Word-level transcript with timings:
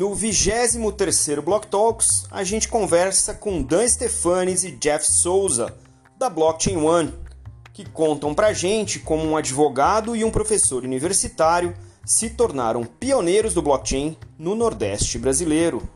No 0.00 0.12
23º 0.12 1.42
Block 1.42 1.66
Talks, 1.66 2.24
a 2.30 2.42
gente 2.42 2.68
conversa 2.68 3.34
com 3.34 3.62
Dan 3.62 3.86
Stefanes 3.86 4.64
e 4.64 4.70
Jeff 4.70 5.06
Souza, 5.06 5.76
da 6.18 6.30
Blockchain 6.30 6.78
One, 6.78 7.12
que 7.74 7.84
contam 7.84 8.34
pra 8.34 8.54
gente 8.54 8.98
como 8.98 9.22
um 9.28 9.36
advogado 9.36 10.16
e 10.16 10.24
um 10.24 10.30
professor 10.30 10.84
universitário 10.84 11.76
se 12.02 12.30
tornaram 12.30 12.82
pioneiros 12.82 13.52
do 13.52 13.60
blockchain 13.60 14.16
no 14.38 14.54
Nordeste 14.54 15.18
brasileiro. 15.18 15.86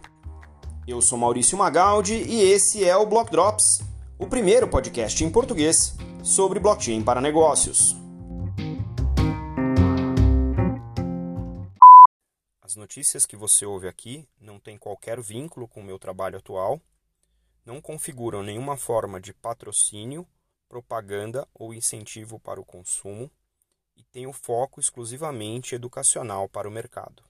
Eu 0.87 1.01
sou 1.01 1.17
Maurício 1.17 1.57
Magaldi 1.57 2.27
e 2.29 2.43
esse 2.43 2.85
é 2.85 2.95
o 2.95 3.07
Block 3.07 3.31
Drops, 3.31 3.81
o 4.19 4.27
primeiro 4.27 4.69
podcast 4.69 5.25
em 5.25 5.31
português 5.31 5.95
sobre 6.23 6.61
blockchain 6.61 7.03
para 7.03 7.23
negócios. 7.23 8.04
Notícias 12.85 13.25
que 13.25 13.35
você 13.35 13.65
ouve 13.65 13.89
aqui 13.89 14.29
não 14.39 14.61
têm 14.61 14.77
qualquer 14.77 15.19
vínculo 15.19 15.67
com 15.67 15.81
o 15.81 15.83
meu 15.83 15.99
trabalho 15.99 16.37
atual, 16.37 16.79
não 17.65 17.81
configuram 17.81 18.43
nenhuma 18.43 18.77
forma 18.77 19.19
de 19.19 19.33
patrocínio, 19.33 20.29
propaganda 20.69 21.49
ou 21.55 21.73
incentivo 21.73 22.39
para 22.39 22.61
o 22.61 22.65
consumo 22.65 23.31
e 23.97 24.05
têm 24.05 24.27
o 24.27 24.35
foco 24.35 24.81
exclusivamente 24.81 25.75
educacional 25.75 26.47
para 26.47 26.69
o 26.69 26.71
mercado. 26.71 27.23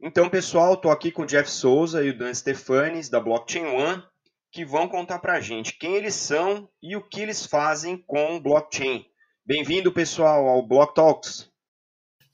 Então, 0.00 0.30
pessoal, 0.30 0.72
estou 0.72 0.90
aqui 0.90 1.12
com 1.12 1.24
o 1.24 1.26
Jeff 1.26 1.50
Souza 1.50 2.02
e 2.02 2.08
o 2.08 2.16
Dan 2.16 2.32
Stefanes, 2.32 3.10
da 3.10 3.20
Blockchain 3.20 3.66
One, 3.66 4.02
que 4.50 4.64
vão 4.64 4.88
contar 4.88 5.18
para 5.18 5.34
a 5.34 5.40
gente 5.42 5.76
quem 5.76 5.94
eles 5.94 6.14
são 6.14 6.66
e 6.82 6.96
o 6.96 7.06
que 7.06 7.20
eles 7.20 7.44
fazem 7.44 7.98
com 7.98 8.36
o 8.36 8.40
blockchain. 8.40 9.04
Bem-vindo, 9.44 9.92
pessoal, 9.92 10.48
ao 10.48 10.66
Block 10.66 10.94
Talks. 10.94 11.49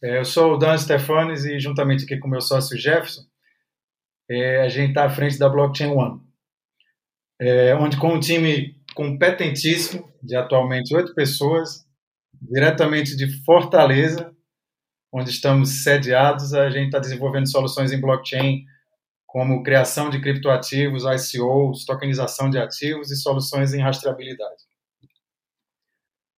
É, 0.03 0.19
eu 0.19 0.25
sou 0.25 0.55
o 0.55 0.57
Dan 0.59 0.77
Stefanes 0.77 1.45
e, 1.45 1.59
juntamente 1.59 2.05
aqui 2.05 2.19
com 2.19 2.29
meu 2.29 2.41
sócio 2.41 2.77
Jefferson, 2.77 3.23
é, 4.29 4.63
a 4.63 4.69
gente 4.69 4.91
está 4.91 5.05
à 5.05 5.11
frente 5.11 5.39
da 5.39 5.49
Blockchain 5.49 5.91
One, 5.91 6.21
é, 7.41 7.75
onde 7.75 7.97
com 7.97 8.15
um 8.15 8.21
time 8.21 8.77
competentíssimo, 8.95 10.13
de 10.23 10.37
atualmente 10.37 10.95
oito 10.95 11.15
pessoas, 11.15 11.87
diretamente 12.43 13.17
de 13.17 13.43
Fortaleza, 13.45 14.35
onde 15.13 15.31
estamos 15.31 15.83
sediados, 15.83 16.53
a 16.53 16.69
gente 16.69 16.87
está 16.87 16.99
desenvolvendo 16.99 17.51
soluções 17.51 17.91
em 17.91 18.01
blockchain, 18.01 18.65
como 19.27 19.63
criação 19.63 20.11
de 20.11 20.21
criptoativos, 20.21 21.05
ICOs, 21.05 21.87
tokenização 21.87 22.51
de 22.51 22.59
ativos 22.59 23.11
e 23.11 23.17
soluções 23.17 23.73
em 23.73 23.81
rastreabilidade. 23.81 24.65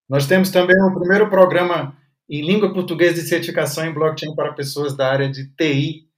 Nós 0.09 0.27
temos 0.27 0.50
também 0.50 0.81
o 0.81 0.95
primeiro 0.95 1.28
programa 1.28 1.98
em 2.29 2.43
língua 2.45 2.73
portuguesa 2.73 3.23
de 3.23 3.29
certificação 3.29 3.87
em 3.87 3.93
blockchain 3.93 4.34
para 4.34 4.53
pessoas 4.53 4.97
da 4.97 5.11
área 5.11 5.31
de 5.31 5.48
TI 5.55 6.09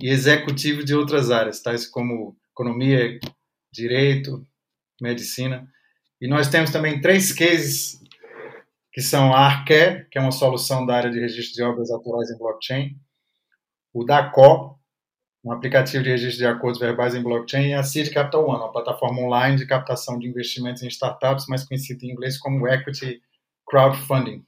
e 0.00 0.08
executivo 0.08 0.84
de 0.84 0.94
outras 0.94 1.30
áreas, 1.30 1.62
tais 1.62 1.86
como 1.86 2.36
economia, 2.52 3.18
direito, 3.72 4.46
medicina. 5.00 5.68
E 6.20 6.26
nós 6.26 6.48
temos 6.48 6.70
também 6.70 7.00
três 7.00 7.32
cases 7.32 8.00
que 8.92 9.00
são 9.00 9.34
a 9.34 9.40
Arcare, 9.40 10.06
que 10.08 10.18
é 10.18 10.20
uma 10.20 10.32
solução 10.32 10.86
da 10.86 10.96
área 10.96 11.10
de 11.10 11.18
registro 11.18 11.54
de 11.54 11.62
obras 11.62 11.90
autorais 11.90 12.30
em 12.30 12.38
blockchain, 12.38 12.96
o 13.92 14.04
DACO, 14.04 14.78
um 15.44 15.52
aplicativo 15.52 16.02
de 16.02 16.10
registro 16.10 16.38
de 16.38 16.46
acordos 16.46 16.80
verbais 16.80 17.14
em 17.14 17.22
blockchain, 17.22 17.70
e 17.70 17.74
a 17.74 17.82
Seed 17.82 18.12
Capital 18.12 18.48
One, 18.48 18.60
uma 18.60 18.72
plataforma 18.72 19.20
online 19.20 19.56
de 19.56 19.66
captação 19.66 20.18
de 20.18 20.26
investimentos 20.26 20.82
em 20.82 20.88
startups, 20.88 21.46
mais 21.48 21.64
conhecida 21.64 22.06
em 22.06 22.10
inglês 22.10 22.38
como 22.38 22.66
Equity 22.66 23.20
Crowdfunding. 23.66 24.44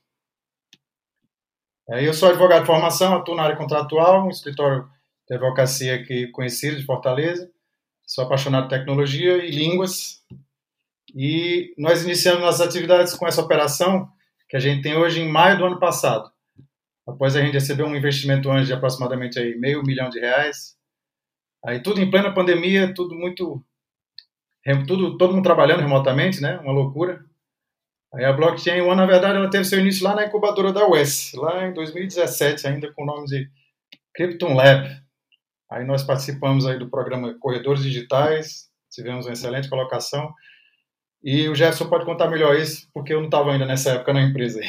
É, 1.88 2.04
eu 2.06 2.12
sou 2.12 2.28
advogado 2.28 2.62
de 2.62 2.66
formação, 2.66 3.14
atuo 3.14 3.36
na 3.36 3.44
área 3.44 3.56
contratual, 3.56 4.26
um 4.26 4.30
escritório 4.30 4.88
de 5.28 5.34
advocacia 5.36 5.94
aqui 5.94 6.26
conhecido 6.28 6.76
de 6.76 6.84
Fortaleza. 6.84 7.48
Sou 8.04 8.24
apaixonado 8.24 8.64
por 8.64 8.70
tecnologia 8.70 9.36
e 9.36 9.50
línguas. 9.52 10.20
E 11.14 11.72
nós 11.78 12.02
iniciamos 12.02 12.42
nossas 12.42 12.66
atividades 12.66 13.14
com 13.14 13.26
essa 13.26 13.40
operação 13.40 14.08
que 14.48 14.56
a 14.56 14.60
gente 14.60 14.82
tem 14.82 14.96
hoje 14.96 15.20
em 15.20 15.28
maio 15.28 15.58
do 15.58 15.64
ano 15.64 15.78
passado. 15.78 16.28
Após 17.06 17.36
a 17.36 17.40
gente 17.40 17.54
receber 17.54 17.84
um 17.84 17.94
investimento 17.94 18.50
antes 18.50 18.66
de 18.66 18.72
aproximadamente 18.72 19.38
aí 19.38 19.56
meio 19.56 19.84
milhão 19.84 20.10
de 20.10 20.18
reais. 20.18 20.76
Aí 21.64 21.80
tudo 21.80 22.00
em 22.00 22.10
plena 22.10 22.34
pandemia, 22.34 22.92
tudo 22.92 23.14
muito 23.14 23.64
tudo 24.88 25.16
todo 25.16 25.34
mundo 25.34 25.44
trabalhando 25.44 25.82
remotamente, 25.82 26.40
né? 26.40 26.58
Uma 26.58 26.72
loucura. 26.72 27.24
Aí 28.16 28.24
a 28.24 28.32
Blockchain 28.32 28.80
One, 28.80 28.96
na 28.96 29.04
verdade, 29.04 29.36
ela 29.36 29.50
teve 29.50 29.64
seu 29.64 29.78
início 29.78 30.02
lá 30.02 30.14
na 30.14 30.24
incubadora 30.24 30.72
da 30.72 30.88
UES, 30.88 31.32
lá 31.34 31.66
em 31.66 31.74
2017, 31.74 32.66
ainda 32.66 32.90
com 32.94 33.02
o 33.02 33.06
nome 33.06 33.26
de 33.26 33.46
Krypton 34.14 34.54
Lab. 34.54 34.88
Aí 35.70 35.84
nós 35.84 36.02
participamos 36.02 36.66
aí 36.66 36.78
do 36.78 36.88
programa 36.88 37.34
Corredores 37.38 37.82
Digitais, 37.82 38.70
tivemos 38.90 39.26
uma 39.26 39.34
excelente 39.34 39.68
colocação. 39.68 40.32
E 41.22 41.46
o 41.46 41.54
Jefferson 41.54 41.90
pode 41.90 42.06
contar 42.06 42.28
melhor 42.28 42.56
isso, 42.56 42.88
porque 42.94 43.12
eu 43.12 43.18
não 43.18 43.26
estava 43.26 43.52
ainda 43.52 43.66
nessa 43.66 43.90
época 43.90 44.14
na 44.14 44.22
empresa. 44.22 44.60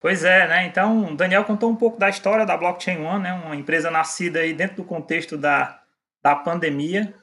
Pois 0.00 0.24
é, 0.24 0.48
né? 0.48 0.66
Então, 0.66 1.12
o 1.12 1.16
Daniel 1.16 1.44
contou 1.44 1.70
um 1.70 1.76
pouco 1.76 1.96
da 1.96 2.08
história 2.08 2.44
da 2.44 2.56
Blockchain 2.56 2.98
One, 2.98 3.22
né? 3.22 3.32
Uma 3.34 3.54
empresa 3.54 3.88
nascida 3.88 4.40
aí 4.40 4.52
dentro 4.52 4.78
do 4.78 4.84
contexto 4.84 5.36
da, 5.38 5.80
da 6.20 6.34
pandemia, 6.34 7.14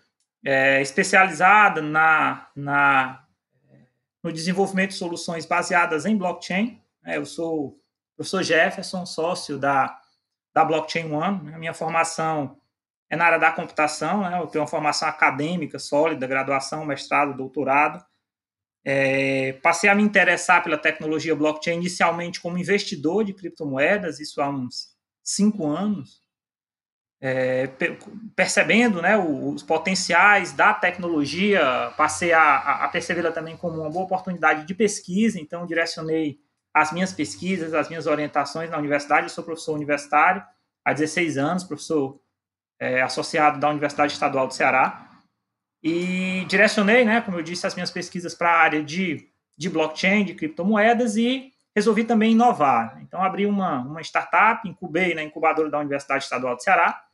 é, 0.45 0.81
especializada 0.81 1.81
na, 1.81 2.47
na 2.56 3.25
no 4.25 4.34
desenvolvimento 4.34 4.90
de 4.90 4.96
soluções 4.96 5.46
baseadas 5.46 6.03
em 6.03 6.18
blockchain. 6.18 6.81
É, 7.06 7.18
eu 7.18 7.28
sou 7.28 7.80
professor 8.18 8.41
Jefferson, 8.41 9.06
sócio 9.06 9.59
da, 9.59 10.02
da 10.52 10.66
Blockchain 10.66 11.12
One. 11.12 11.53
A 11.53 11.59
minha 11.59 11.75
formação 11.75 12.59
é 13.08 13.16
na 13.16 13.25
área 13.25 13.38
da 13.38 13.52
computação, 13.52 14.22
né? 14.22 14.40
eu 14.41 14.47
tenho 14.47 14.63
uma 14.63 14.68
formação 14.68 15.08
acadêmica 15.08 15.78
sólida, 15.78 16.25
graduação, 16.25 16.84
mestrado, 16.84 17.38
doutorado. 17.38 18.03
É, 18.84 19.53
passei 19.62 19.91
a 19.91 19.96
me 19.96 20.02
interessar 20.02 20.63
pela 20.63 20.78
tecnologia 20.78 21.36
blockchain 21.36 21.75
inicialmente 21.75 22.42
como 22.42 22.57
investidor 22.57 23.24
de 23.24 23.34
criptomoedas, 23.34 24.19
isso 24.19 24.42
há 24.42 24.50
uns 24.50 24.96
cinco 25.24 25.68
anos 25.68 26.25
é, 27.28 27.68
percebendo 28.36 29.02
né, 29.02 29.18
os 29.18 29.63
potenciais 29.63 30.52
da 30.52 30.75
tecnologia, 30.75 31.91
passei 31.97 32.31
a, 32.31 32.84
a 32.86 32.88
percebê-la 32.88 33.31
também 33.31 33.58
como 33.58 33.81
uma 33.81 33.90
boa 33.90 34.06
oportunidade 34.06 34.63
de 34.63 34.75
pesquisa, 34.75 35.40
então 35.40 35.66
direcionei 35.66 36.38
as 36.72 36.91
minhas 36.91 37.12
pesquisas, 37.12 37.74
as 37.74 37.90
minhas 37.90 38.06
orientações 38.06 38.69
na 38.69 38.78
universidade. 38.78 39.25
Eu 39.25 39.30
sou 39.30 39.44
professor 39.44 39.74
universitário 39.74 40.44
há 40.84 40.94
16 40.94 41.40
anos, 41.40 41.63
professor 41.63 42.22
é, 42.80 43.02
associado 43.02 43.59
da 43.59 43.72
Universidade 43.72 44.13
Estadual 44.13 44.46
do 44.46 44.53
Ceará, 44.53 45.09
e 45.81 46.46
direcionei, 46.47 47.03
né, 47.06 47.22
como 47.22 47.40
eu 47.40 47.44
disse, 47.44 47.66
as 47.66 47.74
minhas 47.74 47.90
pesquisas 47.90 48.36
para 48.36 48.52
a 48.52 48.59
área 48.59 48.84
de, 48.84 49.28
de 49.57 49.68
blockchain, 49.68 50.25
de 50.25 50.36
criptomoedas 50.36 51.18
e 51.18 51.52
resolvi 51.75 52.03
também 52.03 52.34
inovar. 52.34 53.00
Então, 53.02 53.24
abri 53.24 53.47
uma, 53.47 53.80
uma 53.80 54.02
startup, 54.02 54.69
incubei 54.69 55.16
na 55.16 55.24
incubadora 55.24 55.72
da 55.72 55.80
Universidade 55.80 56.24
Estadual 56.24 56.56
do 56.56 56.62
Ceará, 56.62 57.05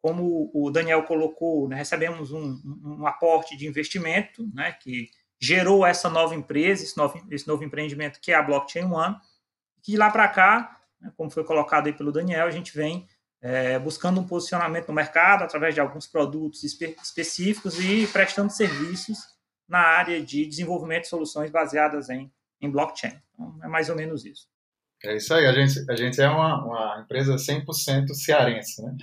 como 0.00 0.50
o 0.54 0.70
Daniel 0.70 1.02
colocou, 1.02 1.68
né, 1.68 1.76
recebemos 1.76 2.30
um, 2.30 2.60
um, 2.84 3.06
aporte 3.06 3.56
de 3.56 3.66
investimento, 3.66 4.48
né, 4.54 4.72
que 4.72 5.08
gerou 5.40 5.84
essa 5.84 6.08
nova 6.08 6.34
empresa, 6.34 6.84
esse 6.84 6.96
novo, 6.96 7.20
esse 7.30 7.46
novo 7.46 7.64
empreendimento 7.64 8.20
que 8.20 8.32
é 8.32 8.34
a 8.34 8.42
Blockchain 8.42 8.84
One, 8.84 9.16
que 9.82 9.92
de 9.92 9.98
lá 9.98 10.10
para 10.10 10.28
cá, 10.28 10.80
né, 11.00 11.12
como 11.16 11.30
foi 11.30 11.44
colocado 11.44 11.86
aí 11.86 11.92
pelo 11.92 12.12
Daniel, 12.12 12.46
a 12.46 12.50
gente 12.50 12.74
vem 12.74 13.06
é, 13.42 13.78
buscando 13.78 14.20
um 14.20 14.26
posicionamento 14.26 14.88
no 14.88 14.94
mercado 14.94 15.44
através 15.44 15.74
de 15.74 15.80
alguns 15.80 16.06
produtos 16.06 16.64
espe 16.64 16.96
específicos 17.02 17.78
e 17.78 18.06
prestando 18.06 18.50
serviços 18.50 19.18
na 19.68 19.80
área 19.80 20.22
de 20.22 20.46
desenvolvimento 20.46 21.02
de 21.02 21.08
soluções 21.08 21.50
baseadas 21.50 22.08
em, 22.08 22.32
em 22.60 22.70
blockchain. 22.70 23.20
Então, 23.32 23.58
é 23.62 23.68
mais 23.68 23.88
ou 23.88 23.96
menos 23.96 24.24
isso. 24.24 24.48
É 25.04 25.16
isso 25.16 25.34
aí, 25.34 25.46
a 25.46 25.52
gente, 25.52 25.90
a 25.90 25.94
gente 25.94 26.20
é 26.20 26.28
uma, 26.28 26.64
uma 26.64 27.00
empresa 27.02 27.36
100% 27.36 28.14
cearense, 28.14 28.82
né? 28.82 28.96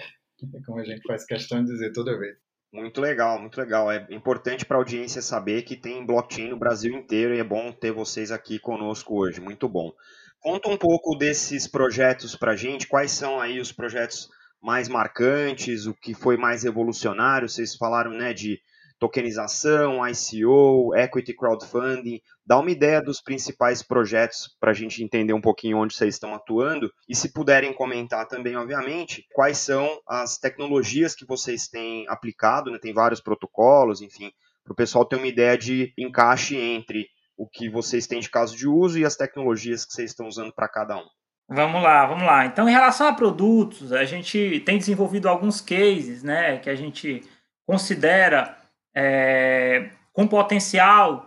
Como 0.65 0.79
a 0.79 0.83
gente 0.83 1.01
faz 1.07 1.25
questão 1.25 1.63
de 1.63 1.71
dizer 1.71 1.91
toda 1.91 2.17
vez. 2.17 2.37
Muito 2.73 2.99
legal, 2.99 3.39
muito 3.39 3.59
legal. 3.59 3.91
É 3.91 4.07
importante 4.09 4.65
para 4.65 4.77
a 4.77 4.79
audiência 4.79 5.21
saber 5.21 5.61
que 5.61 5.75
tem 5.75 6.03
blockchain 6.03 6.49
no 6.49 6.57
Brasil 6.57 6.91
inteiro 6.91 7.35
e 7.35 7.39
é 7.39 7.43
bom 7.43 7.71
ter 7.71 7.91
vocês 7.91 8.31
aqui 8.31 8.57
conosco 8.57 9.15
hoje. 9.15 9.39
Muito 9.39 9.69
bom. 9.69 9.91
Conta 10.39 10.69
um 10.69 10.77
pouco 10.77 11.15
desses 11.15 11.67
projetos 11.67 12.35
para 12.35 12.53
a 12.53 12.55
gente. 12.55 12.87
Quais 12.87 13.11
são 13.11 13.39
aí 13.39 13.59
os 13.59 13.71
projetos 13.71 14.27
mais 14.59 14.89
marcantes, 14.89 15.85
o 15.85 15.93
que 15.93 16.15
foi 16.15 16.35
mais 16.35 16.63
revolucionário? 16.63 17.47
Vocês 17.47 17.75
falaram 17.75 18.11
né, 18.11 18.33
de 18.33 18.59
tokenização, 18.99 19.99
ICO, 20.07 20.95
equity 20.95 21.33
crowdfunding. 21.33 22.21
Dá 22.45 22.59
uma 22.59 22.71
ideia 22.71 23.01
dos 23.01 23.21
principais 23.21 23.81
projetos 23.81 24.55
para 24.59 24.71
a 24.71 24.73
gente 24.73 25.03
entender 25.03 25.33
um 25.33 25.41
pouquinho 25.41 25.77
onde 25.77 25.93
vocês 25.93 26.15
estão 26.15 26.33
atuando 26.33 26.91
e 27.07 27.15
se 27.15 27.31
puderem 27.31 27.73
comentar 27.73 28.27
também, 28.27 28.55
obviamente, 28.55 29.25
quais 29.33 29.57
são 29.57 29.99
as 30.07 30.37
tecnologias 30.37 31.15
que 31.15 31.25
vocês 31.25 31.67
têm 31.67 32.05
aplicado, 32.07 32.71
né? 32.71 32.77
tem 32.79 32.93
vários 32.93 33.21
protocolos, 33.21 34.01
enfim, 34.01 34.31
para 34.63 34.73
o 34.73 34.75
pessoal 34.75 35.05
ter 35.05 35.15
uma 35.15 35.27
ideia 35.27 35.57
de 35.57 35.93
encaixe 35.97 36.57
entre 36.57 37.07
o 37.37 37.47
que 37.47 37.69
vocês 37.69 38.07
têm 38.07 38.19
de 38.19 38.29
caso 38.29 38.55
de 38.55 38.67
uso 38.67 38.99
e 38.99 39.05
as 39.05 39.15
tecnologias 39.15 39.85
que 39.85 39.93
vocês 39.93 40.11
estão 40.11 40.27
usando 40.27 40.53
para 40.53 40.67
cada 40.67 40.97
um. 40.97 41.05
Vamos 41.49 41.83
lá, 41.83 42.05
vamos 42.05 42.25
lá. 42.25 42.45
Então, 42.45 42.69
em 42.69 42.71
relação 42.71 43.07
a 43.07 43.13
produtos, 43.13 43.91
a 43.91 44.05
gente 44.05 44.61
tem 44.65 44.77
desenvolvido 44.77 45.27
alguns 45.27 45.59
cases, 45.59 46.23
né, 46.23 46.57
que 46.57 46.69
a 46.69 46.75
gente 46.75 47.21
considera 47.65 48.57
é, 48.95 49.89
com 50.11 50.27
potencial 50.27 51.25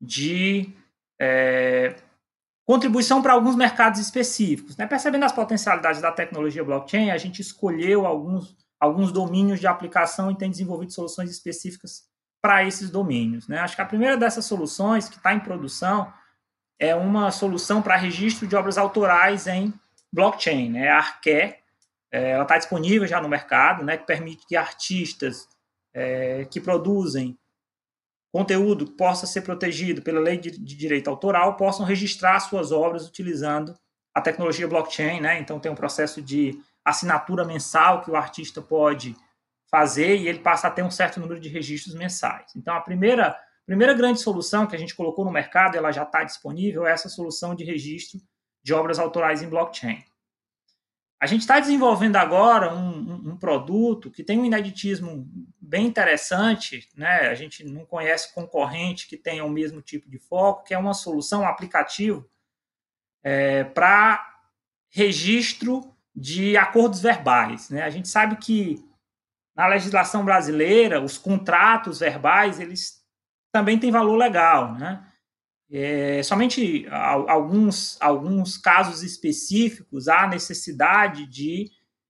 de 0.00 0.72
é, 1.20 1.94
contribuição 2.66 3.22
para 3.22 3.32
alguns 3.32 3.56
mercados 3.56 4.00
específicos. 4.00 4.76
Né? 4.76 4.86
Percebendo 4.86 5.24
as 5.24 5.32
potencialidades 5.32 6.00
da 6.00 6.10
tecnologia 6.10 6.64
blockchain, 6.64 7.10
a 7.10 7.18
gente 7.18 7.40
escolheu 7.40 8.06
alguns, 8.06 8.56
alguns 8.80 9.12
domínios 9.12 9.60
de 9.60 9.66
aplicação 9.66 10.30
e 10.30 10.36
tem 10.36 10.50
desenvolvido 10.50 10.92
soluções 10.92 11.30
específicas 11.30 12.04
para 12.40 12.64
esses 12.64 12.90
domínios. 12.90 13.48
Né? 13.48 13.58
Acho 13.58 13.76
que 13.76 13.82
a 13.82 13.86
primeira 13.86 14.16
dessas 14.16 14.44
soluções, 14.44 15.08
que 15.08 15.16
está 15.16 15.34
em 15.34 15.40
produção, 15.40 16.12
é 16.78 16.94
uma 16.94 17.30
solução 17.30 17.80
para 17.80 17.96
registro 17.96 18.46
de 18.46 18.56
obras 18.56 18.76
autorais 18.76 19.46
em 19.46 19.72
blockchain, 20.12 20.70
né? 20.70 20.88
a 20.88 20.98
Arque. 20.98 21.54
É, 22.10 22.30
ela 22.30 22.42
está 22.42 22.56
disponível 22.56 23.06
já 23.08 23.20
no 23.20 23.28
mercado, 23.28 23.84
né? 23.84 23.96
que 23.96 24.06
permite 24.06 24.46
que 24.46 24.56
artistas 24.56 25.48
é, 25.94 26.44
que 26.46 26.60
produzem 26.60 27.38
conteúdo 28.32 28.88
possa 28.88 29.26
ser 29.26 29.42
protegido 29.42 30.02
pela 30.02 30.18
lei 30.18 30.36
de, 30.36 30.50
de, 30.50 30.76
direito 30.76 31.08
autoral 31.08 31.56
possam 31.56 31.86
registrar 31.86 32.40
suas 32.40 32.72
obras 32.72 33.06
utilizando 33.06 33.78
a 34.12 34.20
tecnologia 34.20 34.66
blockchain, 34.66 35.20
né? 35.20 35.38
Então 35.38 35.60
tem 35.60 35.70
um 35.70 35.76
processo 35.76 36.20
de 36.20 36.60
assinatura 36.84 37.44
mensal 37.44 38.02
que 38.02 38.10
o 38.10 38.16
artista 38.16 38.60
pode 38.60 39.16
fazer 39.70 40.16
e 40.16 40.28
ele 40.28 40.40
passa 40.40 40.66
a 40.66 40.70
ter 40.70 40.82
um 40.82 40.90
certo 40.90 41.20
número 41.20 41.38
de 41.38 41.48
registros 41.48 41.94
mensais. 41.94 42.52
Então 42.56 42.74
a 42.74 42.80
primeira 42.80 43.38
primeira 43.64 43.94
grande 43.94 44.20
solução 44.20 44.66
que 44.66 44.76
a 44.76 44.78
gente 44.78 44.94
colocou 44.94 45.24
no 45.24 45.30
mercado, 45.30 45.76
ela 45.76 45.90
já 45.90 46.02
está 46.02 46.22
disponível, 46.22 46.86
é 46.86 46.92
essa 46.92 47.08
solução 47.08 47.54
de 47.54 47.64
registro 47.64 48.20
de 48.62 48.74
obras 48.74 48.98
autorais 48.98 49.42
em 49.42 49.48
blockchain. 49.48 50.02
A 51.20 51.26
gente 51.26 51.40
está 51.40 51.58
desenvolvendo 51.58 52.16
agora 52.16 52.74
um, 52.74 52.90
um, 52.90 53.30
um, 53.30 53.36
produto 53.36 54.10
que 54.10 54.22
tem 54.22 54.38
um 54.38 54.44
ineditismo 54.44 55.26
bem 55.74 55.86
interessante, 55.86 56.88
né? 56.96 57.26
A 57.28 57.34
gente 57.34 57.64
não 57.64 57.84
conhece 57.84 58.32
concorrente 58.32 59.08
que 59.08 59.16
tenha 59.16 59.44
o 59.44 59.50
mesmo 59.50 59.82
tipo 59.82 60.08
de 60.08 60.20
foco, 60.20 60.62
que 60.62 60.72
é 60.72 60.78
uma 60.78 60.94
solução, 60.94 61.42
um 61.42 61.48
aplicativo 61.48 62.30
é, 63.24 63.64
para 63.64 64.24
registro 64.88 65.92
de 66.14 66.56
acordos 66.56 67.00
verbais. 67.00 67.70
Né? 67.70 67.82
A 67.82 67.90
gente 67.90 68.06
sabe 68.06 68.36
que 68.36 68.88
na 69.56 69.66
legislação 69.66 70.24
brasileira 70.24 71.00
os 71.00 71.18
contratos 71.18 71.98
verbais 71.98 72.60
eles 72.60 73.04
também 73.50 73.76
têm 73.76 73.90
valor 73.90 74.14
legal, 74.14 74.74
né? 74.74 75.04
É, 75.72 76.22
somente 76.22 76.86
alguns, 77.26 78.00
alguns 78.00 78.56
casos 78.56 79.02
específicos 79.02 80.06
há 80.06 80.28
necessidade 80.28 81.26
de, 81.26 81.68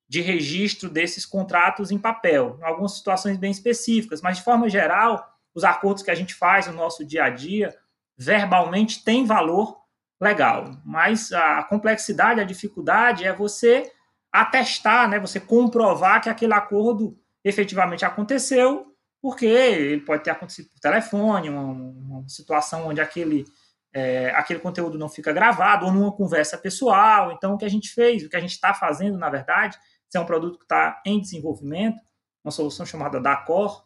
de 0.08 0.20
registro 0.20 0.88
desses 0.88 1.24
contratos 1.24 1.90
em 1.90 1.98
papel, 1.98 2.58
em 2.60 2.64
algumas 2.64 2.96
situações 2.96 3.36
bem 3.36 3.50
específicas, 3.50 4.20
mas 4.20 4.38
de 4.38 4.44
forma 4.44 4.68
geral, 4.68 5.26
os 5.54 5.64
acordos 5.64 6.02
que 6.02 6.10
a 6.10 6.14
gente 6.14 6.34
faz 6.34 6.66
no 6.66 6.74
nosso 6.74 7.04
dia 7.04 7.24
a 7.24 7.30
dia, 7.30 7.74
verbalmente, 8.16 9.02
têm 9.02 9.24
valor 9.24 9.78
legal. 10.20 10.76
Mas 10.84 11.32
a 11.32 11.62
complexidade, 11.64 12.40
a 12.40 12.44
dificuldade 12.44 13.24
é 13.24 13.32
você 13.32 13.90
atestar, 14.32 15.08
né, 15.08 15.18
você 15.18 15.38
comprovar 15.38 16.20
que 16.20 16.28
aquele 16.28 16.54
acordo 16.54 17.16
efetivamente 17.44 18.04
aconteceu 18.04 18.94
porque 19.24 19.46
ele 19.46 20.02
pode 20.02 20.22
ter 20.22 20.32
acontecido 20.32 20.68
por 20.68 20.78
telefone, 20.78 21.48
uma, 21.48 21.62
uma 21.62 22.28
situação 22.28 22.88
onde 22.88 23.00
aquele, 23.00 23.46
é, 23.90 24.28
aquele 24.34 24.60
conteúdo 24.60 24.98
não 24.98 25.08
fica 25.08 25.32
gravado, 25.32 25.86
ou 25.86 25.92
numa 25.92 26.12
conversa 26.12 26.58
pessoal. 26.58 27.32
Então, 27.32 27.54
o 27.54 27.56
que 27.56 27.64
a 27.64 27.70
gente 27.70 27.88
fez, 27.88 28.22
o 28.22 28.28
que 28.28 28.36
a 28.36 28.40
gente 28.40 28.50
está 28.50 28.74
fazendo, 28.74 29.16
na 29.16 29.30
verdade, 29.30 29.78
se 30.14 30.18
é 30.18 30.20
um 30.20 30.26
produto 30.26 30.58
que 30.58 30.64
está 30.64 31.02
em 31.04 31.20
desenvolvimento, 31.20 31.98
uma 32.44 32.52
solução 32.52 32.86
chamada 32.86 33.20
Dacor, 33.20 33.82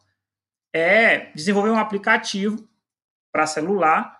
é 0.71 1.31
desenvolver 1.33 1.71
um 1.71 1.79
aplicativo 1.79 2.69
para 3.31 3.47
celular 3.47 4.15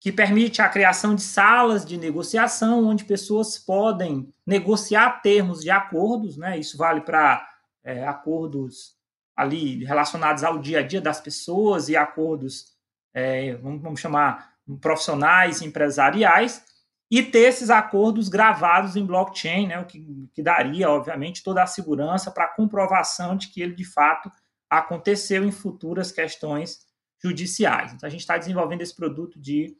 que 0.00 0.10
permite 0.10 0.62
a 0.62 0.68
criação 0.70 1.14
de 1.14 1.20
salas 1.20 1.84
de 1.84 1.98
negociação 1.98 2.86
onde 2.86 3.04
pessoas 3.04 3.58
podem 3.58 4.32
negociar 4.46 5.20
termos 5.20 5.60
de 5.60 5.70
acordos, 5.70 6.38
né? 6.38 6.58
Isso 6.58 6.78
vale 6.78 7.02
para 7.02 7.46
é, 7.84 8.02
acordos 8.06 8.96
ali 9.36 9.84
relacionados 9.84 10.44
ao 10.44 10.58
dia 10.58 10.78
a 10.78 10.82
dia 10.82 11.02
das 11.02 11.20
pessoas 11.20 11.90
e 11.90 11.96
acordos, 11.96 12.72
é, 13.12 13.56
vamos, 13.56 13.82
vamos 13.82 14.00
chamar, 14.00 14.54
profissionais, 14.80 15.60
empresariais, 15.60 16.64
e 17.12 17.22
ter 17.22 17.40
esses 17.40 17.68
acordos 17.68 18.30
gravados 18.30 18.96
em 18.96 19.04
blockchain, 19.04 19.66
né, 19.66 19.78
o 19.78 19.84
que, 19.84 20.30
que 20.32 20.42
daria, 20.42 20.88
obviamente, 20.88 21.42
toda 21.42 21.62
a 21.62 21.66
segurança 21.66 22.30
para 22.30 22.44
a 22.44 22.54
comprovação 22.54 23.36
de 23.36 23.48
que 23.48 23.60
ele, 23.60 23.74
de 23.74 23.84
fato, 23.84 24.32
aconteceu 24.70 25.44
em 25.44 25.52
futuras 25.52 26.10
questões 26.10 26.86
judiciais. 27.22 27.92
Então, 27.92 28.06
a 28.06 28.10
gente 28.10 28.22
está 28.22 28.38
desenvolvendo 28.38 28.80
esse 28.80 28.96
produto 28.96 29.38
de 29.38 29.76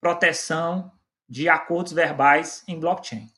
proteção 0.00 0.90
de 1.28 1.48
acordos 1.48 1.92
verbais 1.92 2.64
em 2.66 2.80
blockchain. 2.80 3.30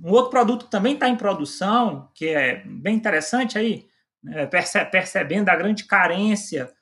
Um 0.00 0.12
outro 0.12 0.30
produto 0.30 0.66
que 0.66 0.70
também 0.70 0.94
está 0.94 1.08
em 1.08 1.16
produção, 1.16 2.12
que 2.14 2.28
é 2.28 2.62
bem 2.64 2.94
interessante 2.94 3.58
aí, 3.58 3.88
né, 4.22 4.46
percebendo 4.46 5.48
a 5.48 5.56
grande 5.56 5.82
carência 5.82 6.72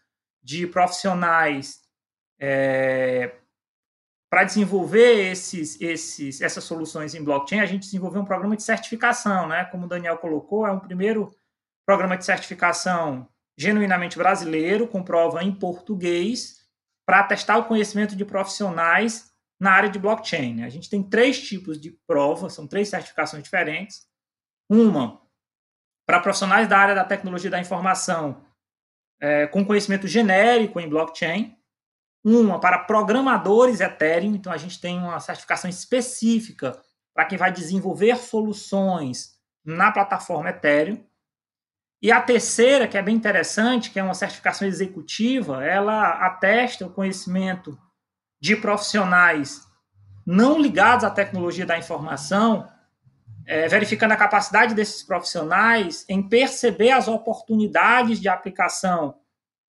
de 0.42 0.66
profissionais 0.66 1.80
é, 2.38 3.39
para 4.30 4.44
desenvolver 4.44 5.30
esses, 5.32 5.80
esses, 5.80 6.40
essas 6.40 6.62
soluções 6.62 7.16
em 7.16 7.24
blockchain, 7.24 7.60
a 7.60 7.66
gente 7.66 7.82
desenvolveu 7.82 8.22
um 8.22 8.24
programa 8.24 8.56
de 8.56 8.62
certificação, 8.62 9.48
né? 9.48 9.64
Como 9.64 9.86
o 9.86 9.88
Daniel 9.88 10.18
colocou, 10.18 10.64
é 10.64 10.70
um 10.70 10.78
primeiro 10.78 11.34
programa 11.84 12.16
de 12.16 12.24
certificação 12.24 13.28
genuinamente 13.58 14.16
brasileiro, 14.16 14.86
com 14.86 15.02
prova 15.02 15.42
em 15.42 15.52
português, 15.52 16.60
para 17.04 17.24
testar 17.24 17.58
o 17.58 17.64
conhecimento 17.64 18.14
de 18.14 18.24
profissionais 18.24 19.30
na 19.58 19.72
área 19.72 19.90
de 19.90 19.98
blockchain. 19.98 20.54
Né? 20.54 20.64
A 20.64 20.70
gente 20.70 20.88
tem 20.88 21.02
três 21.02 21.40
tipos 21.42 21.78
de 21.78 21.90
prova, 22.06 22.48
são 22.48 22.68
três 22.68 22.88
certificações 22.88 23.42
diferentes. 23.42 24.08
Uma 24.68 25.20
para 26.06 26.20
profissionais 26.20 26.68
da 26.68 26.78
área 26.78 26.94
da 26.94 27.04
tecnologia 27.04 27.50
da 27.50 27.60
informação 27.60 28.44
é, 29.20 29.46
com 29.48 29.64
conhecimento 29.64 30.08
genérico 30.08 30.80
em 30.80 30.88
blockchain, 30.88 31.56
uma 32.24 32.60
para 32.60 32.78
programadores 32.78 33.80
Ethereum, 33.80 34.34
então 34.34 34.52
a 34.52 34.56
gente 34.56 34.80
tem 34.80 34.98
uma 34.98 35.20
certificação 35.20 35.68
específica 35.70 36.78
para 37.14 37.24
quem 37.24 37.38
vai 37.38 37.50
desenvolver 37.50 38.16
soluções 38.16 39.38
na 39.64 39.90
plataforma 39.90 40.50
Ethereum. 40.50 41.04
E 42.02 42.10
a 42.10 42.20
terceira, 42.20 42.88
que 42.88 42.96
é 42.96 43.02
bem 43.02 43.14
interessante, 43.14 43.90
que 43.90 43.98
é 43.98 44.02
uma 44.02 44.14
certificação 44.14 44.66
executiva, 44.66 45.64
ela 45.64 46.26
atesta 46.26 46.86
o 46.86 46.92
conhecimento 46.92 47.78
de 48.40 48.56
profissionais 48.56 49.66
não 50.26 50.58
ligados 50.58 51.04
à 51.04 51.10
tecnologia 51.10 51.66
da 51.66 51.78
informação 51.78 52.68
é, 53.50 53.66
verificando 53.66 54.12
a 54.12 54.16
capacidade 54.16 54.74
desses 54.74 55.02
profissionais 55.02 56.04
em 56.08 56.22
perceber 56.22 56.92
as 56.92 57.08
oportunidades 57.08 58.20
de 58.20 58.28
aplicação 58.28 59.16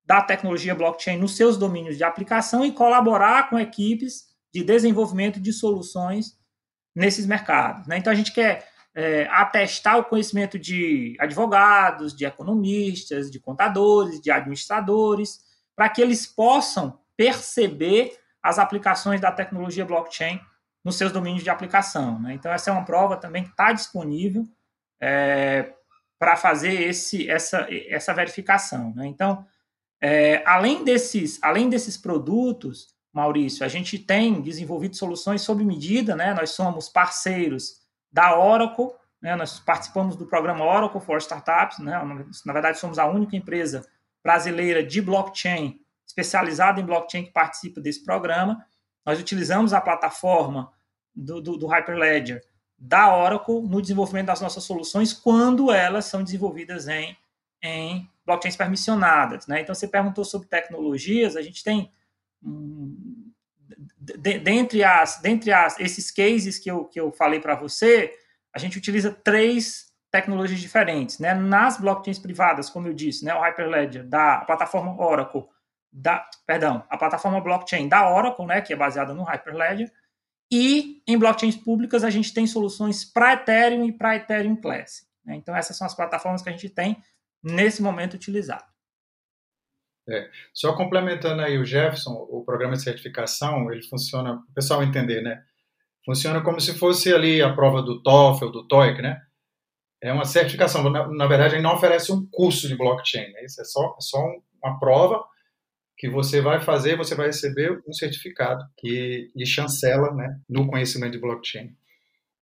da 0.04 0.20
tecnologia 0.20 0.74
blockchain 0.74 1.18
nos 1.18 1.36
seus 1.36 1.56
domínios 1.56 1.96
de 1.96 2.04
aplicação 2.04 2.64
e 2.64 2.72
colaborar 2.72 3.48
com 3.48 3.58
equipes 3.58 4.24
de 4.52 4.62
desenvolvimento 4.62 5.40
de 5.40 5.52
soluções 5.52 6.36
nesses 6.94 7.26
mercados. 7.26 7.86
Né? 7.86 7.98
Então, 7.98 8.12
a 8.12 8.16
gente 8.16 8.32
quer 8.32 8.68
é, 8.94 9.26
atestar 9.30 9.98
o 9.98 10.04
conhecimento 10.04 10.58
de 10.58 11.16
advogados, 11.18 12.14
de 12.14 12.24
economistas, 12.24 13.30
de 13.30 13.40
contadores, 13.40 14.20
de 14.20 14.30
administradores, 14.30 15.40
para 15.74 15.88
que 15.88 16.02
eles 16.02 16.26
possam 16.26 17.00
perceber 17.16 18.18
as 18.42 18.58
aplicações 18.58 19.20
da 19.20 19.32
tecnologia 19.32 19.84
blockchain 19.84 20.40
nos 20.84 20.96
seus 20.96 21.12
domínios 21.12 21.44
de 21.44 21.50
aplicação. 21.50 22.20
Né? 22.20 22.34
Então, 22.34 22.52
essa 22.52 22.70
é 22.70 22.72
uma 22.72 22.84
prova 22.84 23.16
também 23.16 23.44
que 23.44 23.50
está 23.50 23.72
disponível 23.72 24.44
é, 25.00 25.72
para 26.18 26.36
fazer 26.36 26.82
esse, 26.82 27.30
essa, 27.30 27.66
essa 27.88 28.12
verificação. 28.12 28.92
Né? 28.94 29.06
Então, 29.06 29.46
é, 30.04 30.42
além, 30.44 30.82
desses, 30.82 31.38
além 31.40 31.68
desses 31.68 31.96
produtos, 31.96 32.88
Maurício, 33.12 33.64
a 33.64 33.68
gente 33.68 34.00
tem 34.00 34.40
desenvolvido 34.42 34.96
soluções 34.96 35.42
sob 35.42 35.64
medida, 35.64 36.16
né? 36.16 36.34
nós 36.34 36.50
somos 36.50 36.88
parceiros 36.88 37.82
da 38.10 38.36
Oracle, 38.36 38.90
né? 39.20 39.36
nós 39.36 39.60
participamos 39.60 40.16
do 40.16 40.26
programa 40.26 40.64
Oracle 40.64 41.00
for 41.00 41.18
Startups, 41.18 41.78
né? 41.78 42.02
na 42.44 42.52
verdade, 42.52 42.80
somos 42.80 42.98
a 42.98 43.06
única 43.06 43.36
empresa 43.36 43.86
brasileira 44.24 44.82
de 44.82 45.00
blockchain 45.00 45.80
especializada 46.04 46.80
em 46.80 46.84
blockchain 46.84 47.24
que 47.24 47.30
participa 47.30 47.80
desse 47.80 48.04
programa. 48.04 48.64
Nós 49.06 49.20
utilizamos 49.20 49.72
a 49.72 49.80
plataforma 49.80 50.72
do, 51.14 51.40
do, 51.40 51.56
do 51.56 51.66
Hyperledger 51.68 52.42
da 52.76 53.16
Oracle 53.16 53.62
no 53.62 53.80
desenvolvimento 53.80 54.26
das 54.26 54.40
nossas 54.40 54.64
soluções 54.64 55.12
quando 55.12 55.70
elas 55.70 56.06
são 56.06 56.24
desenvolvidas 56.24 56.88
em, 56.88 57.16
em 57.62 58.10
blockchains 58.24 58.56
permissionadas. 58.56 59.46
Né? 59.46 59.60
Então, 59.60 59.74
você 59.74 59.88
perguntou 59.88 60.24
sobre 60.24 60.48
tecnologias, 60.48 61.36
a 61.36 61.42
gente 61.42 61.62
tem, 61.62 61.92
de, 63.98 64.38
dentre, 64.38 64.84
as, 64.84 65.20
dentre 65.20 65.52
as, 65.52 65.78
esses 65.80 66.10
cases 66.10 66.58
que 66.58 66.70
eu, 66.70 66.84
que 66.84 67.00
eu 67.00 67.12
falei 67.12 67.40
para 67.40 67.54
você, 67.54 68.14
a 68.54 68.58
gente 68.58 68.78
utiliza 68.78 69.10
três 69.10 69.92
tecnologias 70.10 70.60
diferentes. 70.60 71.18
Né? 71.18 71.34
Nas 71.34 71.78
blockchains 71.78 72.18
privadas, 72.18 72.68
como 72.68 72.86
eu 72.86 72.92
disse, 72.92 73.24
né, 73.24 73.34
o 73.34 73.40
Hyperledger 73.40 74.06
da 74.06 74.38
plataforma 74.44 74.94
Oracle, 75.00 75.44
da, 75.90 76.28
perdão, 76.46 76.84
a 76.88 76.96
plataforma 76.96 77.40
blockchain 77.40 77.88
da 77.88 78.08
Oracle, 78.08 78.46
né, 78.46 78.60
que 78.60 78.72
é 78.72 78.76
baseada 78.76 79.14
no 79.14 79.24
Hyperledger, 79.24 79.90
e 80.50 81.02
em 81.06 81.18
blockchains 81.18 81.56
públicas 81.56 82.04
a 82.04 82.10
gente 82.10 82.32
tem 82.32 82.46
soluções 82.46 83.06
para 83.06 83.32
Ethereum 83.32 83.86
e 83.86 83.92
para 83.92 84.16
Ethereum 84.16 84.54
Classic. 84.54 85.08
Né? 85.24 85.36
Então 85.36 85.56
essas 85.56 85.76
são 85.76 85.86
as 85.86 85.94
plataformas 85.94 86.42
que 86.42 86.48
a 86.50 86.52
gente 86.52 86.68
tem 86.68 87.02
nesse 87.42 87.82
momento 87.82 88.14
utilizado. 88.14 88.64
É. 90.08 90.28
Só 90.52 90.74
complementando 90.76 91.42
aí 91.42 91.58
o 91.58 91.64
Jefferson, 91.64 92.12
o 92.28 92.44
programa 92.44 92.74
de 92.74 92.82
certificação, 92.82 93.70
ele 93.72 93.82
funciona, 93.84 94.34
o 94.34 94.54
pessoal 94.54 94.82
entender, 94.82 95.22
né? 95.22 95.42
Funciona 96.04 96.42
como 96.42 96.60
se 96.60 96.76
fosse 96.76 97.14
ali 97.14 97.40
a 97.40 97.54
prova 97.54 97.80
do 97.82 98.02
TOEFL, 98.02 98.50
do 98.50 98.66
TOEIC, 98.66 99.00
né? 99.00 99.20
É 100.02 100.12
uma 100.12 100.24
certificação. 100.24 100.90
Na, 100.90 101.06
na 101.08 101.26
verdade, 101.26 101.54
ele 101.54 101.62
não 101.62 101.74
oferece 101.74 102.12
um 102.12 102.26
curso 102.30 102.66
de 102.66 102.76
blockchain, 102.76 103.32
né? 103.32 103.44
Isso 103.44 103.60
é 103.60 103.64
só, 103.64 103.94
é 103.96 104.00
só 104.00 104.18
uma 104.62 104.78
prova 104.80 105.24
que 105.96 106.10
você 106.10 106.40
vai 106.40 106.60
fazer, 106.60 106.96
você 106.96 107.14
vai 107.14 107.26
receber 107.26 107.80
um 107.86 107.92
certificado 107.92 108.64
que 108.76 109.30
lhe 109.36 109.46
chancela 109.46 110.12
né, 110.12 110.40
no 110.48 110.66
conhecimento 110.66 111.12
de 111.12 111.20
blockchain. 111.20 111.76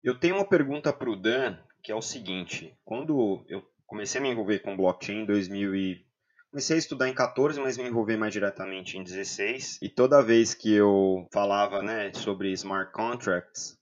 Eu 0.02 0.18
tenho 0.18 0.34
uma 0.34 0.48
pergunta 0.48 0.92
para 0.92 1.08
o 1.08 1.14
Dan, 1.14 1.56
que 1.80 1.92
é 1.92 1.94
o 1.94 2.02
seguinte: 2.02 2.76
quando 2.84 3.44
eu 3.48 3.64
comecei 3.94 4.20
a 4.20 4.22
me 4.22 4.30
envolver 4.30 4.58
com 4.58 4.76
blockchain 4.76 5.20
em 5.20 5.24
2000 5.24 5.76
e... 5.76 6.04
Comecei 6.50 6.76
a 6.76 6.78
estudar 6.78 7.08
em 7.08 7.14
14, 7.14 7.60
mas 7.60 7.76
me 7.76 7.88
envolvi 7.88 8.16
mais 8.16 8.32
diretamente 8.32 8.96
em 8.96 9.02
16. 9.02 9.78
E 9.82 9.88
toda 9.88 10.22
vez 10.22 10.52
que 10.52 10.72
eu 10.72 11.28
falava 11.32 11.82
né, 11.82 12.12
sobre 12.12 12.52
smart 12.52 12.92
contracts, 12.92 13.76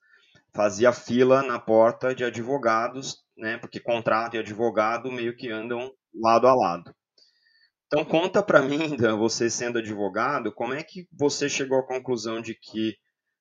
fazia 0.54 0.92
fila 0.92 1.42
na 1.42 1.58
porta 1.58 2.14
de 2.14 2.24
advogados, 2.24 3.16
né, 3.36 3.58
porque 3.58 3.80
contrato 3.80 4.36
e 4.36 4.38
advogado 4.38 5.10
meio 5.10 5.36
que 5.36 5.50
andam 5.50 5.90
lado 6.14 6.46
a 6.46 6.54
lado. 6.54 6.94
Então 7.86 8.04
conta 8.04 8.42
para 8.42 8.62
mim, 8.62 8.96
Dan, 8.96 9.16
você 9.16 9.50
sendo 9.50 9.78
advogado, 9.78 10.52
como 10.52 10.72
é 10.72 10.82
que 10.82 11.06
você 11.12 11.48
chegou 11.48 11.78
à 11.78 11.86
conclusão 11.86 12.40
de 12.40 12.54
que, 12.54 12.96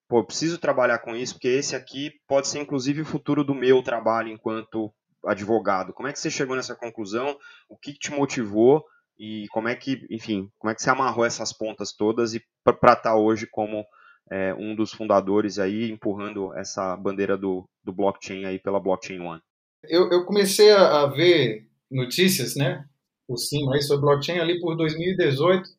pô, 0.10 0.26
preciso 0.26 0.58
trabalhar 0.58 1.00
com 1.00 1.16
isso, 1.16 1.36
porque 1.36 1.50
esse 1.50 1.74
aqui 1.74 2.12
pode 2.28 2.50
ser 2.50 2.60
inclusive 2.60 3.02
o 3.02 3.06
futuro 3.06 3.46
do 3.46 3.56
meu 3.56 3.82
trabalho 3.82 4.30
enquanto 4.30 4.94
advogado. 5.26 5.94
Como 5.94 6.08
é 6.08 6.14
que 6.14 6.20
você 6.20 6.30
chegou 6.30 6.56
nessa 6.56 6.76
conclusão? 6.76 7.38
O 7.70 7.78
que 7.78 7.94
te 7.94 8.12
motivou 8.12 8.84
e 9.18 9.48
como 9.50 9.68
é 9.68 9.76
que, 9.76 10.06
enfim, 10.10 10.50
como 10.58 10.72
é 10.72 10.76
que 10.76 10.82
você 10.82 10.90
amarrou 10.90 11.26
essas 11.26 11.54
pontas 11.54 11.94
todas 11.94 12.34
e 12.34 12.42
para 12.64 12.74
estar 12.74 12.96
tá 12.96 13.16
hoje 13.16 13.46
como 13.46 13.86
é, 14.32 14.54
um 14.54 14.76
dos 14.76 14.92
fundadores 14.92 15.60
aí 15.60 15.92
empurrando 15.92 16.54
essa 16.56 16.96
bandeira 16.96 17.38
do, 17.38 17.68
do 17.84 17.94
blockchain 17.94 18.46
aí 18.46 18.60
pela 18.60 18.80
Blockchain 18.80 19.20
One? 19.20 19.42
Eu, 19.84 20.10
eu 20.12 20.26
comecei 20.26 20.72
a 20.72 21.06
ver 21.08 21.68
notícias, 21.90 22.56
né, 22.56 22.86
por 23.28 23.38
cima 23.38 23.76
aí 23.76 23.82
sobre 23.82 24.06
blockchain 24.06 24.40
ali 24.40 24.60
por 24.60 24.76
2018 24.76 25.70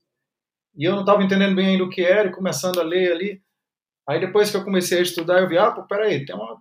e 0.77 0.85
eu 0.85 0.93
não 0.93 1.01
estava 1.01 1.23
entendendo 1.23 1.55
bem 1.55 1.69
ainda 1.69 1.85
o 1.85 1.91
que 1.91 2.03
era 2.03 2.29
e 2.29 2.33
começando 2.33 2.79
a 2.81 2.83
ler 2.83 3.13
ali. 3.13 3.43
Aí 4.09 4.19
depois 4.21 4.51
que 4.51 4.57
eu 4.57 4.65
comecei 4.65 4.99
a 4.99 5.03
estudar, 5.03 5.41
eu 5.41 5.49
vi, 5.49 5.59
ah, 5.59 5.71
pô, 5.71 5.87
peraí, 5.87 6.25
tem 6.25 6.35
uma, 6.35 6.61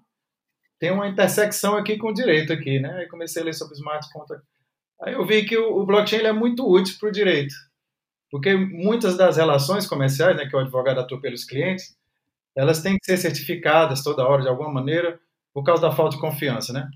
tem 0.81 0.89
uma 0.89 1.07
intersecção 1.07 1.77
aqui 1.77 1.95
com 1.95 2.07
o 2.07 2.13
direito 2.13 2.51
aqui, 2.51 2.79
né? 2.79 2.91
Aí 2.95 3.07
comecei 3.07 3.39
a 3.39 3.45
ler 3.45 3.53
sobre 3.53 3.75
smart 3.75 4.11
contract. 4.11 4.43
Aí 4.99 5.13
eu 5.13 5.23
vi 5.23 5.45
que 5.45 5.55
o, 5.55 5.79
o 5.79 5.85
blockchain 5.85 6.23
é 6.23 6.33
muito 6.33 6.67
útil 6.67 6.97
para 6.99 7.09
o 7.09 7.11
direito, 7.11 7.53
porque 8.31 8.55
muitas 8.55 9.15
das 9.15 9.37
relações 9.37 9.85
comerciais, 9.85 10.35
né, 10.35 10.47
que 10.47 10.55
o 10.55 10.59
advogado 10.59 10.99
atua 10.99 11.21
pelos 11.21 11.45
clientes, 11.45 11.95
elas 12.57 12.81
têm 12.81 12.97
que 12.97 13.05
ser 13.05 13.17
certificadas 13.17 14.01
toda 14.03 14.27
hora 14.27 14.41
de 14.41 14.47
alguma 14.49 14.73
maneira 14.73 15.19
por 15.53 15.63
causa 15.63 15.83
da 15.83 15.91
falta 15.91 16.15
de 16.15 16.21
confiança, 16.21 16.73
né? 16.73 16.89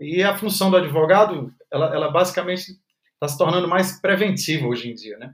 E 0.00 0.20
a 0.24 0.36
função 0.36 0.68
do 0.68 0.76
advogado, 0.76 1.54
ela, 1.72 1.94
ela 1.94 2.10
basicamente 2.10 2.72
está 3.12 3.28
se 3.28 3.38
tornando 3.38 3.68
mais 3.68 4.00
preventiva 4.00 4.66
hoje 4.66 4.90
em 4.90 4.94
dia, 4.94 5.16
né? 5.18 5.32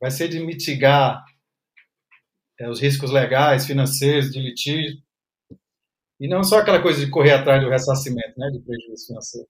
Vai 0.00 0.12
ser 0.12 0.28
de 0.28 0.38
mitigar 0.38 1.24
é, 2.60 2.70
os 2.70 2.80
riscos 2.80 3.10
legais, 3.10 3.66
financeiros, 3.66 4.30
de 4.30 4.38
litígio, 4.40 5.04
e 6.18 6.28
não 6.28 6.42
só 6.42 6.58
aquela 6.58 6.80
coisa 6.80 7.04
de 7.04 7.10
correr 7.10 7.32
atrás 7.32 7.62
do 7.62 7.70
ressarcimento, 7.70 8.32
né, 8.36 8.50
de 8.50 8.60
prejuízo 8.60 9.06
financeiro. 9.06 9.48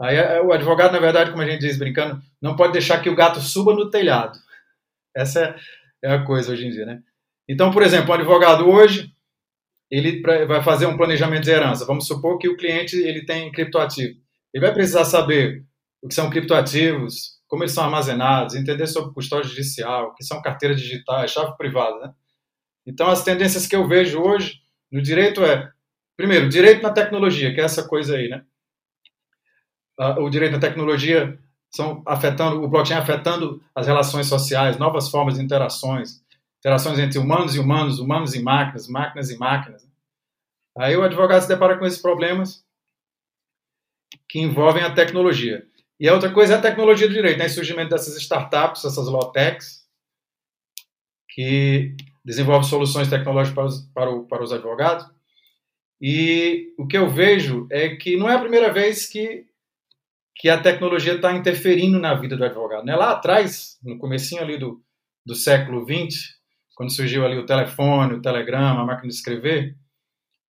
Aí 0.00 0.16
é, 0.16 0.40
o 0.40 0.52
advogado, 0.52 0.92
na 0.92 0.98
verdade, 0.98 1.30
como 1.30 1.42
a 1.42 1.46
gente 1.46 1.60
diz 1.60 1.78
brincando, 1.78 2.20
não 2.40 2.56
pode 2.56 2.72
deixar 2.72 3.00
que 3.00 3.10
o 3.10 3.16
gato 3.16 3.40
suba 3.40 3.74
no 3.74 3.90
telhado. 3.90 4.38
Essa 5.14 5.56
é, 6.02 6.10
é 6.10 6.12
a 6.12 6.24
coisa 6.24 6.52
hoje 6.52 6.66
em 6.66 6.70
dia, 6.70 6.86
né? 6.86 7.02
Então, 7.48 7.70
por 7.70 7.82
exemplo, 7.82 8.10
um 8.10 8.14
advogado 8.14 8.68
hoje, 8.68 9.10
ele 9.90 10.20
vai 10.20 10.62
fazer 10.62 10.86
um 10.86 10.96
planejamento 10.96 11.44
de 11.44 11.50
herança. 11.50 11.86
Vamos 11.86 12.06
supor 12.06 12.38
que 12.38 12.48
o 12.48 12.56
cliente 12.56 12.96
ele 12.96 13.24
tem 13.24 13.50
criptoativo. 13.50 14.18
Ele 14.52 14.64
vai 14.64 14.72
precisar 14.72 15.04
saber 15.04 15.64
o 16.02 16.08
que 16.08 16.14
são 16.14 16.28
criptoativos, 16.28 17.38
como 17.48 17.62
eles 17.62 17.72
são 17.72 17.84
armazenados, 17.84 18.54
entender 18.54 18.86
sobre 18.86 19.14
custódia 19.14 19.48
judicial, 19.48 20.08
o 20.08 20.14
que 20.14 20.24
são 20.24 20.42
carteiras 20.42 20.78
digitais, 20.78 21.30
chave 21.30 21.56
privada. 21.56 21.98
Né? 21.98 22.12
Então, 22.86 23.08
as 23.08 23.24
tendências 23.24 23.66
que 23.66 23.74
eu 23.74 23.88
vejo 23.88 24.20
hoje 24.20 24.60
no 24.90 25.02
direito 25.02 25.44
é, 25.44 25.72
primeiro, 26.16 26.48
direito 26.48 26.82
na 26.82 26.90
tecnologia, 26.90 27.54
que 27.54 27.60
é 27.60 27.64
essa 27.64 27.86
coisa 27.86 28.16
aí, 28.16 28.28
né? 28.28 28.44
O 30.18 30.30
direito 30.30 30.52
na 30.52 30.60
tecnologia 30.60 31.38
são 31.70 32.02
afetando, 32.06 32.62
o 32.62 32.68
blockchain 32.68 32.98
afetando 32.98 33.62
as 33.74 33.86
relações 33.86 34.26
sociais, 34.26 34.78
novas 34.78 35.08
formas 35.08 35.34
de 35.34 35.42
interações, 35.42 36.22
interações 36.58 36.98
entre 36.98 37.18
humanos 37.18 37.54
e 37.54 37.58
humanos, 37.58 37.98
humanos 37.98 38.34
e 38.34 38.42
máquinas, 38.42 38.88
máquinas 38.88 39.30
e 39.30 39.36
máquinas. 39.36 39.88
Aí 40.76 40.96
o 40.96 41.02
advogado 41.02 41.42
se 41.42 41.48
depara 41.48 41.76
com 41.76 41.84
esses 41.84 42.00
problemas 42.00 42.64
que 44.28 44.38
envolvem 44.38 44.82
a 44.82 44.94
tecnologia. 44.94 45.66
E 46.00 46.08
a 46.08 46.14
outra 46.14 46.32
coisa 46.32 46.54
é 46.54 46.56
a 46.56 46.62
tecnologia 46.62 47.08
do 47.08 47.14
direito, 47.14 47.38
né? 47.38 47.46
o 47.46 47.50
surgimento 47.50 47.90
dessas 47.90 48.16
startups, 48.16 48.84
essas 48.84 49.08
low-techs, 49.08 49.84
que 51.28 51.96
desenvolvem 52.28 52.68
soluções 52.68 53.08
tecnológicas 53.08 53.54
para 53.54 53.64
os, 53.64 53.80
para, 53.94 54.10
o, 54.10 54.24
para 54.26 54.44
os 54.44 54.52
advogados. 54.52 55.06
E 55.98 56.74
o 56.78 56.86
que 56.86 56.96
eu 56.96 57.08
vejo 57.08 57.66
é 57.70 57.96
que 57.96 58.18
não 58.18 58.28
é 58.28 58.34
a 58.34 58.38
primeira 58.38 58.70
vez 58.70 59.06
que, 59.06 59.46
que 60.36 60.50
a 60.50 60.60
tecnologia 60.60 61.14
está 61.14 61.32
interferindo 61.32 61.98
na 61.98 62.14
vida 62.14 62.36
do 62.36 62.44
advogado. 62.44 62.84
Né? 62.84 62.94
Lá 62.94 63.12
atrás, 63.12 63.78
no 63.82 63.96
comecinho 63.96 64.42
ali 64.42 64.58
do, 64.58 64.82
do 65.24 65.34
século 65.34 65.86
XX, 65.86 66.34
quando 66.76 66.92
surgiu 66.92 67.24
ali 67.24 67.38
o 67.38 67.46
telefone, 67.46 68.14
o 68.14 68.22
telegrama, 68.22 68.82
a 68.82 68.84
máquina 68.84 69.08
de 69.08 69.14
escrever, 69.14 69.74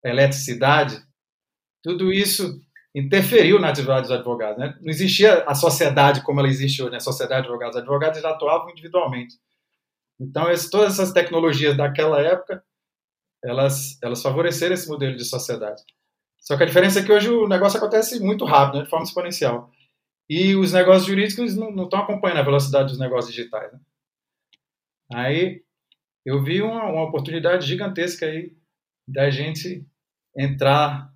a 0.04 0.10
eletricidade, 0.10 1.02
tudo 1.82 2.12
isso 2.12 2.60
interferiu 2.94 3.58
na 3.58 3.70
atividade 3.70 4.02
dos 4.02 4.12
advogados. 4.12 4.58
Né? 4.58 4.76
Não 4.82 4.90
existia 4.90 5.44
a 5.44 5.54
sociedade 5.54 6.22
como 6.22 6.40
ela 6.40 6.48
existe 6.48 6.82
hoje, 6.82 6.90
né? 6.90 6.98
a 6.98 7.00
sociedade 7.00 7.40
de 7.40 7.48
advogados. 7.48 7.76
Os 7.76 7.80
advogados 7.80 8.20
já 8.20 8.30
atuavam 8.30 8.68
individualmente. 8.68 9.34
Então, 10.20 10.44
todas 10.70 10.92
essas 10.92 11.12
tecnologias 11.12 11.76
daquela 11.76 12.20
época, 12.20 12.62
elas, 13.42 13.98
elas 14.02 14.20
favoreceram 14.20 14.74
esse 14.74 14.88
modelo 14.88 15.16
de 15.16 15.24
sociedade. 15.24 15.82
Só 16.38 16.56
que 16.56 16.62
a 16.62 16.66
diferença 16.66 17.00
é 17.00 17.02
que 17.02 17.12
hoje 17.12 17.30
o 17.30 17.48
negócio 17.48 17.78
acontece 17.78 18.20
muito 18.20 18.44
rápido, 18.44 18.78
né? 18.78 18.84
de 18.84 18.90
forma 18.90 19.04
exponencial. 19.04 19.70
E 20.28 20.54
os 20.54 20.72
negócios 20.72 21.06
jurídicos 21.06 21.56
não, 21.56 21.70
não 21.70 21.84
estão 21.84 22.00
acompanhando 22.00 22.38
a 22.38 22.44
velocidade 22.44 22.90
dos 22.90 22.98
negócios 22.98 23.34
digitais. 23.34 23.72
Né? 23.72 23.80
Aí 25.12 25.64
eu 26.24 26.42
vi 26.42 26.60
uma, 26.60 26.84
uma 26.84 27.04
oportunidade 27.04 27.66
gigantesca 27.66 28.26
aí 28.26 28.54
da 29.08 29.30
gente 29.30 29.84
entrar 30.36 31.12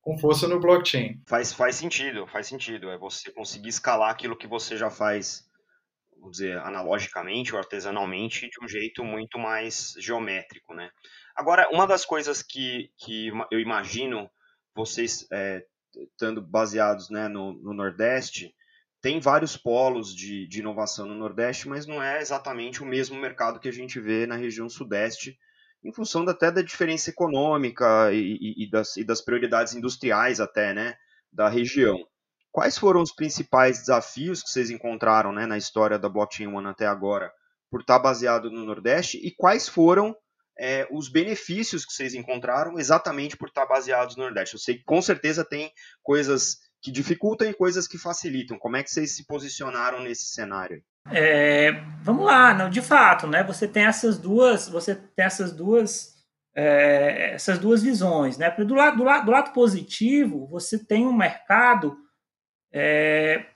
com 0.00 0.18
força 0.18 0.48
no 0.48 0.58
blockchain. 0.58 1.22
Faz, 1.26 1.52
faz 1.52 1.76
sentido, 1.76 2.26
faz 2.26 2.46
sentido. 2.46 2.90
É 2.90 2.98
você 2.98 3.30
conseguir 3.30 3.68
escalar 3.68 4.10
aquilo 4.10 4.36
que 4.36 4.46
você 4.46 4.76
já 4.76 4.90
faz, 4.90 5.48
vamos 6.20 6.36
dizer, 6.36 6.58
analogicamente 6.58 7.52
ou 7.52 7.58
artesanalmente, 7.58 8.48
de 8.48 8.62
um 8.62 8.68
jeito 8.68 9.02
muito 9.02 9.38
mais 9.38 9.94
geométrico, 9.98 10.74
né? 10.74 10.90
Agora, 11.34 11.68
uma 11.72 11.86
das 11.86 12.04
coisas 12.04 12.42
que, 12.42 12.90
que 12.98 13.32
eu 13.50 13.58
imagino 13.58 14.30
vocês 14.74 15.26
é, 15.32 15.64
estando 15.94 16.40
baseados 16.40 17.10
né, 17.10 17.28
no, 17.28 17.54
no 17.54 17.72
Nordeste, 17.72 18.54
tem 19.00 19.18
vários 19.18 19.56
polos 19.56 20.14
de, 20.14 20.46
de 20.46 20.60
inovação 20.60 21.06
no 21.06 21.14
Nordeste, 21.14 21.68
mas 21.68 21.86
não 21.86 22.02
é 22.02 22.20
exatamente 22.20 22.82
o 22.82 22.86
mesmo 22.86 23.18
mercado 23.18 23.58
que 23.58 23.68
a 23.68 23.72
gente 23.72 23.98
vê 23.98 24.26
na 24.26 24.36
região 24.36 24.68
Sudeste, 24.68 25.38
em 25.82 25.92
função 25.92 26.28
até 26.28 26.50
da 26.50 26.60
diferença 26.60 27.08
econômica 27.08 28.12
e, 28.12 28.64
e, 28.64 28.70
das, 28.70 28.98
e 28.98 29.04
das 29.04 29.22
prioridades 29.22 29.74
industriais 29.74 30.38
até, 30.38 30.74
né, 30.74 30.94
da 31.32 31.48
região. 31.48 32.06
Quais 32.52 32.76
foram 32.76 33.00
os 33.00 33.12
principais 33.12 33.78
desafios 33.78 34.42
que 34.42 34.50
vocês 34.50 34.70
encontraram 34.70 35.32
né, 35.32 35.46
na 35.46 35.56
história 35.56 35.98
da 35.98 36.08
Blockchain 36.08 36.48
One 36.48 36.66
até 36.66 36.86
agora, 36.86 37.32
por 37.70 37.80
estar 37.80 37.98
baseado 37.98 38.50
no 38.50 38.64
Nordeste, 38.64 39.18
e 39.18 39.30
quais 39.30 39.68
foram 39.68 40.16
é, 40.58 40.86
os 40.90 41.08
benefícios 41.08 41.86
que 41.86 41.92
vocês 41.92 42.14
encontraram 42.14 42.78
exatamente 42.78 43.36
por 43.36 43.48
estar 43.48 43.66
baseados 43.66 44.16
no 44.16 44.24
Nordeste? 44.24 44.54
Eu 44.54 44.60
sei 44.60 44.78
que 44.78 44.84
com 44.84 45.00
certeza 45.00 45.44
tem 45.44 45.70
coisas 46.02 46.58
que 46.82 46.90
dificultam 46.90 47.48
e 47.48 47.54
coisas 47.54 47.86
que 47.86 47.98
facilitam. 47.98 48.58
Como 48.58 48.76
é 48.76 48.82
que 48.82 48.90
vocês 48.90 49.14
se 49.14 49.26
posicionaram 49.26 50.00
nesse 50.00 50.26
cenário? 50.26 50.82
É, 51.10 51.72
vamos 52.02 52.24
lá, 52.24 52.54
não, 52.54 52.70
de 52.70 52.82
fato, 52.82 53.26
né? 53.26 53.42
Você 53.44 53.68
tem 53.68 53.84
essas 53.84 54.18
duas, 54.18 54.68
você 54.68 54.94
tem 54.94 55.24
essas 55.24 55.52
duas, 55.52 56.14
é, 56.54 57.34
essas 57.34 57.58
duas 57.58 57.82
visões, 57.82 58.38
né? 58.38 58.50
Do 58.50 58.74
lado, 58.74 58.96
do 58.96 59.04
lado, 59.04 59.24
do 59.26 59.30
lado 59.30 59.52
positivo, 59.52 60.46
você 60.46 60.78
tem 60.78 61.06
um 61.06 61.12
mercado, 61.12 61.96
é, 62.72 63.46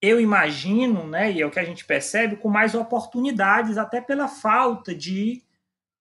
eu 0.00 0.20
imagino, 0.20 1.06
né? 1.06 1.32
E 1.32 1.42
é 1.42 1.46
o 1.46 1.50
que 1.50 1.58
a 1.58 1.64
gente 1.64 1.84
percebe, 1.84 2.36
com 2.36 2.48
mais 2.48 2.74
oportunidades, 2.74 3.76
até 3.76 4.00
pela 4.00 4.28
falta 4.28 4.94
de 4.94 5.42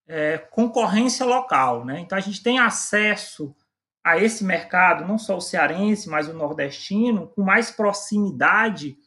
é, 0.07 0.37
concorrência 0.37 1.25
local, 1.25 1.83
né? 1.85 1.99
Então 1.99 2.17
a 2.17 2.21
gente 2.21 2.41
tem 2.41 2.59
acesso 2.59 3.55
a 4.03 4.17
esse 4.17 4.43
mercado, 4.43 5.05
não 5.05 5.17
só 5.17 5.35
o 5.35 5.41
cearense, 5.41 6.07
mas 6.07 6.29
o 6.29 6.33
nordestino, 6.33 7.27
com 7.27 7.43
mais 7.43 7.71
proximidade 7.71 8.97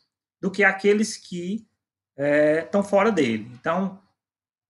do 0.40 0.50
que 0.50 0.62
aqueles 0.62 1.16
que 1.16 1.66
estão 2.64 2.83
é, 2.83 2.85
fora 2.85 3.11
dele. 3.11 3.50
Então, 3.54 3.99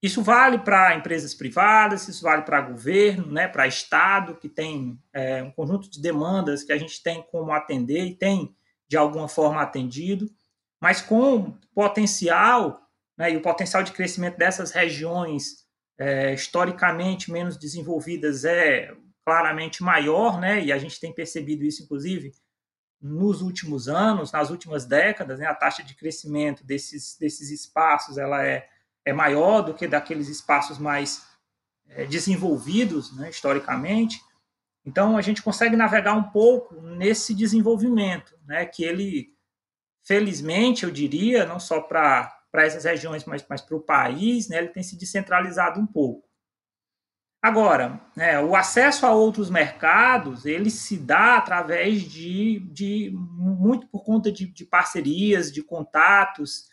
isso 0.03 0.23
vale 0.23 0.59
para 0.59 0.95
empresas 0.95 1.35
privadas, 1.35 2.09
isso 2.09 2.23
vale 2.23 2.43
para 2.43 2.61
governo, 2.61 3.27
né, 3.31 3.49
para 3.49 3.67
Estado, 3.67 4.37
que 4.37 4.49
tem 4.49 4.99
é, 5.13 5.43
um 5.43 5.51
conjunto 5.51 5.91
de 5.91 6.01
demandas 6.01 6.63
que 6.63 6.73
a 6.73 6.79
gente 6.79 7.03
tem 7.03 7.23
como 7.31 7.53
atender 7.53 8.05
e 8.05 8.15
tem, 8.15 8.55
de 8.91 8.97
alguma 8.97 9.29
forma, 9.29 9.63
atendido, 9.63 10.29
mas 10.83 11.01
com 11.01 11.57
potencial, 11.73 12.91
né, 13.17 13.31
e 13.31 13.37
o 13.37 13.41
potencial 13.41 13.85
de 13.85 13.93
crescimento 13.93 14.37
dessas 14.37 14.73
regiões 14.73 15.65
é, 15.97 16.35
historicamente 16.35 17.31
menos 17.31 17.57
desenvolvidas 17.57 18.45
é 18.45 18.93
claramente 19.25 19.81
maior, 19.81 20.41
né, 20.41 20.61
e 20.61 20.73
a 20.73 20.79
gente 20.79 20.99
tem 20.99 21.15
percebido 21.15 21.63
isso, 21.63 21.85
inclusive, 21.85 22.33
nos 23.01 23.43
últimos 23.43 23.89
anos, 23.89 24.33
nas 24.33 24.51
últimas 24.51 24.85
décadas, 24.85 25.39
né, 25.39 25.47
a 25.47 25.55
taxa 25.55 25.85
de 25.85 25.95
crescimento 25.95 26.65
desses, 26.65 27.17
desses 27.17 27.49
espaços 27.53 28.19
ela 28.19 28.45
é, 28.45 28.69
é 29.05 29.13
maior 29.13 29.63
do 29.63 29.73
que 29.73 29.87
daqueles 29.87 30.29
espaços 30.29 30.79
mais 30.79 31.25
é, 31.91 32.07
desenvolvidos 32.07 33.17
né, 33.17 33.31
historicamente. 33.31 34.21
Então, 34.85 35.17
a 35.17 35.23
gente 35.23 35.43
consegue 35.43 35.77
navegar 35.77 36.15
um 36.15 36.31
pouco 36.31 36.81
nesse 36.81 37.35
desenvolvimento, 37.35 38.35
né, 38.47 38.65
que 38.65 38.83
ele, 38.83 39.35
felizmente, 40.07 40.85
eu 40.85 40.91
diria, 40.91 41.45
não 41.45 41.61
só 41.61 41.81
para 41.81 42.33
essas 42.55 42.85
regiões, 42.85 43.25
mas, 43.25 43.45
mas 43.49 43.61
para 43.61 43.77
o 43.77 43.83
país, 43.83 44.49
né, 44.49 44.59
ele 44.59 44.69
tem 44.69 44.83
se 44.83 44.97
descentralizado 44.97 45.79
um 45.79 45.87
pouco. 45.87 46.31
Agora, 47.43 47.99
é, 48.19 48.39
o 48.39 48.55
acesso 48.55 49.07
a 49.07 49.13
outros 49.13 49.49
mercados, 49.49 50.45
ele 50.45 50.69
se 50.69 50.99
dá 50.99 51.39
através 51.39 52.03
de, 52.03 52.61
de 52.71 53.11
muito 53.15 53.87
por 53.87 54.05
conta 54.05 54.31
de, 54.31 54.47
de, 54.47 54.65
parcerias, 54.67 55.51
de 55.51 55.63
contatos, 55.63 56.69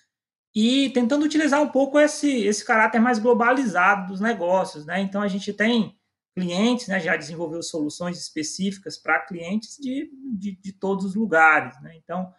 e 0.53 0.89
tentando 0.89 1.23
utilizar 1.23 1.61
um 1.61 1.69
pouco 1.69 1.99
esse, 1.99 2.45
esse 2.45 2.65
caráter 2.65 2.99
mais 2.99 3.17
globalizado 3.17 4.07
dos 4.07 4.19
negócios. 4.19 4.85
Né? 4.85 4.99
Então, 4.99 5.21
a 5.21 5.27
gente 5.27 5.53
tem 5.53 5.97
clientes, 6.38 6.88
né, 6.88 7.00
já 7.00 7.15
desenvolveu 7.15 7.63
soluções 7.63 8.15
específicas 8.15 8.96
para 8.96 9.22
clientes 9.22 9.75
de, 9.79 10.08
de, 10.38 10.51
de, 10.51 10.72
todos 10.72 11.03
os 11.03 11.15
lugares. 11.15 11.82
Né? 11.82 11.96
Então, 11.96 12.32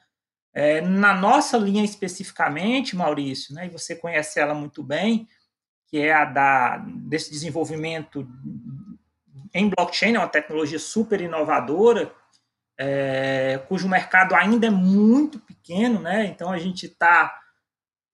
é, 0.55 0.81
na 0.81 1.13
nossa 1.13 1.59
linha 1.59 1.85
especificamente, 1.85 2.95
Maurício, 2.95 3.53
né, 3.53 3.67
e 3.67 3.71
você 3.71 3.97
conhece 3.97 4.39
ela 4.39 4.55
muito 4.55 4.85
bem, 4.85 5.27
que 5.89 5.99
é 5.99 6.13
a 6.13 6.25
da, 6.25 6.77
desse 6.79 7.29
desenvolvimento 7.33 8.25
em 9.53 9.69
blockchain, 9.69 10.15
é 10.15 10.19
uma 10.21 10.29
tecnologia 10.29 10.79
super 10.79 11.21
inovadora, 11.21 12.15
é, 12.79 13.61
cujo 13.67 13.89
mercado 13.89 14.33
ainda 14.37 14.69
é 14.69 14.71
muito 14.71 15.41
pequeno, 15.41 16.01
né? 16.01 16.27
Então 16.27 16.53
a 16.53 16.59
gente 16.59 16.87
está 16.87 17.37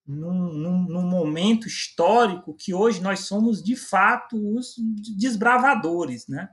num, 0.07 0.53
num, 0.53 0.83
num, 0.85 1.09
momento 1.09 1.67
histórico 1.67 2.55
que 2.55 2.75
hoje 2.75 3.03
nós 3.03 3.21
somos 3.21 3.63
de 3.63 3.75
fato 3.75 4.37
os 4.55 4.75
desbravadores, 5.17 6.29
né? 6.29 6.49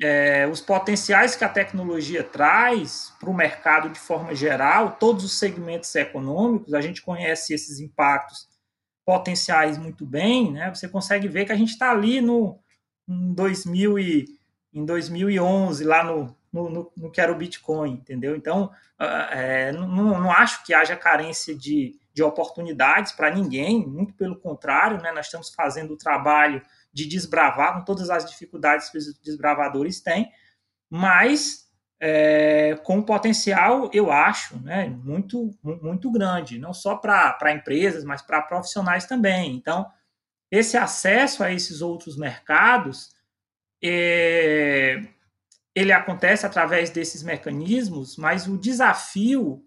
É, 0.00 0.46
os 0.48 0.60
potenciais 0.60 1.36
que 1.36 1.44
a 1.44 1.48
tecnologia 1.48 2.24
traz 2.24 3.12
para 3.20 3.30
o 3.30 3.34
mercado 3.34 3.88
de 3.88 4.00
forma 4.00 4.34
geral, 4.34 4.96
todos 4.96 5.24
os 5.24 5.38
segmentos 5.38 5.94
econômicos, 5.94 6.74
a 6.74 6.80
gente 6.80 7.02
conhece 7.02 7.54
esses 7.54 7.78
impactos 7.78 8.48
potenciais 9.04 9.78
muito 9.78 10.04
bem, 10.04 10.52
né? 10.52 10.74
Você 10.74 10.88
consegue 10.88 11.28
ver 11.28 11.44
que 11.44 11.52
a 11.52 11.56
gente 11.56 11.70
está 11.70 11.90
ali 11.90 12.20
no 12.20 12.58
em 13.08 13.34
2000 13.34 13.98
e, 13.98 14.24
em 14.72 14.84
2011 14.84 15.84
lá 15.84 16.04
no, 16.04 16.36
no, 16.52 16.70
no, 16.70 16.92
no 16.96 17.10
que 17.10 17.20
era 17.20 17.32
o 17.32 17.36
Bitcoin, 17.36 17.92
entendeu? 17.92 18.36
Então, 18.36 18.70
é, 18.98 19.72
não, 19.72 19.88
não 19.88 20.30
acho 20.30 20.64
que 20.64 20.72
haja 20.72 20.96
carência 20.96 21.54
de, 21.54 21.98
de 22.12 22.22
oportunidades 22.22 23.12
para 23.12 23.30
ninguém, 23.30 23.86
muito 23.86 24.14
pelo 24.14 24.38
contrário, 24.38 25.00
né? 25.00 25.12
Nós 25.12 25.26
estamos 25.26 25.50
fazendo 25.50 25.94
o 25.94 25.96
trabalho 25.96 26.62
de 26.92 27.06
desbravar 27.06 27.74
com 27.74 27.84
todas 27.84 28.10
as 28.10 28.24
dificuldades 28.24 28.90
que 28.90 28.98
os 28.98 29.14
desbravadores 29.20 30.00
têm, 30.00 30.30
mas 30.90 31.62
é, 31.98 32.76
com 32.82 33.00
potencial, 33.00 33.88
eu 33.92 34.10
acho, 34.10 34.58
né, 34.60 34.88
muito, 34.88 35.56
muito 35.62 36.10
grande, 36.10 36.58
não 36.58 36.74
só 36.74 36.96
para 36.96 37.52
empresas, 37.52 38.02
mas 38.02 38.20
para 38.20 38.42
profissionais 38.42 39.06
também. 39.06 39.54
Então, 39.54 39.88
esse 40.50 40.76
acesso 40.76 41.44
a 41.44 41.52
esses 41.52 41.80
outros 41.80 42.16
mercados, 42.16 43.14
é, 43.82 45.00
ele 45.74 45.92
acontece 45.92 46.44
através 46.44 46.90
desses 46.90 47.22
mecanismos, 47.22 48.16
mas 48.16 48.46
o 48.46 48.58
desafio 48.58 49.64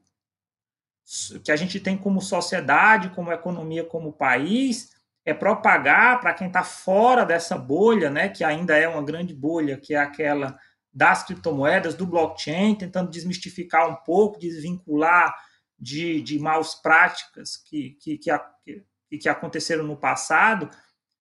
que 1.44 1.52
a 1.52 1.56
gente 1.56 1.80
tem 1.80 1.98
como 1.98 2.22
sociedade, 2.22 3.10
como 3.10 3.32
economia, 3.32 3.84
como 3.84 4.14
país, 4.14 4.96
é 5.24 5.34
propagar 5.34 6.20
para 6.20 6.34
quem 6.34 6.48
está 6.48 6.64
fora 6.64 7.26
dessa 7.26 7.58
bolha, 7.58 8.10
né, 8.10 8.30
que 8.30 8.44
ainda 8.44 8.78
é 8.78 8.88
uma 8.88 9.04
grande 9.04 9.34
bolha, 9.34 9.78
que 9.78 9.94
é 9.94 9.98
aquela 9.98 10.58
das 10.94 11.24
criptomoedas, 11.24 11.94
do 11.94 12.06
blockchain, 12.06 12.76
tentando 12.76 13.12
desmistificar 13.12 13.90
um 13.90 13.96
pouco, 13.96 14.40
desvincular 14.40 15.36
de, 15.78 16.22
de 16.22 16.40
maus 16.40 16.74
práticas 16.76 17.58
que, 17.58 17.98
que, 18.00 18.18
que, 18.18 19.18
que, 19.20 19.28
aconteceram 19.28 19.84
no 19.84 19.98
passado, 19.98 20.70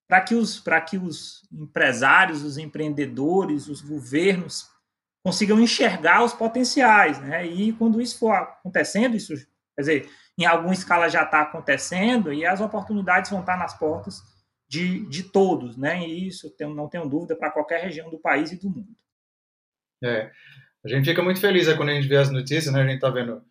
para 0.07 0.21
que, 0.21 0.33
os, 0.33 0.63
que 0.87 0.97
os 0.97 1.41
empresários, 1.51 2.43
os 2.43 2.57
empreendedores, 2.57 3.67
os 3.67 3.81
governos 3.81 4.69
consigam 5.21 5.59
enxergar 5.59 6.23
os 6.23 6.33
potenciais. 6.33 7.19
Né? 7.19 7.45
E 7.45 7.73
quando 7.73 8.01
isso 8.01 8.17
for 8.17 8.31
acontecendo, 8.31 9.17
isso, 9.17 9.33
quer 9.75 9.81
dizer, 9.81 10.09
em 10.37 10.45
alguma 10.45 10.73
escala 10.73 11.09
já 11.09 11.23
está 11.23 11.41
acontecendo, 11.41 12.33
e 12.33 12.45
as 12.45 12.61
oportunidades 12.61 13.31
vão 13.31 13.41
estar 13.41 13.57
nas 13.57 13.77
portas 13.77 14.21
de, 14.67 15.07
de 15.07 15.23
todos. 15.23 15.77
Né? 15.77 16.07
E 16.07 16.27
isso, 16.27 16.53
não 16.73 16.89
tenho 16.89 17.07
dúvida, 17.07 17.35
para 17.35 17.51
qualquer 17.51 17.81
região 17.81 18.09
do 18.09 18.19
país 18.19 18.51
e 18.51 18.59
do 18.59 18.69
mundo. 18.69 18.95
É. 20.03 20.31
A 20.83 20.87
gente 20.87 21.09
fica 21.09 21.23
muito 21.23 21.39
feliz 21.39 21.67
é, 21.67 21.75
quando 21.75 21.89
a 21.89 21.93
gente 21.93 22.07
vê 22.07 22.17
as 22.17 22.29
notícias, 22.29 22.71
né? 22.71 22.81
A 22.81 22.85
gente 22.85 22.95
está 22.95 23.09
vendo 23.09 23.41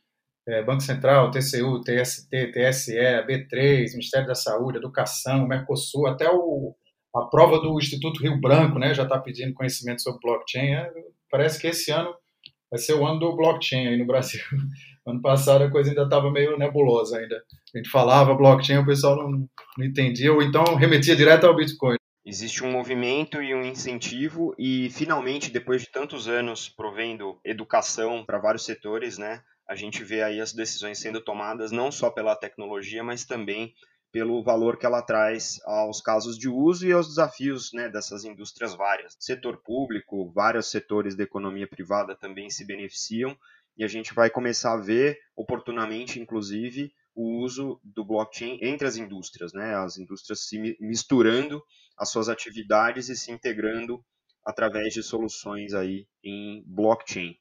é, 0.47 0.63
Banco 0.63 0.83
Central, 0.83 1.33
TCU, 1.33 1.81
TST, 1.81 2.53
TSE, 2.53 2.97
B3, 3.27 3.91
Ministério 3.91 4.29
da 4.29 4.37
Saúde, 4.37 4.79
Educação, 4.79 5.49
Mercosul, 5.49 6.07
até 6.07 6.31
o, 6.31 6.77
a 7.15 7.23
prova 7.27 7.59
do 7.59 7.77
Instituto 7.79 8.23
Rio 8.23 8.41
Branco, 8.41 8.79
né? 8.79 8.95
Já 8.95 9.03
está 9.03 9.19
pedindo 9.19 9.55
conhecimento 9.55 10.03
sobre 10.03 10.21
blockchain. 10.21 10.75
É, 10.75 10.93
parece 11.29 11.61
que 11.61 11.67
esse 11.67 11.91
ano 11.91 12.15
vai 12.71 12.79
ser 12.79 12.95
o 12.95 13.05
ano 13.05 13.19
do 13.19 13.35
blockchain 13.35 13.89
aí 13.89 13.97
no 13.97 14.07
Brasil. 14.07 14.41
Ano 15.07 15.21
passado 15.21 15.65
a 15.65 15.71
coisa 15.71 15.91
ainda 15.91 16.05
estava 16.05 16.31
meio 16.31 16.59
nebulosa 16.59 17.19
ainda. 17.19 17.43
A 17.75 17.79
gente 17.79 17.91
falava 17.91 18.35
blockchain, 18.35 18.79
o 18.79 18.87
pessoal 18.87 19.17
não, 19.17 19.49
não 19.77 19.85
entendia, 19.85 20.33
ou 20.33 20.43
então 20.43 20.63
remetia 20.77 21.15
direto 21.15 21.47
ao 21.47 21.55
Bitcoin. 21.55 21.97
Existe 22.25 22.65
um 22.65 22.73
movimento 22.73 23.43
e 23.43 23.55
um 23.55 23.63
incentivo, 23.63 24.55
e 24.59 24.89
finalmente, 24.91 25.51
depois 25.51 25.83
de 25.83 25.91
tantos 25.91 26.27
anos 26.27 26.71
provendo 26.71 27.39
educação 27.45 28.25
para 28.25 28.39
vários 28.39 28.65
setores, 28.65 29.19
né, 29.19 29.43
a 29.69 29.75
gente 29.75 30.03
vê 30.03 30.23
aí 30.23 30.41
as 30.41 30.53
decisões 30.53 30.99
sendo 30.99 31.21
tomadas 31.21 31.71
não 31.71 31.93
só 31.93 32.11
pela 32.11 32.35
tecnologia, 32.35 33.05
mas 33.05 33.27
também 33.27 33.75
pelo 34.11 34.43
valor 34.43 34.79
que 34.79 34.87
ela 34.87 35.03
traz 35.03 35.61
aos 35.65 36.01
casos 36.01 36.39
de 36.39 36.49
uso 36.49 36.87
e 36.87 36.93
aos 36.93 37.09
desafios 37.09 37.73
né, 37.73 37.89
dessas 37.89 38.25
indústrias 38.25 38.73
várias. 38.75 39.17
Setor 39.19 39.61
público, 39.63 40.31
vários 40.33 40.71
setores 40.71 41.17
da 41.17 41.25
economia 41.25 41.67
privada 41.67 42.15
também 42.15 42.49
se 42.49 42.65
beneficiam, 42.65 43.37
e 43.77 43.85
a 43.85 43.89
gente 43.89 44.15
vai 44.15 44.31
começar 44.31 44.75
a 44.75 44.81
ver, 44.81 45.19
oportunamente, 45.37 46.21
inclusive, 46.21 46.93
o 47.15 47.43
uso 47.43 47.81
do 47.85 48.05
blockchain 48.05 48.59
entre 48.63 48.87
as 48.87 48.97
indústrias, 48.97 49.53
né? 49.53 49.75
As 49.77 49.97
indústrias 49.99 50.47
se 50.47 50.77
misturando 50.81 51.63
as 51.97 52.11
suas 52.11 52.29
atividades 52.29 53.09
e 53.09 53.17
se 53.17 53.31
integrando 53.31 54.05
através 54.45 54.93
de 54.93 55.03
soluções 55.03 55.73
aí 55.75 56.07
em 56.23 56.63
blockchain. 56.67 57.37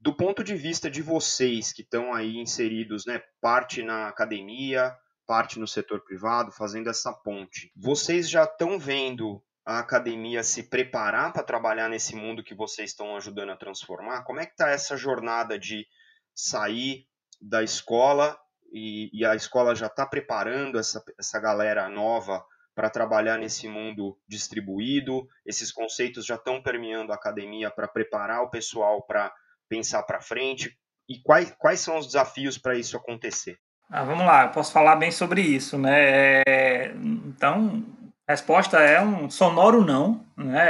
Do 0.00 0.16
ponto 0.16 0.42
de 0.42 0.54
vista 0.54 0.90
de 0.90 1.02
vocês 1.02 1.72
que 1.72 1.82
estão 1.82 2.12
aí 2.12 2.36
inseridos, 2.36 3.06
né, 3.06 3.22
parte 3.40 3.82
na 3.82 4.08
academia, 4.08 4.96
parte 5.26 5.60
no 5.60 5.66
setor 5.66 6.02
privado, 6.04 6.50
fazendo 6.50 6.90
essa 6.90 7.12
ponte, 7.12 7.70
vocês 7.76 8.28
já 8.28 8.44
estão 8.44 8.78
vendo 8.78 9.42
a 9.64 9.78
academia 9.78 10.42
se 10.42 10.64
preparar 10.64 11.32
para 11.32 11.42
trabalhar 11.42 11.88
nesse 11.88 12.16
mundo 12.16 12.42
que 12.42 12.54
vocês 12.54 12.90
estão 12.90 13.16
ajudando 13.16 13.50
a 13.50 13.56
transformar? 13.56 14.22
Como 14.24 14.40
é 14.40 14.46
que 14.46 14.52
está 14.52 14.70
essa 14.70 14.96
jornada 14.96 15.58
de 15.58 15.86
sair 16.34 17.06
da 17.40 17.62
escola 17.62 18.38
e, 18.72 19.10
e 19.12 19.24
a 19.24 19.34
escola 19.34 19.74
já 19.74 19.86
está 19.86 20.06
preparando 20.06 20.78
essa, 20.78 21.02
essa 21.18 21.38
galera 21.38 21.88
nova 21.88 22.44
para 22.74 22.90
trabalhar 22.90 23.38
nesse 23.38 23.68
mundo 23.68 24.18
distribuído? 24.26 25.28
Esses 25.46 25.70
conceitos 25.70 26.26
já 26.26 26.34
estão 26.34 26.60
permeando 26.60 27.12
a 27.12 27.16
academia 27.16 27.70
para 27.70 27.86
preparar 27.86 28.42
o 28.42 28.50
pessoal 28.50 29.02
para 29.06 29.32
pensar 29.68 30.02
para 30.02 30.20
frente? 30.20 30.76
E 31.08 31.20
quais, 31.22 31.54
quais 31.58 31.80
são 31.80 31.98
os 31.98 32.06
desafios 32.06 32.58
para 32.58 32.76
isso 32.76 32.96
acontecer? 32.96 33.58
Ah, 33.88 34.04
vamos 34.04 34.24
lá, 34.24 34.44
eu 34.44 34.50
posso 34.50 34.72
falar 34.72 34.96
bem 34.96 35.10
sobre 35.10 35.42
isso, 35.42 35.76
né? 35.76 36.42
É, 36.46 36.94
então, 36.94 37.84
a 38.26 38.32
resposta 38.32 38.78
é 38.78 39.00
um 39.00 39.28
sonoro 39.28 39.84
não, 39.84 40.26
né? 40.36 40.68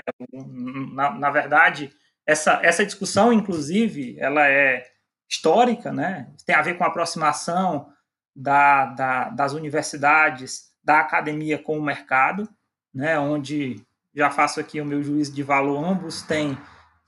Na, 0.92 1.10
na 1.10 1.30
verdade, 1.30 1.92
essa, 2.26 2.60
essa 2.62 2.84
discussão, 2.84 3.32
inclusive, 3.32 4.16
ela 4.18 4.46
é 4.48 4.84
histórica, 5.28 5.92
né? 5.92 6.32
Tem 6.46 6.54
a 6.54 6.62
ver 6.62 6.78
com 6.78 6.84
a 6.84 6.88
aproximação 6.88 7.92
da, 8.34 8.86
da, 8.86 9.28
das 9.30 9.52
universidades 9.52 10.72
da 10.82 11.00
academia 11.00 11.58
com 11.58 11.78
o 11.78 11.82
mercado, 11.82 12.48
né, 12.92 13.18
onde 13.18 13.84
já 14.14 14.30
faço 14.30 14.60
aqui 14.60 14.80
o 14.80 14.84
meu 14.84 15.02
juízo 15.02 15.32
de 15.32 15.42
valor, 15.42 15.82
ambos 15.82 16.22
têm 16.22 16.58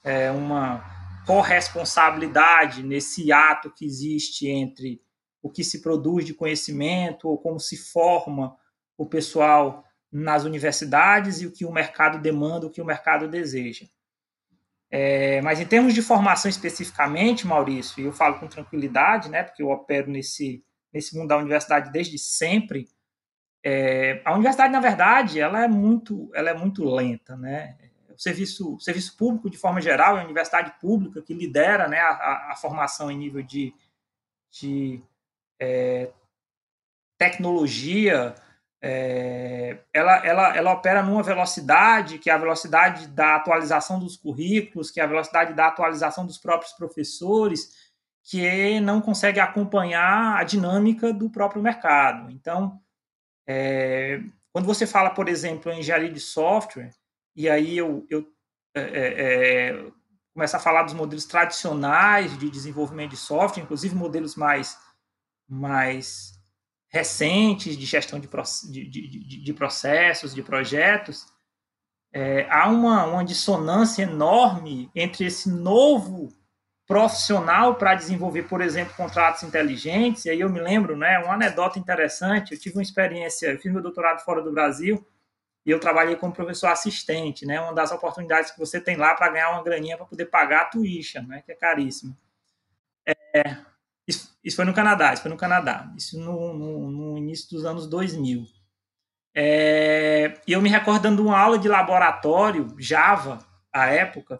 é, 0.02 0.30
uma 0.30 0.84
corresponsabilidade 1.26 2.82
nesse 2.82 3.32
ato 3.32 3.70
que 3.70 3.84
existe 3.84 4.48
entre 4.48 5.02
o 5.42 5.50
que 5.50 5.64
se 5.64 5.82
produz 5.82 6.24
de 6.24 6.34
conhecimento 6.34 7.28
ou 7.28 7.36
como 7.38 7.58
se 7.58 7.76
forma 7.76 8.56
o 8.96 9.04
pessoal 9.04 9.83
nas 10.14 10.44
universidades 10.44 11.40
e 11.40 11.46
o 11.46 11.50
que 11.50 11.64
o 11.64 11.72
mercado 11.72 12.20
demanda, 12.20 12.66
o 12.66 12.70
que 12.70 12.80
o 12.80 12.84
mercado 12.84 13.28
deseja. 13.28 13.84
É, 14.88 15.40
mas 15.40 15.58
em 15.58 15.66
termos 15.66 15.92
de 15.92 16.00
formação 16.00 16.48
especificamente, 16.48 17.48
Maurício, 17.48 18.00
e 18.00 18.04
eu 18.04 18.12
falo 18.12 18.38
com 18.38 18.46
tranquilidade, 18.46 19.28
né, 19.28 19.42
porque 19.42 19.60
eu 19.60 19.70
opero 19.70 20.08
nesse, 20.08 20.64
nesse 20.92 21.16
mundo 21.16 21.28
da 21.28 21.36
universidade 21.36 21.90
desde 21.90 22.16
sempre, 22.16 22.88
é, 23.64 24.22
a 24.24 24.34
universidade, 24.34 24.72
na 24.72 24.78
verdade, 24.78 25.40
ela 25.40 25.64
é 25.64 25.66
muito, 25.66 26.30
ela 26.32 26.50
é 26.50 26.54
muito 26.54 26.84
lenta, 26.84 27.34
né? 27.34 27.76
O 28.10 28.20
serviço, 28.20 28.76
o 28.76 28.80
serviço 28.80 29.16
público, 29.16 29.50
de 29.50 29.56
forma 29.56 29.80
geral, 29.80 30.16
é 30.16 30.20
a 30.20 30.24
universidade 30.24 30.78
pública 30.78 31.22
que 31.22 31.34
lidera 31.34 31.88
né, 31.88 31.98
a, 31.98 32.50
a 32.52 32.56
formação 32.56 33.10
em 33.10 33.16
nível 33.16 33.42
de, 33.42 33.74
de 34.50 35.02
é, 35.58 36.12
tecnologia, 37.18 38.34
é, 38.86 39.78
ela, 39.94 40.16
ela, 40.26 40.54
ela 40.54 40.72
opera 40.74 41.02
numa 41.02 41.22
velocidade 41.22 42.18
que 42.18 42.28
é 42.28 42.34
a 42.34 42.38
velocidade 42.38 43.06
da 43.08 43.36
atualização 43.36 43.98
dos 43.98 44.14
currículos, 44.14 44.90
que 44.90 45.00
é 45.00 45.04
a 45.04 45.06
velocidade 45.06 45.54
da 45.54 45.68
atualização 45.68 46.26
dos 46.26 46.36
próprios 46.36 46.74
professores, 46.74 47.70
que 48.22 48.78
não 48.80 49.00
consegue 49.00 49.40
acompanhar 49.40 50.36
a 50.36 50.44
dinâmica 50.44 51.14
do 51.14 51.30
próprio 51.30 51.62
mercado. 51.62 52.30
Então, 52.30 52.78
é, 53.46 54.20
quando 54.52 54.66
você 54.66 54.86
fala, 54.86 55.08
por 55.08 55.30
exemplo, 55.30 55.72
em 55.72 55.80
engenharia 55.80 56.12
de 56.12 56.20
software, 56.20 56.90
e 57.34 57.48
aí 57.48 57.78
eu, 57.78 58.06
eu 58.10 58.28
é, 58.74 58.80
é, 58.82 59.70
é, 59.70 59.92
começo 60.34 60.56
a 60.56 60.60
falar 60.60 60.82
dos 60.82 60.92
modelos 60.92 61.24
tradicionais 61.24 62.36
de 62.38 62.50
desenvolvimento 62.50 63.12
de 63.12 63.16
software, 63.16 63.62
inclusive 63.62 63.94
modelos 63.94 64.36
mais, 64.36 64.78
mais 65.48 66.34
recentes 66.94 67.76
de 67.76 67.84
gestão 67.84 68.20
de, 68.20 68.28
de, 68.28 69.08
de, 69.08 69.42
de 69.42 69.52
processos, 69.52 70.32
de 70.32 70.44
projetos, 70.44 71.26
é, 72.12 72.46
há 72.48 72.68
uma, 72.68 73.04
uma 73.04 73.24
dissonância 73.24 74.04
enorme 74.04 74.88
entre 74.94 75.26
esse 75.26 75.50
novo 75.50 76.28
profissional 76.86 77.74
para 77.74 77.96
desenvolver, 77.96 78.44
por 78.44 78.60
exemplo, 78.60 78.94
contratos 78.94 79.42
inteligentes. 79.42 80.24
E 80.24 80.30
aí 80.30 80.38
eu 80.38 80.48
me 80.48 80.60
lembro, 80.60 80.96
né, 80.96 81.18
uma 81.18 81.34
anedota 81.34 81.80
interessante. 81.80 82.52
Eu 82.52 82.60
tive 82.60 82.76
uma 82.76 82.82
experiência, 82.82 83.48
eu 83.48 83.58
fiz 83.58 83.72
meu 83.72 83.82
doutorado 83.82 84.20
fora 84.20 84.40
do 84.40 84.52
Brasil 84.52 85.04
e 85.66 85.72
eu 85.72 85.80
trabalhei 85.80 86.14
como 86.14 86.32
professor 86.32 86.68
assistente, 86.68 87.44
né, 87.44 87.60
uma 87.60 87.74
das 87.74 87.90
oportunidades 87.90 88.52
que 88.52 88.58
você 88.60 88.80
tem 88.80 88.96
lá 88.96 89.16
para 89.16 89.30
ganhar 89.30 89.50
uma 89.50 89.64
graninha 89.64 89.96
para 89.96 90.06
poder 90.06 90.26
pagar 90.26 90.60
a 90.60 90.66
tuition, 90.66 91.22
né, 91.22 91.42
que 91.44 91.50
é 91.50 91.56
caríssimo. 91.56 92.16
É, 93.34 93.56
isso, 94.44 94.56
foi 94.56 94.64
no 94.66 94.74
Canadá, 94.74 95.12
isso 95.12 95.22
foi 95.22 95.30
no 95.30 95.36
Canadá, 95.38 95.90
isso 95.96 96.20
no, 96.20 96.52
no, 96.52 96.90
no 96.90 97.18
início 97.18 97.48
dos 97.50 97.64
anos 97.64 97.88
2000. 97.88 98.44
É, 99.34 100.40
e 100.46 100.52
eu 100.52 100.60
me 100.60 100.68
recordando 100.68 101.24
uma 101.24 101.38
aula 101.38 101.58
de 101.58 101.66
laboratório 101.66 102.76
Java, 102.78 103.38
à 103.72 103.86
época, 103.86 104.38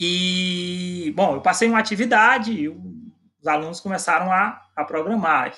e, 0.00 1.12
bom, 1.16 1.34
eu 1.34 1.40
passei 1.40 1.68
uma 1.68 1.78
atividade 1.78 2.52
e 2.52 2.68
os 2.68 3.46
alunos 3.46 3.80
começaram 3.80 4.32
a, 4.32 4.64
a 4.74 4.84
programar. 4.84 5.52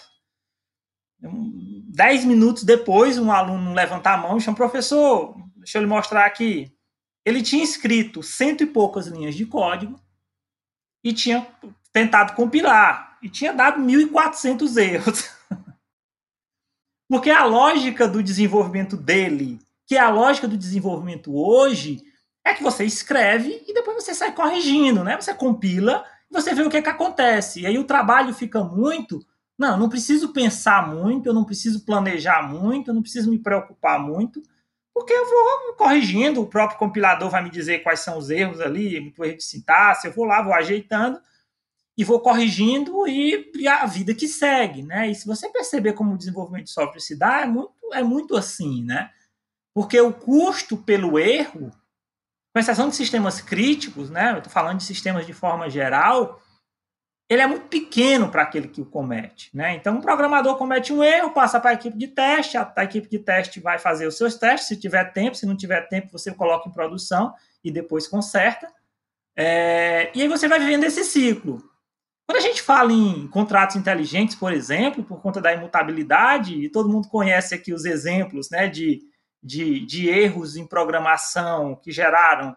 Dez 1.20 2.24
minutos 2.24 2.64
depois, 2.64 3.18
um 3.18 3.30
aluno 3.30 3.74
levanta 3.74 4.10
a 4.10 4.16
mão 4.16 4.38
e 4.38 4.40
chama, 4.40 4.56
professor, 4.56 5.36
deixa 5.56 5.78
eu 5.78 5.82
lhe 5.82 5.88
mostrar 5.88 6.24
aqui. 6.24 6.74
Ele 7.24 7.42
tinha 7.42 7.62
escrito 7.62 8.22
cento 8.22 8.62
e 8.62 8.66
poucas 8.66 9.06
linhas 9.06 9.34
de 9.34 9.44
código 9.44 10.00
e 11.04 11.12
tinha 11.12 11.46
tentado 11.92 12.34
compilar 12.34 13.10
e 13.22 13.28
tinha 13.28 13.52
dado 13.52 13.80
1.400 13.80 14.76
erros. 14.76 15.30
Porque 17.09 17.30
a 17.30 17.44
lógica 17.44 18.06
do 18.06 18.22
desenvolvimento 18.22 18.96
dele, 18.96 19.59
que 19.87 19.96
é 19.96 20.00
a 20.00 20.11
lógica 20.11 20.46
do 20.46 20.56
desenvolvimento 20.56 21.37
hoje, 21.37 22.00
é 22.44 22.54
que 22.54 22.62
você 22.62 22.85
escreve 22.85 23.64
e 23.66 23.74
depois 23.74 24.02
você 24.02 24.14
sai 24.14 24.33
corrigindo, 24.33 25.02
né? 25.02 25.20
Você 25.20 25.35
compila 25.35 26.04
e 26.30 26.33
você 26.33 26.54
vê 26.54 26.62
o 26.62 26.70
que, 26.70 26.76
é 26.76 26.83
que 26.83 26.88
acontece. 26.88 27.62
E 27.62 27.66
aí 27.66 27.78
o 27.78 27.85
trabalho 27.85 28.33
fica 28.33 28.62
muito. 28.62 29.24
Não, 29.59 29.76
não 29.76 29.88
preciso 29.88 30.33
pensar 30.33 30.88
muito, 30.88 31.26
eu 31.26 31.35
não 31.35 31.44
preciso 31.44 31.85
planejar 31.85 32.42
muito, 32.48 32.90
eu 32.90 32.94
não 32.94 33.02
preciso 33.02 33.28
me 33.28 33.38
preocupar 33.38 34.00
muito, 34.00 34.40
porque 34.94 35.12
eu 35.12 35.28
vou 35.28 35.74
corrigindo, 35.76 36.40
o 36.40 36.46
próprio 36.46 36.78
compilador 36.78 37.28
vai 37.28 37.42
me 37.42 37.50
dizer 37.50 37.83
quais 37.83 38.00
são 38.00 38.16
os 38.16 38.30
erros 38.30 38.61
ali, 38.61 39.00
muito 39.00 39.22
erro 39.22 39.37
de 39.37 39.44
sintaxe, 39.44 40.06
eu 40.06 40.14
vou 40.14 40.24
lá, 40.24 40.40
vou 40.40 40.54
ajeitando 40.54 41.20
e 42.00 42.04
vou 42.04 42.18
corrigindo 42.18 43.06
e, 43.06 43.52
e, 43.54 43.68
a 43.68 43.84
vida 43.84 44.14
que 44.14 44.26
segue, 44.26 44.82
né? 44.82 45.10
E 45.10 45.14
se 45.14 45.26
você 45.26 45.50
perceber 45.50 45.92
como 45.92 46.14
o 46.14 46.16
desenvolvimento 46.16 46.64
de 46.64 46.70
software 46.70 46.98
se 46.98 47.14
dá, 47.14 47.42
é 47.42 47.44
muito, 47.44 47.74
é 47.92 48.02
muito 48.02 48.38
assim, 48.38 48.82
né? 48.82 49.10
Porque 49.74 50.00
o 50.00 50.10
custo 50.10 50.78
pelo 50.78 51.18
erro 51.18 51.70
com 52.54 52.58
exceção 52.58 52.88
de 52.88 52.96
sistemas 52.96 53.42
críticos, 53.42 54.08
né? 54.08 54.32
Eu 54.32 54.38
estou 54.38 54.50
falando 54.50 54.78
de 54.78 54.84
sistemas 54.84 55.26
de 55.26 55.34
forma 55.34 55.68
geral, 55.68 56.40
ele 57.28 57.42
é 57.42 57.46
muito 57.46 57.66
pequeno 57.66 58.30
para 58.30 58.44
aquele 58.44 58.68
que 58.68 58.80
o 58.80 58.86
comete, 58.86 59.54
né? 59.54 59.74
Então, 59.74 59.96
um 59.96 60.00
programador 60.00 60.56
comete 60.56 60.94
um 60.94 61.04
erro, 61.04 61.34
passa 61.34 61.60
para 61.60 61.72
a 61.72 61.74
equipe 61.74 61.98
de 61.98 62.08
teste, 62.08 62.56
a, 62.56 62.72
a, 62.74 62.84
equipe 62.84 63.10
de 63.10 63.18
teste 63.18 63.60
vai 63.60 63.78
fazer 63.78 64.06
os 64.06 64.16
seus 64.16 64.36
testes, 64.36 64.68
se 64.68 64.76
tiver 64.78 65.12
tempo, 65.12 65.36
se 65.36 65.44
não 65.44 65.54
tiver 65.54 65.86
tempo, 65.86 66.10
você 66.10 66.32
coloca 66.32 66.66
em 66.66 66.72
produção 66.72 67.34
e 67.62 67.70
depois 67.70 68.08
conserta. 68.08 68.72
É, 69.36 70.10
e 70.14 70.22
aí 70.22 70.28
você 70.28 70.48
vai 70.48 70.58
vivendo 70.58 70.84
esse 70.84 71.04
ciclo. 71.04 71.69
Quando 72.30 72.36
a 72.36 72.46
gente 72.46 72.62
fala 72.62 72.92
em 72.92 73.26
contratos 73.26 73.74
inteligentes, 73.74 74.36
por 74.36 74.52
exemplo, 74.52 75.02
por 75.02 75.20
conta 75.20 75.40
da 75.40 75.52
imutabilidade, 75.52 76.54
e 76.54 76.68
todo 76.68 76.88
mundo 76.88 77.08
conhece 77.08 77.56
aqui 77.56 77.72
os 77.72 77.84
exemplos 77.84 78.48
né, 78.50 78.68
de 78.68 79.02
de, 79.42 79.84
de 79.84 80.08
erros 80.08 80.56
em 80.56 80.64
programação 80.64 81.74
que 81.74 81.90
geraram 81.90 82.54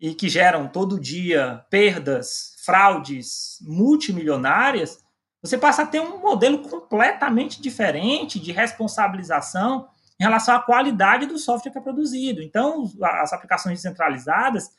e 0.00 0.14
que 0.14 0.30
geram 0.30 0.66
todo 0.66 0.98
dia 0.98 1.62
perdas, 1.68 2.54
fraudes 2.64 3.58
multimilionárias, 3.60 4.98
você 5.42 5.58
passa 5.58 5.82
a 5.82 5.86
ter 5.86 6.00
um 6.00 6.18
modelo 6.18 6.60
completamente 6.60 7.60
diferente 7.60 8.40
de 8.40 8.50
responsabilização 8.50 9.88
em 10.18 10.24
relação 10.24 10.56
à 10.56 10.62
qualidade 10.62 11.26
do 11.26 11.38
software 11.38 11.70
que 11.70 11.78
é 11.78 11.82
produzido. 11.82 12.40
Então, 12.40 12.90
as 13.02 13.32
aplicações 13.32 13.82
descentralizadas 13.82 14.70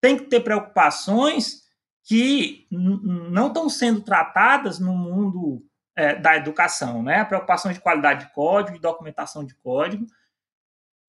têm 0.00 0.16
que 0.16 0.24
ter 0.24 0.40
preocupações 0.40 1.61
que 2.04 2.66
não 2.70 3.48
estão 3.48 3.68
sendo 3.68 4.00
tratadas 4.00 4.78
no 4.78 4.92
mundo 4.92 5.64
é, 5.94 6.16
da 6.16 6.36
educação, 6.36 7.02
né? 7.02 7.24
Preocupações 7.24 7.74
de 7.74 7.80
qualidade 7.80 8.26
de 8.26 8.32
código, 8.32 8.76
de 8.76 8.82
documentação 8.82 9.44
de 9.44 9.54
código, 9.56 10.06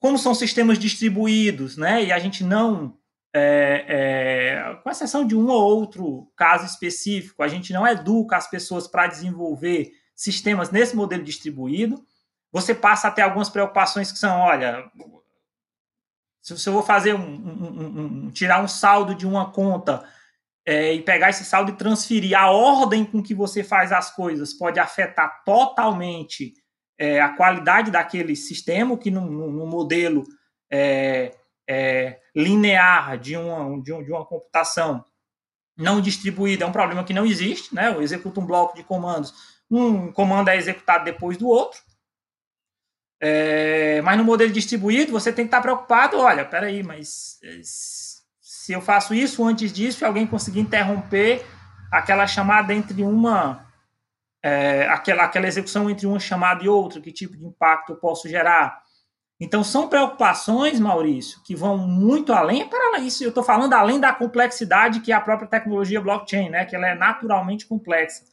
como 0.03 0.17
são 0.17 0.35
sistemas 0.35 0.77
distribuídos, 0.77 1.77
né, 1.77 2.03
e 2.03 2.11
a 2.11 2.19
gente 2.19 2.43
não, 2.43 2.97
é, 3.33 3.85
é, 3.87 4.75
com 4.83 4.89
exceção 4.89 5.25
de 5.25 5.33
um 5.33 5.47
ou 5.47 5.77
outro 5.77 6.29
caso 6.35 6.65
específico, 6.65 7.41
a 7.41 7.47
gente 7.47 7.71
não 7.71 7.87
educa 7.87 8.35
as 8.35 8.49
pessoas 8.49 8.85
para 8.85 9.07
desenvolver 9.07 9.93
sistemas 10.13 10.69
nesse 10.71 10.93
modelo 10.93 11.23
distribuído, 11.23 12.05
você 12.51 12.75
passa 12.75 13.07
a 13.07 13.11
ter 13.11 13.21
algumas 13.21 13.49
preocupações 13.49 14.11
que 14.11 14.19
são, 14.19 14.41
olha, 14.41 14.91
se 16.41 16.67
eu 16.67 16.73
vou 16.73 16.83
fazer 16.83 17.15
um, 17.15 17.21
um, 17.21 18.25
um 18.25 18.29
tirar 18.29 18.61
um 18.61 18.67
saldo 18.67 19.15
de 19.15 19.25
uma 19.25 19.53
conta 19.53 20.03
é, 20.65 20.93
e 20.93 21.01
pegar 21.01 21.29
esse 21.29 21.43
saldo 21.43 21.71
e 21.71 21.75
transferir 21.75 22.37
a 22.37 22.49
ordem 22.49 23.03
com 23.03 23.21
que 23.21 23.33
você 23.33 23.63
faz 23.63 23.91
as 23.91 24.09
coisas 24.15 24.53
pode 24.53 24.79
afetar 24.79 25.43
totalmente 25.43 26.53
é, 26.97 27.19
a 27.19 27.29
qualidade 27.29 27.91
daquele 27.91 28.35
sistema, 28.35 28.97
que 28.97 29.11
no 29.11 29.67
modelo 29.67 30.23
é, 30.71 31.35
é, 31.69 32.19
linear 32.35 33.17
de 33.17 33.35
uma, 33.35 33.81
de, 33.81 33.93
um, 33.93 34.03
de 34.03 34.11
uma 34.11 34.25
computação 34.25 35.03
não 35.77 35.99
distribuída 35.99 36.63
é 36.63 36.67
um 36.67 36.71
problema 36.71 37.03
que 37.03 37.13
não 37.13 37.25
existe, 37.25 37.73
né? 37.73 37.89
Eu 37.89 38.01
executo 38.01 38.39
um 38.39 38.45
bloco 38.45 38.75
de 38.75 38.83
comandos, 38.83 39.33
um 39.69 40.11
comando 40.11 40.49
é 40.49 40.55
executado 40.55 41.03
depois 41.03 41.37
do 41.37 41.47
outro. 41.47 41.81
É, 43.19 44.01
mas 44.01 44.17
no 44.17 44.23
modelo 44.23 44.51
distribuído, 44.51 45.11
você 45.11 45.31
tem 45.31 45.45
que 45.45 45.47
estar 45.47 45.61
preocupado, 45.61 46.17
olha, 46.19 46.43
peraí, 46.43 46.83
mas 46.83 47.39
eh, 47.41 47.61
se 48.63 48.71
eu 48.71 48.79
faço 48.79 49.13
isso 49.13 49.43
antes 49.43 49.73
disso, 49.73 50.01
e 50.01 50.05
alguém 50.05 50.25
conseguir 50.25 50.61
interromper 50.61 51.45
aquela 51.91 52.25
chamada 52.25 52.73
entre 52.73 53.03
uma 53.03 53.67
é, 54.41 54.87
aquela, 54.87 55.23
aquela 55.23 55.45
execução 55.45 55.89
entre 55.89 56.07
uma 56.07 56.17
chamada 56.17 56.63
e 56.63 56.69
outra, 56.69 57.01
que 57.01 57.11
tipo 57.11 57.35
de 57.35 57.43
impacto 57.43 57.91
eu 57.91 57.97
posso 57.97 58.29
gerar. 58.29 58.81
Então, 59.37 59.65
são 59.65 59.89
preocupações, 59.89 60.79
Maurício, 60.79 61.41
que 61.43 61.53
vão 61.53 61.77
muito 61.77 62.31
além, 62.31 62.65
para 62.65 62.99
isso 62.99 63.25
eu 63.25 63.29
estou 63.29 63.43
falando 63.43 63.73
além 63.73 63.99
da 63.99 64.13
complexidade 64.13 65.01
que 65.01 65.11
é 65.11 65.15
a 65.15 65.19
própria 65.19 65.49
tecnologia 65.49 65.99
blockchain, 65.99 66.49
né, 66.49 66.63
que 66.63 66.73
ela 66.73 66.87
é 66.87 66.95
naturalmente 66.95 67.65
complexa. 67.65 68.23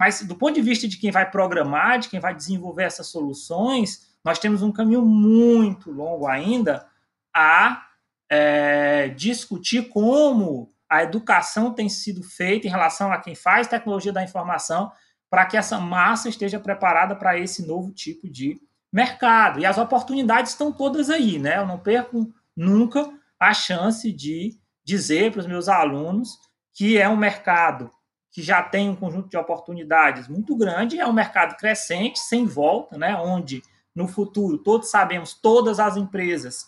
Mas, 0.00 0.22
do 0.22 0.36
ponto 0.36 0.54
de 0.54 0.62
vista 0.62 0.88
de 0.88 0.96
quem 0.96 1.10
vai 1.10 1.30
programar, 1.30 1.98
de 1.98 2.08
quem 2.08 2.18
vai 2.18 2.34
desenvolver 2.34 2.84
essas 2.84 3.08
soluções, 3.08 4.16
nós 4.24 4.38
temos 4.38 4.62
um 4.62 4.72
caminho 4.72 5.02
muito 5.02 5.92
longo 5.92 6.26
ainda 6.26 6.86
a 7.34 7.85
é, 8.30 9.08
discutir 9.08 9.88
como 9.88 10.72
a 10.88 11.02
educação 11.02 11.72
tem 11.72 11.88
sido 11.88 12.22
feita 12.22 12.66
em 12.66 12.70
relação 12.70 13.12
a 13.12 13.18
quem 13.18 13.34
faz 13.34 13.66
tecnologia 13.66 14.12
da 14.12 14.22
informação 14.22 14.90
para 15.28 15.44
que 15.46 15.56
essa 15.56 15.78
massa 15.78 16.28
esteja 16.28 16.60
preparada 16.60 17.16
para 17.16 17.38
esse 17.38 17.66
novo 17.66 17.90
tipo 17.90 18.28
de 18.28 18.60
mercado. 18.92 19.58
E 19.60 19.66
as 19.66 19.78
oportunidades 19.78 20.52
estão 20.52 20.72
todas 20.72 21.10
aí, 21.10 21.38
né? 21.38 21.58
Eu 21.58 21.66
não 21.66 21.78
perco 21.78 22.32
nunca 22.56 23.10
a 23.38 23.52
chance 23.52 24.10
de 24.12 24.58
dizer 24.84 25.32
para 25.32 25.40
os 25.40 25.46
meus 25.46 25.68
alunos 25.68 26.38
que 26.72 26.96
é 26.96 27.08
um 27.08 27.16
mercado 27.16 27.90
que 28.30 28.42
já 28.42 28.62
tem 28.62 28.88
um 28.88 28.96
conjunto 28.96 29.30
de 29.30 29.36
oportunidades 29.36 30.28
muito 30.28 30.54
grande, 30.54 31.00
é 31.00 31.06
um 31.06 31.12
mercado 31.12 31.56
crescente, 31.56 32.18
sem 32.18 32.44
volta, 32.44 32.98
né? 32.98 33.16
Onde 33.16 33.62
no 33.94 34.06
futuro, 34.06 34.58
todos 34.58 34.90
sabemos, 34.90 35.32
todas 35.32 35.80
as 35.80 35.96
empresas 35.96 36.66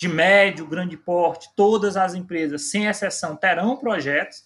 de 0.00 0.08
médio, 0.08 0.66
grande 0.66 0.96
porte, 0.96 1.50
todas 1.54 1.94
as 1.94 2.14
empresas, 2.14 2.70
sem 2.70 2.86
exceção, 2.86 3.36
terão 3.36 3.76
projetos 3.76 4.44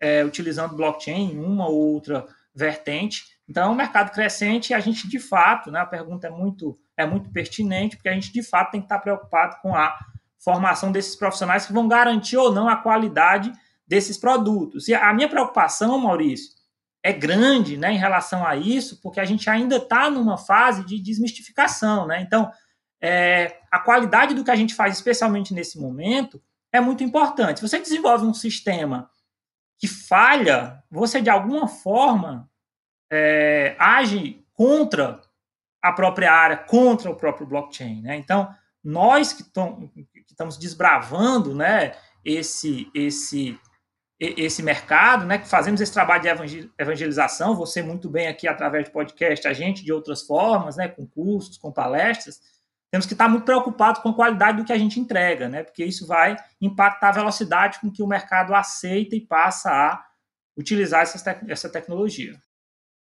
é, 0.00 0.24
utilizando 0.24 0.76
blockchain 0.76 1.32
em 1.32 1.40
uma 1.40 1.66
ou 1.66 1.92
outra 1.94 2.24
vertente. 2.54 3.24
Então, 3.48 3.64
é 3.64 3.68
um 3.68 3.74
mercado 3.74 4.12
crescente 4.12 4.70
e 4.70 4.74
a 4.74 4.78
gente, 4.78 5.08
de 5.08 5.18
fato, 5.18 5.72
né, 5.72 5.80
a 5.80 5.86
pergunta 5.86 6.28
é 6.28 6.30
muito, 6.30 6.78
é 6.96 7.04
muito 7.04 7.30
pertinente, 7.30 7.96
porque 7.96 8.08
a 8.08 8.14
gente, 8.14 8.32
de 8.32 8.44
fato, 8.44 8.70
tem 8.70 8.80
que 8.80 8.84
estar 8.84 9.00
preocupado 9.00 9.56
com 9.60 9.74
a 9.74 9.92
formação 10.38 10.92
desses 10.92 11.16
profissionais 11.16 11.66
que 11.66 11.72
vão 11.72 11.88
garantir 11.88 12.36
ou 12.36 12.52
não 12.52 12.68
a 12.68 12.76
qualidade 12.76 13.52
desses 13.84 14.16
produtos. 14.16 14.86
E 14.86 14.94
a 14.94 15.12
minha 15.12 15.28
preocupação, 15.28 15.98
Maurício, 15.98 16.52
é 17.02 17.12
grande 17.12 17.76
né, 17.76 17.92
em 17.92 17.98
relação 17.98 18.46
a 18.46 18.54
isso, 18.54 19.00
porque 19.02 19.18
a 19.18 19.24
gente 19.24 19.50
ainda 19.50 19.78
está 19.78 20.08
numa 20.08 20.38
fase 20.38 20.86
de 20.86 21.00
desmistificação. 21.00 22.06
Né? 22.06 22.20
Então, 22.20 22.52
é, 23.02 23.58
a 23.70 23.80
qualidade 23.80 24.32
do 24.32 24.44
que 24.44 24.50
a 24.50 24.56
gente 24.56 24.74
faz, 24.74 24.94
especialmente 24.94 25.52
nesse 25.52 25.78
momento, 25.78 26.40
é 26.72 26.80
muito 26.80 27.02
importante. 27.02 27.58
Se 27.58 27.68
você 27.68 27.80
desenvolve 27.80 28.24
um 28.24 28.32
sistema 28.32 29.10
que 29.76 29.88
falha, 29.88 30.82
você 30.88 31.20
de 31.20 31.28
alguma 31.28 31.66
forma 31.66 32.48
é, 33.10 33.74
age 33.78 34.46
contra 34.54 35.20
a 35.82 35.92
própria 35.92 36.32
área, 36.32 36.56
contra 36.56 37.10
o 37.10 37.16
próprio 37.16 37.46
blockchain. 37.46 38.00
Né? 38.02 38.16
Então, 38.16 38.54
nós 38.84 39.32
que, 39.32 39.42
tom, 39.42 39.88
que 39.88 40.06
estamos 40.30 40.56
desbravando 40.56 41.54
né, 41.54 41.94
esse, 42.24 42.88
esse, 42.94 43.58
esse 44.20 44.62
mercado, 44.62 45.26
né, 45.26 45.38
que 45.38 45.48
fazemos 45.48 45.80
esse 45.80 45.92
trabalho 45.92 46.22
de 46.22 46.70
evangelização, 46.78 47.56
você 47.56 47.82
muito 47.82 48.08
bem 48.08 48.28
aqui 48.28 48.46
através 48.46 48.84
de 48.84 48.92
podcast, 48.92 49.48
a 49.48 49.52
gente 49.52 49.84
de 49.84 49.92
outras 49.92 50.22
formas, 50.22 50.76
né, 50.76 50.86
com 50.86 51.04
cursos, 51.04 51.58
com 51.58 51.72
palestras, 51.72 52.40
temos 52.92 53.06
que 53.06 53.14
estar 53.14 53.26
muito 53.26 53.46
preocupados 53.46 54.02
com 54.02 54.10
a 54.10 54.14
qualidade 54.14 54.58
do 54.58 54.66
que 54.66 54.72
a 54.72 54.76
gente 54.76 55.00
entrega, 55.00 55.48
né? 55.48 55.64
Porque 55.64 55.82
isso 55.82 56.06
vai 56.06 56.36
impactar 56.60 57.08
a 57.08 57.12
velocidade 57.12 57.80
com 57.80 57.90
que 57.90 58.02
o 58.02 58.06
mercado 58.06 58.54
aceita 58.54 59.16
e 59.16 59.20
passa 59.26 59.70
a 59.70 60.04
utilizar 60.54 61.00
essa, 61.00 61.40
essa 61.48 61.70
tecnologia. 61.70 62.38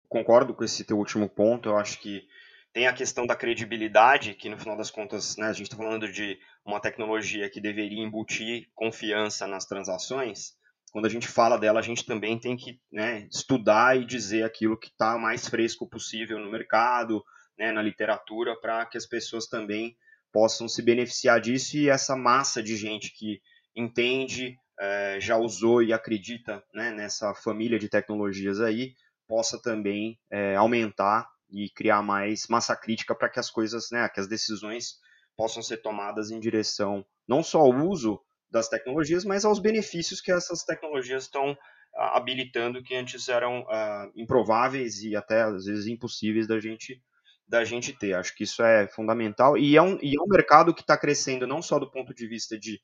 Concordo 0.07 0.55
com 0.55 0.63
esse 0.63 0.85
teu 0.85 0.99
último 0.99 1.27
ponto. 1.27 1.71
Eu 1.71 1.79
acho 1.79 1.99
que 2.01 2.23
tem 2.71 2.87
a 2.87 2.93
questão 2.93 3.27
da 3.27 3.35
credibilidade, 3.35 4.35
que 4.35 4.51
no 4.51 4.59
final 4.59 4.77
das 4.77 4.91
contas, 4.91 5.39
né, 5.39 5.47
a 5.47 5.55
gente 5.55 5.69
está 5.69 5.77
falando 5.79 6.13
de 6.13 6.39
uma 6.67 6.81
tecnologia 6.81 7.49
que 7.49 7.59
deveria 7.59 8.05
embutir 8.05 8.69
confiança 8.75 9.47
nas 9.47 9.65
transações. 9.65 10.53
Quando 10.93 11.07
a 11.07 11.11
gente 11.11 11.27
fala 11.27 11.57
dela, 11.57 11.81
a 11.81 11.83
gente 11.83 12.05
também 12.05 12.39
tem 12.39 12.59
que 12.59 12.79
né, 12.93 13.27
estudar 13.33 13.97
e 13.97 14.05
dizer 14.05 14.43
aquilo 14.43 14.79
que 14.79 14.89
está 14.89 15.17
mais 15.17 15.49
fresco 15.49 15.89
possível 15.89 16.39
no 16.39 16.51
mercado, 16.51 17.25
né, 17.59 17.73
na 17.73 17.83
literatura 17.83 18.59
para 18.59 18.87
que 18.87 18.97
as 18.97 19.07
pessoas 19.07 19.47
também 19.47 19.97
possam 20.33 20.69
se 20.69 20.83
beneficiar 20.83 21.41
disso. 21.41 21.77
E 21.77 21.89
essa 21.89 22.15
massa 22.15 22.63
de 22.63 22.77
gente 22.77 23.13
que 23.13 23.41
entende, 23.75 24.57
é, 24.79 25.19
já 25.21 25.37
usou 25.37 25.83
e 25.83 25.93
acredita 25.93 26.63
né, 26.73 26.91
nessa 26.91 27.35
família 27.35 27.79
de 27.79 27.89
tecnologias 27.89 28.61
aí, 28.61 28.95
possa 29.27 29.61
também 29.61 30.19
é, 30.31 30.55
aumentar 30.57 31.29
e 31.51 31.71
criar 31.71 32.03
mais 32.03 32.47
massa 32.49 32.77
crítica 32.77 33.15
para 33.15 33.29
que 33.29 33.41
as 33.41 33.51
coisas, 33.51 33.91
né, 33.91 34.09
que 34.09 34.21
as 34.21 34.29
decisões 34.29 34.99
possam 35.37 35.63
ser 35.63 35.79
tomadas 35.79 36.31
em 36.31 36.41
direção 36.41 37.05
não 37.27 37.43
só 37.43 37.61
ao 37.61 37.75
uso 37.87 38.21
das 38.51 38.69
tecnologias, 38.69 39.25
mas 39.25 39.45
aos 39.45 39.59
benefícios 39.59 40.21
que 40.21 40.33
essas 40.33 40.65
tecnologias 40.65 41.25
estão 41.25 41.57
ah, 41.95 42.17
habilitando 42.17 42.83
que 42.83 42.95
antes 42.95 43.29
eram 43.29 43.61
uh, 43.63 44.11
improváveis 44.17 45.03
e 45.03 45.15
até 45.15 45.43
às 45.43 45.67
vezes 45.67 45.87
impossíveis 45.87 46.47
da 46.47 46.59
gente 46.59 47.03
da 47.49 47.65
gente 47.65 47.93
ter. 47.93 48.13
Acho 48.13 48.35
que 48.37 48.45
isso 48.45 48.63
é 48.63 48.87
fundamental. 48.87 49.57
E 49.57 49.77
é 49.77 49.83
um, 49.83 49.99
e 50.03 50.15
é 50.17 50.23
um 50.23 50.29
mercado 50.29 50.75
que 50.75 50.83
está 50.83 50.97
crescendo 50.97 51.47
não 51.47 51.63
só 51.63 51.79
do 51.79 51.91
ponto 51.91 52.15
de 52.15 52.27
vista 52.27 52.59
de 52.59 52.81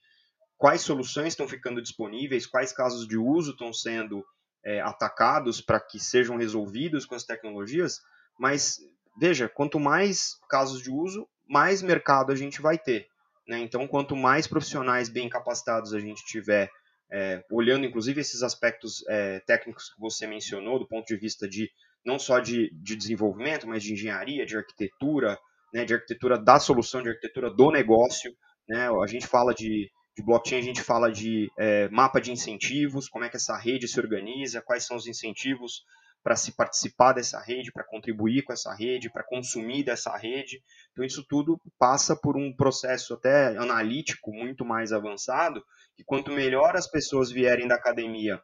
quais 0.56 0.80
soluções 0.80 1.28
estão 1.28 1.46
ficando 1.46 1.82
disponíveis, 1.82 2.46
quais 2.46 2.72
casos 2.72 3.06
de 3.06 3.18
uso 3.18 3.50
estão 3.50 3.72
sendo 3.72 4.24
é, 4.64 4.80
atacados 4.80 5.60
para 5.60 5.78
que 5.78 6.00
sejam 6.00 6.36
resolvidos 6.36 7.04
com 7.04 7.14
as 7.14 7.24
tecnologias, 7.24 8.00
mas 8.38 8.78
veja, 9.18 9.48
quanto 9.48 9.78
mais 9.78 10.38
casos 10.48 10.82
de 10.82 10.90
uso, 10.90 11.28
mais 11.46 11.82
mercado 11.82 12.32
a 12.32 12.36
gente 12.36 12.62
vai 12.62 12.78
ter. 12.78 13.06
Né? 13.46 13.58
Então, 13.58 13.86
quanto 13.86 14.16
mais 14.16 14.46
profissionais 14.46 15.10
bem 15.10 15.28
capacitados 15.28 15.92
a 15.92 16.00
gente 16.00 16.24
tiver, 16.24 16.70
é, 17.12 17.44
olhando 17.50 17.84
inclusive 17.84 18.22
esses 18.22 18.42
aspectos 18.42 19.04
é, 19.08 19.40
técnicos 19.40 19.92
que 19.92 20.00
você 20.00 20.26
mencionou, 20.26 20.78
do 20.78 20.88
ponto 20.88 21.06
de 21.06 21.16
vista 21.16 21.46
de 21.46 21.70
não 22.04 22.18
só 22.18 22.38
de, 22.38 22.70
de 22.74 22.96
desenvolvimento, 22.96 23.66
mas 23.66 23.82
de 23.82 23.92
engenharia, 23.92 24.44
de 24.44 24.56
arquitetura, 24.56 25.38
né, 25.72 25.84
de 25.84 25.94
arquitetura 25.94 26.38
da 26.38 26.58
solução, 26.58 27.02
de 27.02 27.08
arquitetura 27.08 27.50
do 27.50 27.70
negócio. 27.70 28.32
Né? 28.68 28.88
A 28.88 29.06
gente 29.06 29.26
fala 29.26 29.54
de, 29.54 29.90
de 30.16 30.24
blockchain, 30.24 30.58
a 30.58 30.62
gente 30.62 30.82
fala 30.82 31.10
de 31.10 31.50
é, 31.58 31.88
mapa 31.88 32.20
de 32.20 32.30
incentivos, 32.30 33.08
como 33.08 33.24
é 33.24 33.28
que 33.28 33.36
essa 33.36 33.56
rede 33.56 33.88
se 33.88 33.98
organiza, 33.98 34.62
quais 34.62 34.84
são 34.84 34.96
os 34.96 35.06
incentivos 35.06 35.82
para 36.24 36.36
se 36.36 36.52
participar 36.52 37.12
dessa 37.12 37.38
rede, 37.38 37.70
para 37.70 37.84
contribuir 37.84 38.42
com 38.44 38.52
essa 38.54 38.74
rede, 38.74 39.12
para 39.12 39.22
consumir 39.22 39.84
dessa 39.84 40.16
rede. 40.16 40.62
Então, 40.90 41.04
isso 41.04 41.22
tudo 41.28 41.60
passa 41.78 42.16
por 42.16 42.34
um 42.34 42.50
processo 42.56 43.12
até 43.12 43.48
analítico 43.58 44.32
muito 44.32 44.64
mais 44.64 44.90
avançado, 44.90 45.62
e 45.98 46.02
quanto 46.02 46.32
melhor 46.32 46.76
as 46.76 46.90
pessoas 46.90 47.30
vierem 47.30 47.68
da 47.68 47.74
academia 47.74 48.40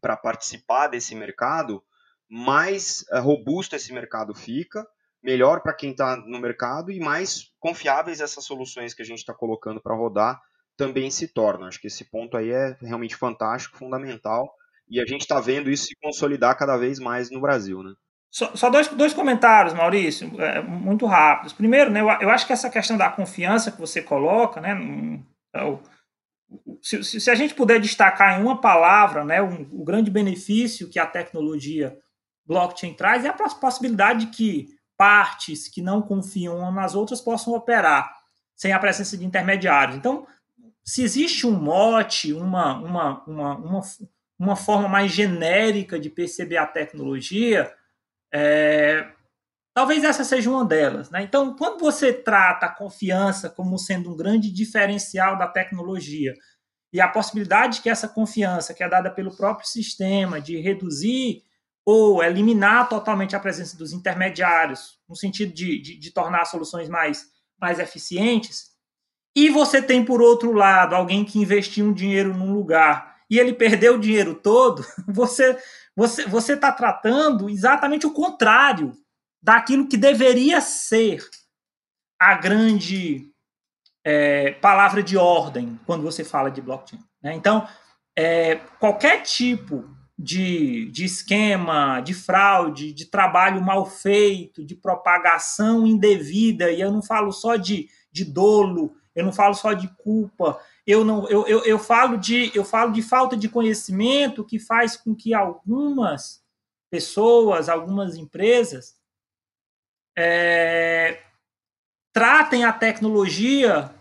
para 0.00 0.16
participar 0.16 0.88
desse 0.88 1.14
mercado, 1.14 1.82
mais 2.28 3.04
uh, 3.12 3.20
robusto 3.20 3.74
esse 3.74 3.92
mercado 3.92 4.34
fica, 4.34 4.86
melhor 5.22 5.62
para 5.62 5.74
quem 5.74 5.90
está 5.90 6.16
no 6.16 6.38
mercado 6.40 6.90
e 6.92 7.00
mais 7.00 7.50
confiáveis 7.58 8.20
essas 8.20 8.44
soluções 8.44 8.94
que 8.94 9.02
a 9.02 9.04
gente 9.04 9.18
está 9.18 9.34
colocando 9.34 9.80
para 9.80 9.96
rodar 9.96 10.40
também 10.76 11.10
se 11.10 11.26
tornam. 11.26 11.66
Acho 11.66 11.80
que 11.80 11.88
esse 11.88 12.04
ponto 12.04 12.36
aí 12.36 12.50
é 12.50 12.76
realmente 12.80 13.16
fantástico, 13.16 13.76
fundamental, 13.76 14.54
e 14.88 15.00
a 15.00 15.04
gente 15.04 15.22
está 15.22 15.40
vendo 15.40 15.70
isso 15.70 15.86
se 15.86 15.96
consolidar 16.00 16.56
cada 16.56 16.76
vez 16.76 16.98
mais 16.98 17.30
no 17.30 17.40
Brasil, 17.40 17.82
né? 17.82 17.94
Só, 18.30 18.54
só 18.54 18.68
dois, 18.68 18.88
dois 18.88 19.14
comentários, 19.14 19.72
Maurício, 19.72 20.30
é, 20.40 20.60
muito 20.60 21.06
rápidos. 21.06 21.52
Primeiro, 21.52 21.90
né, 21.90 22.00
eu, 22.00 22.08
eu, 22.20 22.30
acho 22.30 22.46
que 22.46 22.52
essa 22.52 22.68
questão 22.68 22.96
da 22.96 23.10
confiança 23.10 23.72
que 23.72 23.80
você 23.80 24.02
coloca, 24.02 24.60
né, 24.60 24.76
é 25.54 25.78
se, 26.80 27.02
se, 27.02 27.30
a 27.30 27.34
gente 27.34 27.54
puder 27.54 27.80
destacar 27.80 28.38
em 28.38 28.42
uma 28.42 28.60
palavra, 28.60 29.24
né, 29.24 29.42
um, 29.42 29.66
o 29.72 29.82
grande 29.82 30.10
benefício 30.10 30.88
que 30.88 30.98
a 30.98 31.06
tecnologia 31.06 31.98
blockchain 32.48 32.94
traz 32.94 33.26
é 33.26 33.28
a 33.28 33.32
possibilidade 33.32 34.24
de 34.24 34.32
que 34.32 34.78
partes 34.96 35.68
que 35.68 35.82
não 35.82 36.00
confiam 36.00 36.72
nas 36.72 36.94
outras 36.94 37.20
possam 37.20 37.52
operar 37.52 38.12
sem 38.56 38.72
a 38.72 38.78
presença 38.78 39.16
de 39.16 39.24
intermediários. 39.24 39.96
Então, 39.96 40.26
se 40.84 41.02
existe 41.02 41.46
um 41.46 41.52
mote, 41.52 42.32
uma, 42.32 42.74
uma, 42.78 43.24
uma, 43.24 43.56
uma, 43.56 43.80
uma 44.36 44.56
forma 44.56 44.88
mais 44.88 45.12
genérica 45.12 46.00
de 46.00 46.10
perceber 46.10 46.56
a 46.56 46.66
tecnologia, 46.66 47.72
é, 48.32 49.06
talvez 49.72 50.02
essa 50.02 50.24
seja 50.24 50.50
uma 50.50 50.64
delas. 50.64 51.10
Né? 51.10 51.22
Então, 51.22 51.54
quando 51.54 51.78
você 51.78 52.12
trata 52.12 52.66
a 52.66 52.74
confiança 52.74 53.48
como 53.48 53.78
sendo 53.78 54.10
um 54.10 54.16
grande 54.16 54.50
diferencial 54.50 55.38
da 55.38 55.46
tecnologia 55.46 56.34
e 56.92 57.00
a 57.00 57.06
possibilidade 57.06 57.82
que 57.82 57.90
essa 57.90 58.08
confiança, 58.08 58.74
que 58.74 58.82
é 58.82 58.88
dada 58.88 59.10
pelo 59.10 59.36
próprio 59.36 59.68
sistema, 59.68 60.40
de 60.40 60.58
reduzir 60.58 61.44
ou 61.90 62.22
eliminar 62.22 62.86
totalmente 62.86 63.34
a 63.34 63.40
presença 63.40 63.74
dos 63.74 63.94
intermediários, 63.94 64.98
no 65.08 65.16
sentido 65.16 65.54
de, 65.54 65.80
de, 65.80 65.98
de 65.98 66.10
tornar 66.10 66.44
soluções 66.44 66.86
mais, 66.86 67.24
mais 67.58 67.78
eficientes, 67.78 68.72
e 69.34 69.48
você 69.48 69.80
tem, 69.80 70.04
por 70.04 70.20
outro 70.20 70.52
lado, 70.52 70.94
alguém 70.94 71.24
que 71.24 71.38
investiu 71.38 71.86
um 71.86 71.92
dinheiro 71.94 72.36
num 72.36 72.52
lugar 72.52 73.16
e 73.30 73.38
ele 73.38 73.54
perdeu 73.54 73.94
o 73.94 73.98
dinheiro 73.98 74.34
todo, 74.34 74.84
você 75.08 75.58
você 75.96 76.26
você 76.26 76.52
está 76.52 76.70
tratando 76.70 77.48
exatamente 77.48 78.06
o 78.06 78.12
contrário 78.12 78.92
daquilo 79.42 79.88
que 79.88 79.96
deveria 79.96 80.60
ser 80.60 81.26
a 82.20 82.34
grande 82.34 83.32
é, 84.04 84.50
palavra 84.60 85.02
de 85.02 85.16
ordem 85.16 85.80
quando 85.86 86.02
você 86.02 86.22
fala 86.22 86.50
de 86.50 86.60
blockchain. 86.60 87.00
Né? 87.22 87.32
Então, 87.32 87.66
é, 88.14 88.56
qualquer 88.78 89.22
tipo 89.22 89.96
de, 90.18 90.90
de 90.90 91.04
esquema, 91.04 92.00
de 92.00 92.12
fraude, 92.12 92.92
de 92.92 93.06
trabalho 93.06 93.62
mal 93.62 93.86
feito, 93.86 94.64
de 94.64 94.74
propagação 94.74 95.86
indevida, 95.86 96.72
e 96.72 96.80
eu 96.80 96.90
não 96.90 97.00
falo 97.00 97.30
só 97.30 97.54
de, 97.54 97.88
de 98.10 98.24
dolo, 98.24 98.96
eu 99.14 99.24
não 99.24 99.32
falo 99.32 99.54
só 99.54 99.72
de 99.72 99.86
culpa, 99.96 100.60
eu 100.84 101.04
não 101.04 101.28
eu, 101.28 101.46
eu, 101.46 101.64
eu 101.64 101.78
falo 101.78 102.16
de 102.16 102.50
eu 102.54 102.64
falo 102.64 102.92
de 102.92 103.02
falta 103.02 103.36
de 103.36 103.48
conhecimento 103.48 104.44
que 104.44 104.58
faz 104.58 104.96
com 104.96 105.14
que 105.14 105.32
algumas 105.32 106.42
pessoas, 106.90 107.68
algumas 107.68 108.16
empresas 108.16 108.96
é, 110.16 111.22
tratem 112.12 112.64
a 112.64 112.72
tecnologia 112.72 113.94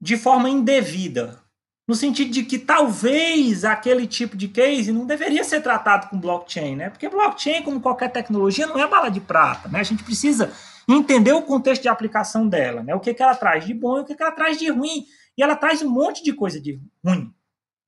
de 0.00 0.16
forma 0.16 0.50
indevida, 0.50 1.40
no 1.86 1.94
sentido 1.94 2.30
de 2.32 2.42
que 2.42 2.58
talvez 2.58 3.64
aquele 3.64 4.06
tipo 4.06 4.36
de 4.36 4.48
case 4.48 4.90
não 4.90 5.06
deveria 5.06 5.44
ser 5.44 5.62
tratado 5.62 6.08
com 6.08 6.18
blockchain, 6.18 6.74
né? 6.74 6.90
Porque 6.90 7.08
blockchain, 7.08 7.62
como 7.62 7.80
qualquer 7.80 8.10
tecnologia, 8.10 8.66
não 8.66 8.78
é 8.78 8.86
bala 8.88 9.08
de 9.08 9.20
prata, 9.20 9.68
né? 9.68 9.80
A 9.80 9.84
gente 9.84 10.02
precisa 10.02 10.52
entender 10.88 11.32
o 11.32 11.42
contexto 11.42 11.82
de 11.82 11.88
aplicação 11.88 12.48
dela, 12.48 12.82
né? 12.82 12.94
O 12.94 13.00
que, 13.00 13.14
que 13.14 13.22
ela 13.22 13.36
traz 13.36 13.64
de 13.64 13.72
bom 13.72 13.98
e 13.98 14.00
o 14.00 14.04
que, 14.04 14.16
que 14.16 14.22
ela 14.22 14.32
traz 14.32 14.58
de 14.58 14.68
ruim. 14.68 15.04
E 15.38 15.42
ela 15.42 15.54
traz 15.54 15.80
um 15.80 15.88
monte 15.88 16.24
de 16.24 16.32
coisa 16.32 16.60
de 16.60 16.80
ruim, 17.04 17.32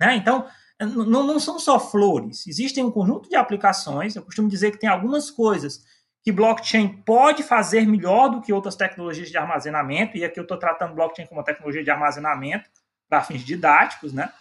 né? 0.00 0.14
Então, 0.14 0.46
não, 0.78 1.24
não 1.24 1.40
são 1.40 1.58
só 1.58 1.80
flores. 1.80 2.46
Existem 2.46 2.84
um 2.84 2.90
conjunto 2.92 3.28
de 3.28 3.34
aplicações. 3.34 4.14
Eu 4.14 4.22
costumo 4.22 4.48
dizer 4.48 4.70
que 4.70 4.78
tem 4.78 4.88
algumas 4.88 5.28
coisas 5.28 5.82
que 6.22 6.30
blockchain 6.30 7.02
pode 7.04 7.42
fazer 7.42 7.84
melhor 7.84 8.28
do 8.28 8.40
que 8.40 8.52
outras 8.52 8.76
tecnologias 8.76 9.28
de 9.28 9.38
armazenamento, 9.38 10.16
e 10.16 10.24
aqui 10.24 10.38
eu 10.38 10.42
estou 10.42 10.58
tratando 10.58 10.94
blockchain 10.94 11.26
como 11.26 11.40
uma 11.40 11.44
tecnologia 11.44 11.82
de 11.82 11.90
armazenamento 11.90 12.68
para 13.08 13.22
fins 13.22 13.42
didáticos, 13.42 14.12
né? 14.12 14.32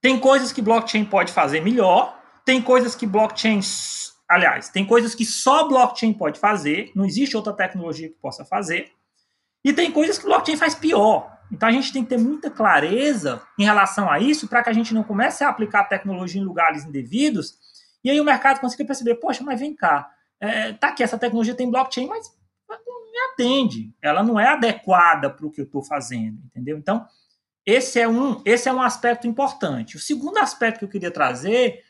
Tem 0.00 0.18
coisas 0.18 0.52
que 0.52 0.60
blockchain 0.60 1.04
pode 1.04 1.32
fazer 1.32 1.60
melhor, 1.60 2.20
tem 2.44 2.60
coisas 2.60 2.94
que 2.94 3.06
blockchain, 3.06 3.60
aliás, 4.28 4.68
tem 4.68 4.84
coisas 4.84 5.14
que 5.14 5.24
só 5.24 5.68
blockchain 5.68 6.12
pode 6.12 6.40
fazer, 6.40 6.90
não 6.94 7.04
existe 7.04 7.36
outra 7.36 7.52
tecnologia 7.52 8.08
que 8.08 8.16
possa 8.16 8.44
fazer, 8.44 8.90
e 9.64 9.72
tem 9.72 9.92
coisas 9.92 10.18
que 10.18 10.24
blockchain 10.24 10.56
faz 10.56 10.74
pior. 10.74 11.30
Então 11.52 11.68
a 11.68 11.72
gente 11.72 11.92
tem 11.92 12.02
que 12.02 12.08
ter 12.08 12.18
muita 12.18 12.50
clareza 12.50 13.42
em 13.58 13.64
relação 13.64 14.10
a 14.10 14.18
isso 14.18 14.48
para 14.48 14.62
que 14.62 14.70
a 14.70 14.72
gente 14.72 14.92
não 14.92 15.04
comece 15.04 15.44
a 15.44 15.48
aplicar 15.48 15.80
a 15.80 15.84
tecnologia 15.84 16.40
em 16.40 16.44
lugares 16.44 16.84
indevidos 16.84 17.58
e 18.04 18.10
aí 18.10 18.20
o 18.20 18.24
mercado 18.24 18.60
consiga 18.60 18.84
perceber, 18.84 19.16
poxa, 19.16 19.44
mas 19.44 19.60
vem 19.60 19.74
cá, 19.74 20.10
é, 20.40 20.72
tá 20.72 20.88
aqui, 20.88 21.02
essa 21.02 21.18
tecnologia 21.18 21.54
tem 21.54 21.70
blockchain, 21.70 22.08
mas 22.08 22.34
não 22.68 23.12
me 23.12 23.18
atende, 23.32 23.94
ela 24.02 24.22
não 24.22 24.40
é 24.40 24.48
adequada 24.48 25.30
para 25.30 25.46
o 25.46 25.50
que 25.50 25.60
eu 25.60 25.64
estou 25.64 25.84
fazendo, 25.84 26.40
entendeu? 26.46 26.76
Então, 26.76 27.06
esse 27.64 28.00
é, 28.00 28.08
um, 28.08 28.42
esse 28.44 28.68
é 28.68 28.72
um 28.72 28.82
aspecto 28.82 29.26
importante. 29.26 29.96
O 29.96 30.00
segundo 30.00 30.38
aspecto 30.38 30.80
que 30.80 30.84
eu 30.84 30.88
queria 30.88 31.10
trazer 31.10 31.84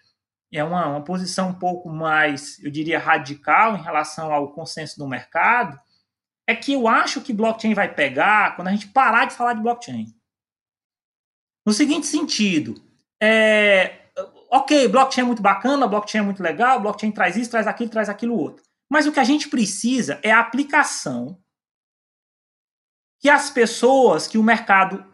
é 0.53 0.63
uma, 0.63 0.87
uma 0.87 1.05
posição 1.05 1.49
um 1.49 1.59
pouco 1.59 1.89
mais, 1.89 2.59
eu 2.63 2.71
diria, 2.71 2.99
radical 2.99 3.77
em 3.77 3.83
relação 3.83 4.33
ao 4.33 4.53
consenso 4.53 4.99
do 4.99 5.09
mercado, 5.09 5.81
é 6.47 6.55
que 6.55 6.75
eu 6.75 6.87
acho 6.87 7.23
que 7.23 7.33
blockchain 7.33 7.73
vai 7.73 7.93
pegar 7.93 8.55
quando 8.55 8.69
a 8.69 8.73
gente 8.73 8.89
parar 8.89 9.25
de 9.25 9.35
falar 9.35 9.55
de 9.55 9.63
blockchain. 9.63 10.07
No 11.65 11.73
seguinte 11.73 12.07
sentido, 12.07 12.75
é, 13.23 14.11
ok, 14.51 14.89
blockchain 14.89 15.23
é 15.23 15.27
muito 15.27 15.41
bacana, 15.41 15.87
blockchain 15.87 16.21
é 16.21 16.25
muito 16.25 16.43
legal, 16.43 16.81
blockchain 16.81 17.13
traz 17.13 17.37
isso, 17.37 17.51
traz 17.51 17.67
aquilo, 17.67 17.91
traz 17.91 18.09
aquilo 18.09 18.37
outro. 18.37 18.63
Mas 18.91 19.07
o 19.07 19.13
que 19.13 19.21
a 19.21 19.25
gente 19.25 19.49
precisa 19.49 20.21
é 20.23 20.31
a 20.31 20.41
aplicação 20.41 21.41
que 23.21 23.31
as 23.31 23.49
pessoas, 23.49 24.27
que 24.27 24.37
o 24.37 24.43
mercado 24.43 25.12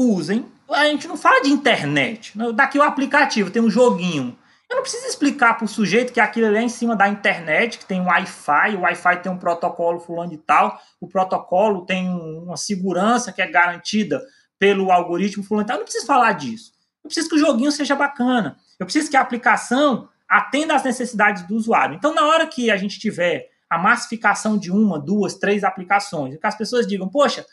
usem. 0.00 0.46
A 0.70 0.86
gente 0.86 1.06
não 1.06 1.16
fala 1.16 1.42
de 1.42 1.50
internet. 1.50 2.32
Daqui 2.54 2.78
o 2.78 2.82
aplicativo, 2.82 3.50
tem 3.50 3.60
um 3.60 3.70
joguinho. 3.70 4.36
Eu 4.70 4.76
não 4.76 4.82
preciso 4.82 5.06
explicar 5.06 5.54
para 5.54 5.64
o 5.64 5.68
sujeito 5.68 6.12
que 6.12 6.20
aquilo 6.20 6.46
ali 6.46 6.58
é 6.58 6.62
em 6.62 6.68
cima 6.68 6.94
da 6.94 7.08
internet, 7.08 7.76
que 7.76 7.84
tem 7.84 8.00
Wi-Fi, 8.00 8.76
o 8.76 8.82
Wi-Fi 8.82 9.16
tem 9.16 9.32
um 9.32 9.36
protocolo 9.36 9.98
fulano 9.98 10.30
de 10.30 10.38
tal, 10.38 10.80
o 11.00 11.08
protocolo 11.08 11.84
tem 11.84 12.08
uma 12.08 12.56
segurança 12.56 13.32
que 13.32 13.42
é 13.42 13.48
garantida 13.48 14.22
pelo 14.60 14.92
algoritmo 14.92 15.42
fulano 15.42 15.64
de 15.64 15.68
tal. 15.68 15.76
Eu 15.76 15.80
não 15.80 15.84
preciso 15.84 16.06
falar 16.06 16.32
disso. 16.32 16.72
Eu 17.02 17.08
preciso 17.08 17.28
que 17.28 17.34
o 17.34 17.38
joguinho 17.38 17.72
seja 17.72 17.96
bacana. 17.96 18.56
Eu 18.78 18.86
preciso 18.86 19.10
que 19.10 19.16
a 19.16 19.20
aplicação 19.20 20.08
atenda 20.28 20.76
às 20.76 20.84
necessidades 20.84 21.42
do 21.42 21.56
usuário. 21.56 21.96
Então, 21.96 22.14
na 22.14 22.24
hora 22.26 22.46
que 22.46 22.70
a 22.70 22.76
gente 22.76 23.00
tiver 23.00 23.48
a 23.68 23.76
massificação 23.76 24.56
de 24.56 24.70
uma, 24.70 25.00
duas, 25.00 25.34
três 25.34 25.64
aplicações, 25.64 26.36
que 26.36 26.46
as 26.46 26.56
pessoas 26.56 26.86
digam, 26.86 27.08
poxa, 27.08 27.44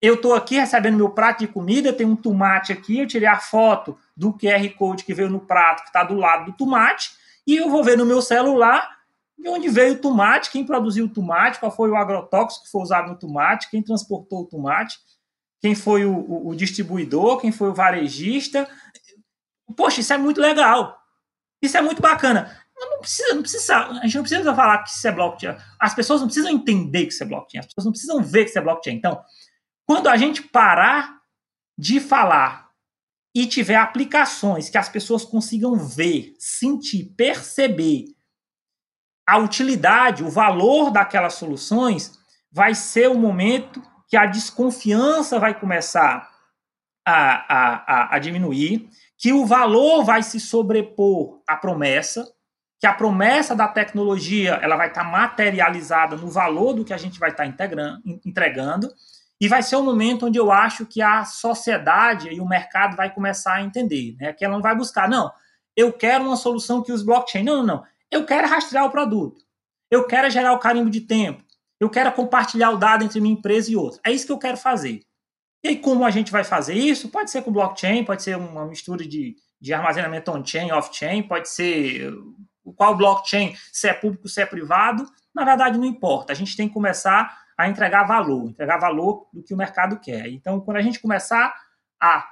eu 0.00 0.14
estou 0.14 0.34
aqui 0.34 0.56
recebendo 0.56 0.96
meu 0.96 1.10
prato 1.10 1.40
de 1.40 1.48
comida, 1.48 1.92
tem 1.92 2.06
um 2.06 2.16
tomate 2.16 2.72
aqui, 2.72 3.00
eu 3.00 3.06
tirei 3.06 3.28
a 3.28 3.38
foto 3.38 3.98
do 4.16 4.32
QR 4.32 4.68
Code 4.76 5.04
que 5.04 5.14
veio 5.14 5.28
no 5.28 5.40
prato, 5.40 5.82
que 5.82 5.88
está 5.88 6.04
do 6.04 6.14
lado 6.14 6.46
do 6.46 6.56
tomate, 6.56 7.10
e 7.46 7.56
eu 7.56 7.68
vou 7.68 7.82
ver 7.82 7.96
no 7.96 8.06
meu 8.06 8.22
celular 8.22 8.98
de 9.38 9.48
onde 9.48 9.68
veio 9.68 9.94
o 9.94 9.98
tomate, 9.98 10.50
quem 10.50 10.66
produziu 10.66 11.04
o 11.04 11.08
tomate, 11.08 11.60
qual 11.60 11.70
foi 11.70 11.88
o 11.90 11.96
agrotóxico 11.96 12.64
que 12.64 12.70
foi 12.70 12.82
usado 12.82 13.08
no 13.08 13.18
tomate, 13.18 13.70
quem 13.70 13.82
transportou 13.82 14.42
o 14.42 14.46
tomate, 14.46 14.98
quem 15.60 15.74
foi 15.74 16.04
o, 16.04 16.12
o, 16.12 16.48
o 16.48 16.56
distribuidor, 16.56 17.40
quem 17.40 17.52
foi 17.52 17.70
o 17.70 17.74
varejista. 17.74 18.68
Poxa, 19.76 20.00
isso 20.00 20.12
é 20.12 20.18
muito 20.18 20.40
legal. 20.40 20.98
Isso 21.62 21.76
é 21.76 21.80
muito 21.80 22.02
bacana. 22.02 22.56
Não 22.76 23.00
precisa, 23.00 23.34
não 23.34 23.42
precisa, 23.42 23.76
a 23.76 24.02
gente 24.02 24.14
não 24.14 24.22
precisa 24.22 24.54
falar 24.54 24.78
que 24.78 24.90
isso 24.90 25.06
é 25.06 25.12
blockchain. 25.12 25.56
As 25.80 25.94
pessoas 25.94 26.20
não 26.20 26.28
precisam 26.28 26.50
entender 26.50 27.06
que 27.06 27.12
isso 27.12 27.22
é 27.22 27.26
blockchain. 27.26 27.60
As 27.60 27.66
pessoas 27.66 27.84
não 27.84 27.92
precisam 27.92 28.22
ver 28.22 28.44
que 28.44 28.50
isso 28.50 28.58
é 28.58 28.62
blockchain. 28.62 28.96
Então, 28.96 29.20
quando 29.88 30.08
a 30.08 30.18
gente 30.18 30.42
parar 30.42 31.22
de 31.78 31.98
falar 31.98 32.68
e 33.34 33.46
tiver 33.46 33.76
aplicações 33.76 34.68
que 34.68 34.76
as 34.76 34.86
pessoas 34.86 35.24
consigam 35.24 35.76
ver, 35.76 36.34
sentir, 36.38 37.14
perceber 37.16 38.04
a 39.26 39.38
utilidade, 39.38 40.22
o 40.22 40.28
valor 40.28 40.90
daquelas 40.90 41.34
soluções, 41.34 42.18
vai 42.52 42.74
ser 42.74 43.08
o 43.08 43.14
momento 43.14 43.82
que 44.08 44.16
a 44.16 44.26
desconfiança 44.26 45.38
vai 45.38 45.58
começar 45.58 46.28
a, 47.06 47.14
a, 47.14 47.74
a, 47.76 48.16
a 48.16 48.18
diminuir, 48.18 48.90
que 49.16 49.32
o 49.32 49.46
valor 49.46 50.04
vai 50.04 50.22
se 50.22 50.38
sobrepor 50.38 51.40
à 51.46 51.56
promessa, 51.56 52.30
que 52.78 52.86
a 52.86 52.92
promessa 52.92 53.56
da 53.56 53.66
tecnologia 53.66 54.58
ela 54.62 54.76
vai 54.76 54.88
estar 54.88 55.04
materializada 55.04 56.14
no 56.14 56.28
valor 56.28 56.74
do 56.74 56.84
que 56.84 56.92
a 56.92 56.98
gente 56.98 57.18
vai 57.18 57.30
estar 57.30 57.46
integrando, 57.46 58.02
entregando, 58.24 58.92
e 59.40 59.48
vai 59.48 59.62
ser 59.62 59.76
o 59.76 59.80
um 59.80 59.84
momento 59.84 60.26
onde 60.26 60.38
eu 60.38 60.50
acho 60.50 60.84
que 60.84 61.00
a 61.00 61.24
sociedade 61.24 62.28
e 62.28 62.40
o 62.40 62.48
mercado 62.48 62.96
vai 62.96 63.12
começar 63.12 63.54
a 63.54 63.62
entender, 63.62 64.16
né? 64.18 64.32
Que 64.32 64.44
ela 64.44 64.54
não 64.54 64.62
vai 64.62 64.74
buscar, 64.74 65.08
não, 65.08 65.30
eu 65.78 65.92
quero 65.92 66.24
uma 66.24 66.36
solução 66.36 66.82
que 66.82 66.90
use 66.90 67.04
blockchain. 67.04 67.44
Não, 67.44 67.58
não, 67.58 67.66
não. 67.66 67.84
Eu 68.10 68.26
quero 68.26 68.48
rastrear 68.48 68.84
o 68.84 68.90
produto. 68.90 69.44
Eu 69.88 70.08
quero 70.08 70.28
gerar 70.28 70.52
o 70.52 70.58
carimbo 70.58 70.90
de 70.90 71.02
tempo. 71.02 71.44
Eu 71.78 71.88
quero 71.88 72.10
compartilhar 72.10 72.72
o 72.72 72.76
dado 72.76 73.04
entre 73.04 73.20
minha 73.20 73.34
empresa 73.34 73.70
e 73.70 73.76
outra. 73.76 74.00
É 74.04 74.10
isso 74.10 74.26
que 74.26 74.32
eu 74.32 74.38
quero 74.40 74.56
fazer. 74.56 75.02
E 75.62 75.76
como 75.76 76.04
a 76.04 76.10
gente 76.10 76.32
vai 76.32 76.42
fazer 76.42 76.74
isso? 76.74 77.10
Pode 77.10 77.30
ser 77.30 77.42
com 77.42 77.52
blockchain, 77.52 78.04
pode 78.04 78.24
ser 78.24 78.36
uma 78.36 78.66
mistura 78.66 79.06
de, 79.06 79.36
de 79.60 79.72
armazenamento 79.72 80.32
on-chain, 80.32 80.72
off-chain, 80.72 81.22
pode 81.22 81.48
ser 81.48 82.12
qual 82.76 82.96
blockchain, 82.96 83.54
se 83.72 83.88
é 83.88 83.92
público, 83.92 84.28
se 84.28 84.42
é 84.42 84.46
privado. 84.46 85.08
Na 85.32 85.44
verdade, 85.44 85.78
não 85.78 85.84
importa. 85.84 86.32
A 86.32 86.36
gente 86.36 86.56
tem 86.56 86.66
que 86.66 86.74
começar 86.74 87.32
a 87.58 87.68
entregar 87.68 88.04
valor, 88.04 88.48
entregar 88.48 88.78
valor 88.78 89.26
do 89.32 89.42
que 89.42 89.52
o 89.52 89.56
mercado 89.56 89.98
quer. 89.98 90.28
Então, 90.28 90.60
quando 90.60 90.76
a 90.76 90.82
gente 90.82 91.00
começar 91.00 91.52
a 92.00 92.24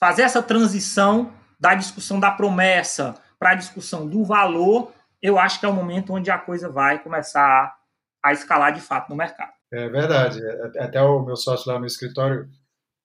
fazer 0.00 0.22
essa 0.22 0.42
transição 0.42 1.32
da 1.60 1.76
discussão 1.76 2.18
da 2.18 2.32
promessa 2.32 3.14
para 3.38 3.50
a 3.50 3.54
discussão 3.54 4.08
do 4.08 4.24
valor, 4.24 4.92
eu 5.22 5.38
acho 5.38 5.60
que 5.60 5.66
é 5.66 5.68
o 5.68 5.72
momento 5.72 6.12
onde 6.12 6.28
a 6.28 6.38
coisa 6.38 6.68
vai 6.68 7.00
começar 7.00 7.72
a 8.20 8.32
escalar 8.32 8.72
de 8.72 8.80
fato 8.80 9.08
no 9.08 9.16
mercado. 9.16 9.52
É 9.72 9.88
verdade. 9.88 10.40
É, 10.44 10.82
até 10.82 11.00
o 11.00 11.24
meu 11.24 11.36
sócio 11.36 11.70
lá 11.70 11.78
no 11.78 11.86
escritório, 11.86 12.48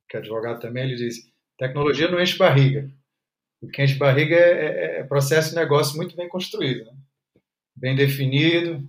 que 0.09 0.17
é 0.17 0.19
advogado 0.19 0.59
também, 0.59 0.85
ele 0.85 0.95
diz: 0.95 1.17
tecnologia 1.57 2.09
não 2.09 2.19
enche 2.19 2.37
barriga. 2.37 2.89
O 3.61 3.67
que 3.67 3.83
enche 3.83 3.95
barriga 3.95 4.35
é, 4.35 4.65
é, 4.65 4.99
é 4.99 5.03
processo 5.03 5.49
de 5.49 5.55
negócio 5.55 5.95
muito 5.95 6.15
bem 6.15 6.27
construído, 6.27 6.85
né? 6.85 6.93
bem 7.75 7.95
definido 7.95 8.87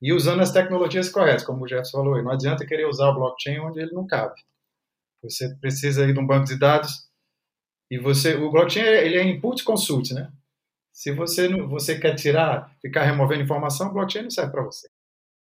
e 0.00 0.12
usando 0.12 0.40
as 0.40 0.52
tecnologias 0.52 1.08
corretas, 1.08 1.44
como 1.44 1.64
o 1.64 1.68
Jefferson 1.68 1.98
falou. 1.98 2.22
Não 2.22 2.32
adianta 2.32 2.66
querer 2.66 2.86
usar 2.86 3.08
o 3.10 3.14
blockchain 3.14 3.60
onde 3.60 3.80
ele 3.80 3.92
não 3.92 4.06
cabe. 4.06 4.34
Você 5.22 5.54
precisa 5.56 6.04
ir 6.04 6.12
de 6.12 6.20
um 6.20 6.26
banco 6.26 6.46
de 6.46 6.58
dados 6.58 7.06
e 7.90 7.98
você, 7.98 8.34
o 8.34 8.50
blockchain 8.50 8.84
ele 8.84 9.16
é 9.16 9.22
input 9.22 9.62
consult, 9.64 10.12
né? 10.12 10.32
Se 10.92 11.12
você, 11.12 11.48
você 11.48 11.98
quer 11.98 12.14
tirar, 12.14 12.74
ficar 12.80 13.04
removendo 13.04 13.42
informação, 13.42 13.92
blockchain 13.92 14.24
não 14.24 14.30
serve 14.30 14.52
para 14.52 14.62
você. 14.62 14.88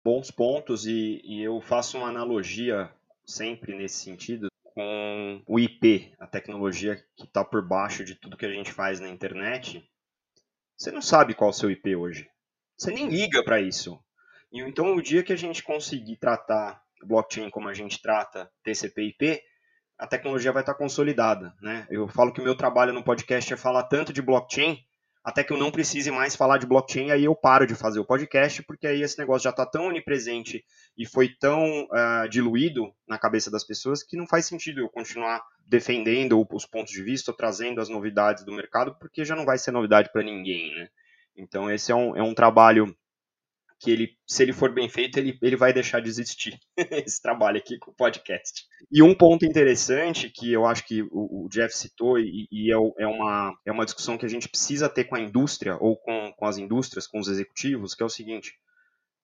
Bons 0.04 0.30
pontos, 0.30 0.86
e, 0.86 1.22
e 1.24 1.42
eu 1.42 1.60
faço 1.62 1.98
uma 1.98 2.10
analogia 2.10 2.92
sempre 3.26 3.76
nesse 3.76 4.04
sentido 4.04 4.48
com 4.64 5.42
o 5.48 5.60
IP, 5.60 6.14
a 6.20 6.28
tecnologia 6.28 6.96
que 7.16 7.24
está 7.24 7.44
por 7.44 7.66
baixo 7.66 8.04
de 8.04 8.16
tudo 8.16 8.38
que 8.38 8.46
a 8.46 8.52
gente 8.52 8.72
faz 8.72 9.00
na 9.00 9.10
internet. 9.10 9.90
Você 10.78 10.92
não 10.92 11.02
sabe 11.02 11.34
qual 11.34 11.50
é 11.50 11.52
o 11.52 11.54
seu 11.54 11.72
IP 11.72 11.96
hoje. 11.96 12.30
Você 12.78 12.92
nem 12.92 13.10
liga 13.10 13.44
para 13.44 13.60
isso. 13.60 14.00
E 14.52 14.62
então, 14.62 14.96
o 14.96 15.02
dia 15.02 15.24
que 15.24 15.34
a 15.34 15.38
gente 15.38 15.64
conseguir 15.64 16.18
tratar 16.18 16.82
blockchain 17.04 17.50
como 17.50 17.68
a 17.68 17.74
gente 17.74 18.02
trata 18.02 18.50
TCP/IP, 18.64 19.42
a 19.98 20.08
tecnologia 20.08 20.52
vai 20.52 20.62
estar 20.62 20.74
consolidada, 20.74 21.54
né? 21.62 21.88
Eu 21.90 22.08
falo 22.08 22.32
que 22.32 22.42
o 22.42 22.44
meu 22.44 22.56
trabalho 22.56 22.94
no 22.94 23.04
podcast 23.04 23.54
é 23.54 23.58
falar 23.58 23.84
tanto 23.84 24.14
de 24.14 24.22
blockchain 24.22 24.78
até 25.28 25.44
que 25.44 25.52
eu 25.52 25.58
não 25.58 25.70
precise 25.70 26.10
mais 26.10 26.38
falar 26.38 26.58
de 26.58 26.66
blockchain, 26.66 27.12
aí 27.12 27.26
eu 27.26 27.36
paro 27.36 27.68
de 27.68 27.76
fazer 27.76 28.00
o 28.00 28.06
podcast, 28.06 28.64
porque 28.64 28.88
aí 28.88 29.02
esse 29.02 29.20
negócio 29.20 29.44
já 29.44 29.50
está 29.50 29.66
tão 29.66 29.88
onipresente 29.88 30.64
e 30.98 31.06
foi 31.06 31.28
tão 31.28 31.84
uh, 31.84 32.30
diluído 32.30 32.94
na 33.06 33.20
cabeça 33.20 33.52
das 33.52 33.66
pessoas 33.66 34.02
que 34.02 34.16
não 34.16 34.26
faz 34.26 34.46
sentido 34.46 34.80
eu 34.80 34.88
continuar 34.88 35.44
defendendo 35.68 36.48
os 36.50 36.66
pontos 36.66 36.94
de 36.94 37.04
vista, 37.04 37.34
trazendo 37.34 37.82
as 37.82 37.90
novidades 37.90 38.46
do 38.46 38.54
mercado, 38.54 38.96
porque 38.98 39.26
já 39.26 39.36
não 39.36 39.44
vai 39.44 39.58
ser 39.58 39.72
novidade 39.72 40.10
para 40.14 40.24
ninguém, 40.24 40.74
né? 40.74 40.88
Então 41.36 41.70
esse 41.70 41.92
é 41.92 41.96
um, 41.96 42.16
é 42.16 42.24
um 42.24 42.34
trabalho 42.34 42.96
que 43.80 43.92
ele, 43.92 44.10
se 44.26 44.44
ele 44.44 44.54
for 44.54 44.74
bem 44.74 44.90
feito, 44.90 45.18
ele, 45.18 45.38
ele 45.42 45.56
vai 45.56 45.72
deixar 45.72 46.02
de 46.02 46.10
existir 46.10 46.60
esse 47.06 47.22
trabalho 47.22 47.58
aqui 47.58 47.78
com 47.78 47.92
o 47.92 47.96
podcast. 47.96 48.66
E 48.92 49.04
um 49.04 49.14
ponto 49.14 49.46
interessante 49.46 50.30
que 50.30 50.52
eu 50.52 50.66
acho 50.66 50.86
que 50.86 51.04
o, 51.04 51.46
o 51.46 51.50
Jeff 51.50 51.76
citou, 51.76 52.18
e, 52.20 52.48
e 52.52 52.72
é, 52.72 52.76
é, 52.76 53.08
uma, 53.08 53.54
é 53.66 53.72
uma 53.72 53.86
discussão 53.86 54.18
que 54.18 54.26
a 54.26 54.30
gente 54.30 54.50
precisa 54.50 54.90
ter 54.90 55.04
com 55.04 55.16
a 55.16 55.20
indústria, 55.20 55.78
ou 55.80 55.96
com, 55.98 56.34
com 56.36 56.46
as 56.46 56.58
indústrias, 56.58 57.08
com 57.08 57.20
os 57.20 57.28
executivos, 57.28 57.94
que 57.94 58.02
é 58.02 58.06
o 58.06 58.10
seguinte, 58.10 58.54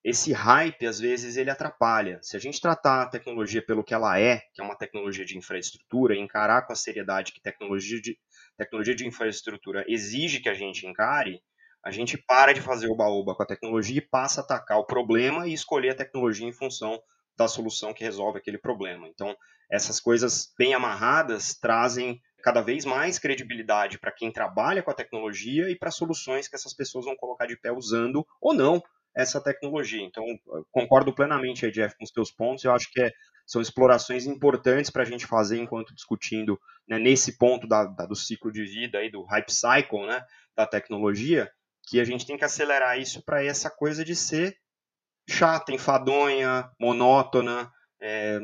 esse 0.03 0.33
hype, 0.33 0.85
às 0.85 0.99
vezes, 0.99 1.37
ele 1.37 1.49
atrapalha. 1.49 2.19
Se 2.21 2.35
a 2.35 2.39
gente 2.39 2.59
tratar 2.59 3.03
a 3.03 3.09
tecnologia 3.09 3.65
pelo 3.65 3.83
que 3.83 3.93
ela 3.93 4.19
é, 4.19 4.41
que 4.53 4.61
é 4.61 4.63
uma 4.63 4.77
tecnologia 4.77 5.23
de 5.23 5.37
infraestrutura, 5.37 6.13
e 6.13 6.19
encarar 6.19 6.63
com 6.67 6.73
a 6.73 6.75
seriedade 6.75 7.31
que 7.31 7.41
tecnologia 7.41 8.01
de, 8.01 8.17
tecnologia 8.57 8.93
de 8.93 9.07
infraestrutura 9.07 9.85
exige 9.87 10.41
que 10.41 10.49
a 10.49 10.53
gente 10.53 10.85
encare, 10.85 11.41
a 11.84 11.91
gente 11.91 12.17
para 12.17 12.53
de 12.53 12.61
fazer 12.61 12.88
o 12.88 12.95
baúba 12.95 13.36
com 13.36 13.43
a 13.43 13.47
tecnologia 13.47 13.97
e 13.97 14.01
passa 14.01 14.41
a 14.41 14.43
atacar 14.43 14.77
o 14.79 14.86
problema 14.86 15.47
e 15.47 15.53
escolher 15.53 15.89
a 15.89 15.95
tecnologia 15.95 16.47
em 16.47 16.53
função 16.53 16.99
da 17.36 17.47
solução 17.47 17.93
que 17.93 18.03
resolve 18.03 18.38
aquele 18.38 18.57
problema. 18.57 19.07
Então, 19.07 19.36
essas 19.69 19.99
coisas 19.99 20.53
bem 20.57 20.73
amarradas 20.73 21.55
trazem 21.55 22.21
cada 22.43 22.61
vez 22.61 22.86
mais 22.86 23.17
credibilidade 23.17 23.97
para 23.97 24.11
quem 24.11 24.31
trabalha 24.31 24.84
com 24.84 24.91
a 24.91 24.95
tecnologia 24.95 25.69
e 25.69 25.77
para 25.77 25.91
soluções 25.91 26.47
que 26.47 26.55
essas 26.55 26.73
pessoas 26.73 27.05
vão 27.05 27.15
colocar 27.15 27.47
de 27.47 27.57
pé 27.57 27.71
usando 27.71 28.25
ou 28.39 28.53
não 28.53 28.81
essa 29.15 29.41
tecnologia. 29.41 30.01
Então, 30.01 30.23
concordo 30.71 31.13
plenamente 31.13 31.65
aí, 31.65 31.71
Jeff, 31.71 31.95
com 31.97 32.03
os 32.03 32.11
teus 32.11 32.31
pontos. 32.31 32.63
Eu 32.63 32.73
acho 32.73 32.91
que 32.91 33.01
é, 33.01 33.11
são 33.45 33.61
explorações 33.61 34.25
importantes 34.25 34.89
para 34.89 35.03
a 35.03 35.05
gente 35.05 35.25
fazer 35.25 35.57
enquanto 35.57 35.93
discutindo 35.93 36.59
né, 36.88 36.99
nesse 36.99 37.38
ponto 37.38 37.67
da, 37.67 37.86
da, 37.86 38.05
do 38.05 38.15
ciclo 38.15 38.51
de 38.51 38.63
vida, 38.63 38.97
aí, 38.97 39.09
do 39.09 39.23
hype 39.23 39.51
cycle 39.51 40.05
né, 40.05 40.23
da 40.55 40.65
tecnologia, 40.65 41.49
que 41.86 41.99
a 41.99 42.05
gente 42.05 42.25
tem 42.25 42.38
que 42.38 42.45
acelerar 42.45 42.99
isso 42.99 43.23
para 43.23 43.43
essa 43.43 43.69
coisa 43.69 44.03
de 44.03 44.15
ser 44.15 44.57
chata, 45.29 45.71
enfadonha, 45.71 46.69
monótona, 46.79 47.71
é, 48.01 48.39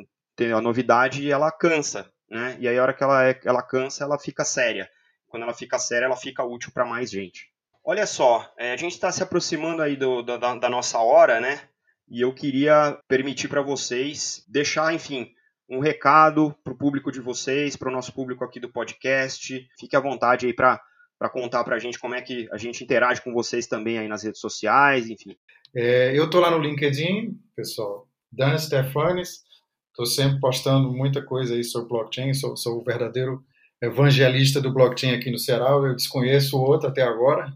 a 0.53 0.61
novidade 0.61 1.29
ela 1.29 1.51
cansa, 1.51 2.09
né? 2.29 2.55
E 2.59 2.67
aí 2.67 2.77
a 2.77 2.81
hora 2.81 2.93
que 2.93 3.03
ela, 3.03 3.27
é, 3.27 3.39
ela 3.43 3.61
cansa, 3.61 4.03
ela 4.03 4.17
fica 4.17 4.45
séria. 4.45 4.89
Quando 5.27 5.43
ela 5.43 5.53
fica 5.53 5.77
séria, 5.77 6.05
ela 6.05 6.15
fica 6.15 6.43
útil 6.43 6.71
para 6.73 6.85
mais 6.85 7.11
gente. 7.11 7.49
Olha 7.83 8.05
só, 8.05 8.51
é, 8.57 8.71
a 8.71 8.77
gente 8.77 8.93
está 8.93 9.11
se 9.11 9.21
aproximando 9.21 9.81
aí 9.81 9.95
do, 9.95 10.21
da, 10.21 10.55
da 10.55 10.69
nossa 10.69 10.99
hora, 10.99 11.39
né? 11.39 11.61
E 12.07 12.21
eu 12.21 12.33
queria 12.33 12.97
permitir 13.07 13.47
para 13.47 13.61
vocês 13.61 14.43
deixar, 14.47 14.93
enfim, 14.93 15.31
um 15.69 15.79
recado 15.79 16.55
para 16.63 16.73
o 16.73 16.77
público 16.77 17.11
de 17.11 17.21
vocês, 17.21 17.75
para 17.75 17.89
o 17.89 17.91
nosso 17.91 18.11
público 18.13 18.43
aqui 18.43 18.59
do 18.59 18.71
podcast. 18.71 19.67
Fique 19.79 19.95
à 19.95 19.99
vontade 19.99 20.47
aí 20.47 20.53
para 20.53 20.81
para 21.19 21.29
contar 21.29 21.65
para 21.65 21.75
a 21.75 21.79
gente 21.79 21.99
como 21.99 22.15
é 22.15 22.21
que 22.21 22.47
a 22.49 22.57
gente 22.57 22.81
interage 22.81 23.21
com 23.21 23.33
vocês 23.33 23.67
também 23.67 23.97
aí 23.97 24.07
nas 24.07 24.23
redes 24.23 24.39
sociais, 24.39 25.09
enfim. 25.09 25.35
É, 25.75 26.17
eu 26.17 26.25
estou 26.25 26.39
lá 26.39 26.49
no 26.49 26.57
LinkedIn, 26.57 27.37
pessoal, 27.53 28.07
Dan 28.31 28.57
Stefanes, 28.57 29.43
estou 29.89 30.05
sempre 30.05 30.39
postando 30.39 30.91
muita 30.93 31.21
coisa 31.21 31.53
aí 31.53 31.63
sobre 31.63 31.89
blockchain, 31.89 32.33
sou, 32.33 32.55
sou 32.55 32.79
o 32.79 32.83
verdadeiro 32.83 33.43
evangelista 33.81 34.61
do 34.61 34.73
blockchain 34.73 35.13
aqui 35.13 35.29
no 35.29 35.37
Ceará, 35.37 35.71
eu 35.71 35.95
desconheço 35.95 36.57
outro 36.57 36.87
até 36.87 37.01
agora, 37.01 37.53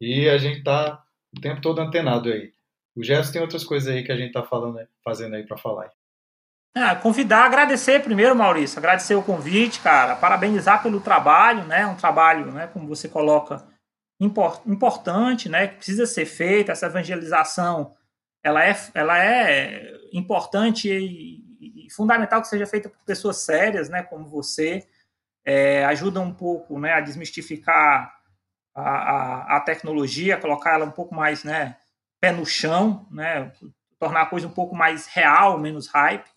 e 0.00 0.28
a 0.28 0.38
gente 0.38 0.58
está 0.58 1.04
o 1.36 1.40
tempo 1.40 1.60
todo 1.60 1.80
antenado 1.80 2.32
aí. 2.32 2.52
O 2.94 3.02
Jefferson 3.02 3.32
tem 3.32 3.42
outras 3.42 3.64
coisas 3.64 3.88
aí 3.88 4.04
que 4.04 4.12
a 4.12 4.16
gente 4.16 4.28
está 4.28 4.42
fazendo 5.04 5.34
aí 5.34 5.44
para 5.44 5.56
falar. 5.56 5.90
Ah, 6.74 6.96
convidar, 6.96 7.44
agradecer 7.44 8.02
primeiro, 8.02 8.34
Maurício, 8.34 8.78
agradecer 8.78 9.14
o 9.14 9.22
convite, 9.22 9.80
cara, 9.80 10.16
parabenizar 10.16 10.82
pelo 10.82 11.00
trabalho, 11.00 11.64
né? 11.64 11.86
Um 11.86 11.96
trabalho, 11.96 12.50
né, 12.50 12.66
como 12.66 12.88
você 12.88 13.08
coloca, 13.08 13.62
import, 14.18 14.62
importante, 14.66 15.48
né? 15.50 15.68
Que 15.68 15.76
precisa 15.76 16.06
ser 16.06 16.24
feita, 16.24 16.72
essa 16.72 16.86
evangelização, 16.86 17.94
ela 18.42 18.64
é, 18.64 18.74
ela 18.94 19.18
é 19.22 19.92
importante 20.14 20.88
e, 20.88 21.86
e 21.86 21.90
fundamental 21.90 22.40
que 22.40 22.48
seja 22.48 22.66
feita 22.66 22.88
por 22.88 23.04
pessoas 23.04 23.38
sérias, 23.38 23.90
né? 23.90 24.02
Como 24.02 24.26
você, 24.26 24.86
é, 25.44 25.84
ajuda 25.84 26.20
um 26.20 26.32
pouco, 26.32 26.78
né, 26.78 26.92
a 26.94 27.00
desmistificar 27.00 28.14
a, 28.74 28.82
a, 28.82 29.56
a 29.56 29.60
tecnologia, 29.60 30.40
colocar 30.40 30.74
ela 30.74 30.86
um 30.86 30.90
pouco 30.90 31.14
mais, 31.14 31.44
né, 31.44 31.76
pé 32.20 32.32
no 32.32 32.46
chão, 32.46 33.06
né? 33.10 33.52
Tornar 33.98 34.22
a 34.22 34.26
coisa 34.26 34.46
um 34.46 34.52
pouco 34.52 34.74
mais 34.74 35.06
real, 35.06 35.58
menos 35.58 35.86
hype. 35.88 36.31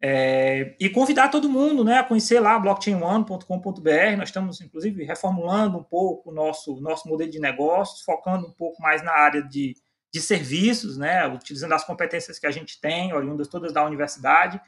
É, 0.00 0.76
e 0.78 0.88
convidar 0.88 1.28
todo 1.28 1.48
mundo 1.48 1.82
né, 1.84 1.98
a 1.98 2.04
conhecer 2.04 2.38
lá 2.38 2.58
blockchainone.com.br. 2.58 4.16
Nós 4.16 4.28
estamos, 4.28 4.60
inclusive, 4.60 5.04
reformulando 5.04 5.76
um 5.76 5.82
pouco 5.82 6.30
o 6.30 6.32
nosso, 6.32 6.80
nosso 6.80 7.08
modelo 7.08 7.30
de 7.30 7.40
negócios, 7.40 8.02
focando 8.02 8.46
um 8.46 8.52
pouco 8.52 8.80
mais 8.80 9.02
na 9.02 9.12
área 9.12 9.42
de, 9.42 9.74
de 10.12 10.20
serviços, 10.20 10.96
né, 10.96 11.26
utilizando 11.26 11.72
as 11.72 11.84
competências 11.84 12.38
que 12.38 12.46
a 12.46 12.50
gente 12.50 12.80
tem, 12.80 13.12
oriundas 13.12 13.48
todas 13.48 13.72
da 13.72 13.84
universidade, 13.84 14.60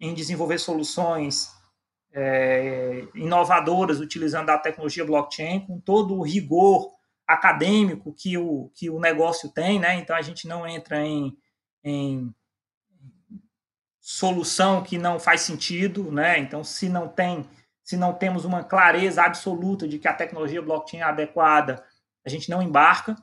em 0.00 0.14
desenvolver 0.14 0.58
soluções 0.58 1.50
é, 2.14 3.06
inovadoras 3.14 4.00
utilizando 4.00 4.48
a 4.48 4.58
tecnologia 4.58 5.04
blockchain, 5.04 5.60
com 5.66 5.78
todo 5.78 6.14
o 6.14 6.22
rigor 6.22 6.90
acadêmico 7.26 8.14
que 8.14 8.38
o, 8.38 8.70
que 8.74 8.88
o 8.88 8.98
negócio 8.98 9.50
tem. 9.50 9.78
Né, 9.78 9.96
então, 9.96 10.16
a 10.16 10.22
gente 10.22 10.48
não 10.48 10.66
entra 10.66 11.04
em, 11.04 11.36
em 11.82 12.34
solução 14.04 14.82
que 14.82 14.98
não 14.98 15.18
faz 15.18 15.40
sentido, 15.40 16.12
né? 16.12 16.38
Então, 16.38 16.62
se 16.62 16.90
não 16.90 17.08
tem, 17.08 17.48
se 17.82 17.96
não 17.96 18.12
temos 18.12 18.44
uma 18.44 18.62
clareza 18.62 19.22
absoluta 19.22 19.88
de 19.88 19.98
que 19.98 20.06
a 20.06 20.12
tecnologia 20.12 20.60
blockchain 20.60 21.00
é 21.00 21.04
adequada, 21.04 21.82
a 22.22 22.28
gente 22.28 22.50
não 22.50 22.60
embarca. 22.60 23.16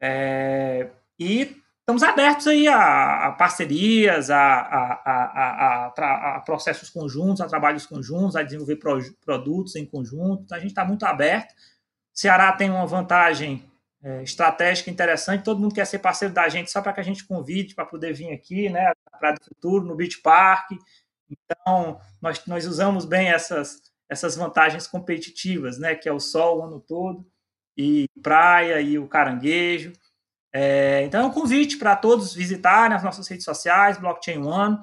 É, 0.00 0.90
e 1.18 1.60
estamos 1.80 2.04
abertos 2.04 2.46
aí 2.46 2.68
a, 2.68 3.26
a 3.26 3.32
parcerias, 3.32 4.30
a, 4.30 4.38
a, 4.38 5.86
a, 6.36 6.40
processos 6.46 6.88
conjuntos, 6.88 7.40
a 7.40 7.48
trabalhos 7.48 7.84
conjuntos, 7.84 8.36
a 8.36 8.44
desenvolver 8.44 8.76
pro, 8.76 9.00
produtos 9.24 9.74
em 9.74 9.84
conjunto. 9.84 10.44
Então, 10.44 10.56
a 10.56 10.60
gente 10.60 10.70
está 10.70 10.84
muito 10.84 11.04
aberto. 11.04 11.52
Ceará 12.12 12.52
tem 12.52 12.70
uma 12.70 12.86
vantagem 12.86 13.68
é, 14.00 14.22
estratégica 14.22 14.88
interessante. 14.88 15.42
Todo 15.42 15.58
mundo 15.58 15.74
quer 15.74 15.84
ser 15.84 15.98
parceiro 15.98 16.32
da 16.32 16.48
gente 16.48 16.70
só 16.70 16.80
para 16.80 16.92
que 16.92 17.00
a 17.00 17.04
gente 17.04 17.24
convide 17.24 17.74
para 17.74 17.84
poder 17.84 18.12
vir 18.12 18.32
aqui, 18.32 18.68
né? 18.70 18.92
Praia 19.22 19.36
Futuro, 19.42 19.84
no 19.84 19.94
Beach 19.94 20.20
Park. 20.20 20.72
Então, 21.30 22.00
nós, 22.20 22.44
nós 22.46 22.66
usamos 22.66 23.04
bem 23.04 23.28
essas, 23.28 23.80
essas 24.08 24.36
vantagens 24.36 24.86
competitivas, 24.86 25.78
né? 25.78 25.94
Que 25.94 26.08
é 26.08 26.12
o 26.12 26.18
sol 26.18 26.58
o 26.58 26.64
ano 26.64 26.80
todo, 26.80 27.24
e 27.76 28.08
praia 28.20 28.80
e 28.80 28.98
o 28.98 29.06
caranguejo. 29.06 29.92
É, 30.52 31.04
então, 31.04 31.22
é 31.22 31.26
um 31.26 31.30
convite 31.30 31.78
para 31.78 31.94
todos 31.94 32.34
visitarem 32.34 32.96
as 32.96 33.02
nossas 33.02 33.26
redes 33.28 33.44
sociais, 33.44 33.96
Blockchain 33.96 34.44
One, 34.44 34.78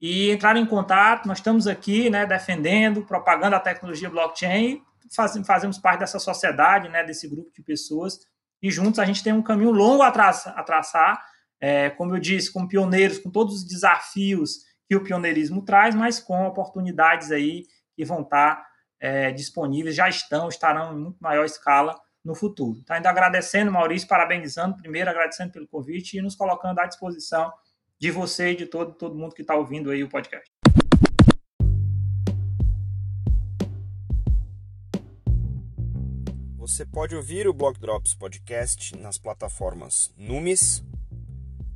e 0.00 0.30
entrar 0.30 0.56
em 0.56 0.66
contato. 0.66 1.28
Nós 1.28 1.38
estamos 1.38 1.66
aqui, 1.66 2.08
né, 2.08 2.24
defendendo, 2.24 3.04
propagando 3.04 3.54
a 3.54 3.60
tecnologia 3.60 4.10
blockchain, 4.10 4.82
faz, 5.14 5.38
fazemos 5.46 5.78
parte 5.78 6.00
dessa 6.00 6.18
sociedade, 6.18 6.88
né, 6.88 7.04
desse 7.04 7.28
grupo 7.28 7.52
de 7.52 7.62
pessoas 7.62 8.18
e 8.62 8.70
juntos 8.70 9.00
a 9.00 9.04
gente 9.04 9.24
tem 9.24 9.32
um 9.32 9.42
caminho 9.42 9.72
longo 9.72 10.02
a, 10.02 10.08
a 10.08 10.62
traçar 10.62 11.20
é, 11.62 11.90
como 11.90 12.16
eu 12.16 12.18
disse, 12.18 12.52
como 12.52 12.66
pioneiros, 12.66 13.20
com 13.20 13.30
todos 13.30 13.54
os 13.54 13.64
desafios 13.64 14.64
que 14.88 14.96
o 14.96 15.04
pioneirismo 15.04 15.64
traz, 15.64 15.94
mas 15.94 16.18
com 16.18 16.44
oportunidades 16.44 17.30
aí 17.30 17.68
que 17.94 18.04
vão 18.04 18.22
estar 18.22 18.66
é, 18.98 19.30
disponíveis, 19.30 19.94
já 19.94 20.08
estão, 20.08 20.48
estarão 20.48 20.92
em 20.92 21.00
muito 21.00 21.18
maior 21.20 21.44
escala 21.44 21.96
no 22.24 22.34
futuro. 22.34 22.80
Então, 22.82 22.96
ainda 22.96 23.08
agradecendo, 23.08 23.70
Maurício, 23.70 24.08
parabenizando, 24.08 24.76
primeiro 24.76 25.08
agradecendo 25.08 25.52
pelo 25.52 25.68
convite 25.68 26.18
e 26.18 26.20
nos 26.20 26.34
colocando 26.34 26.80
à 26.80 26.86
disposição 26.86 27.52
de 27.96 28.10
você 28.10 28.50
e 28.50 28.56
de 28.56 28.66
todo, 28.66 28.94
todo 28.94 29.14
mundo 29.14 29.32
que 29.32 29.42
está 29.42 29.54
ouvindo 29.54 29.88
aí 29.92 30.02
o 30.02 30.08
podcast. 30.08 30.50
Você 36.56 36.84
pode 36.84 37.14
ouvir 37.14 37.46
o 37.46 37.52
Block 37.52 37.78
Drops 37.78 38.14
Podcast 38.14 38.96
nas 38.96 39.16
plataformas 39.16 40.12
Numis, 40.16 40.82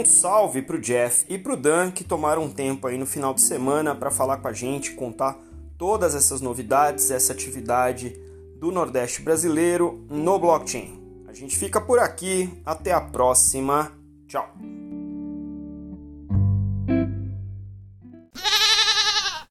Um 0.00 0.04
salve 0.04 0.62
para 0.62 0.76
o 0.76 0.80
Jeff 0.80 1.26
e 1.28 1.38
para 1.38 1.52
o 1.52 1.56
Dan 1.56 1.90
que 1.90 2.02
tomaram 2.02 2.44
um 2.44 2.50
tempo 2.50 2.86
aí 2.86 2.96
no 2.96 3.04
final 3.04 3.34
de 3.34 3.42
semana 3.42 3.94
para 3.94 4.10
falar 4.10 4.38
com 4.38 4.48
a 4.48 4.52
gente, 4.52 4.92
contar 4.92 5.38
todas 5.76 6.14
essas 6.14 6.40
novidades, 6.40 7.10
essa 7.10 7.32
atividade 7.32 8.18
do 8.56 8.70
Nordeste 8.70 9.20
brasileiro 9.20 10.04
no 10.08 10.38
blockchain. 10.38 10.98
A 11.28 11.32
gente 11.32 11.56
fica 11.56 11.80
por 11.80 11.98
aqui, 11.98 12.50
até 12.64 12.92
a 12.92 13.00
próxima. 13.00 13.92
Tchau. 14.26 14.79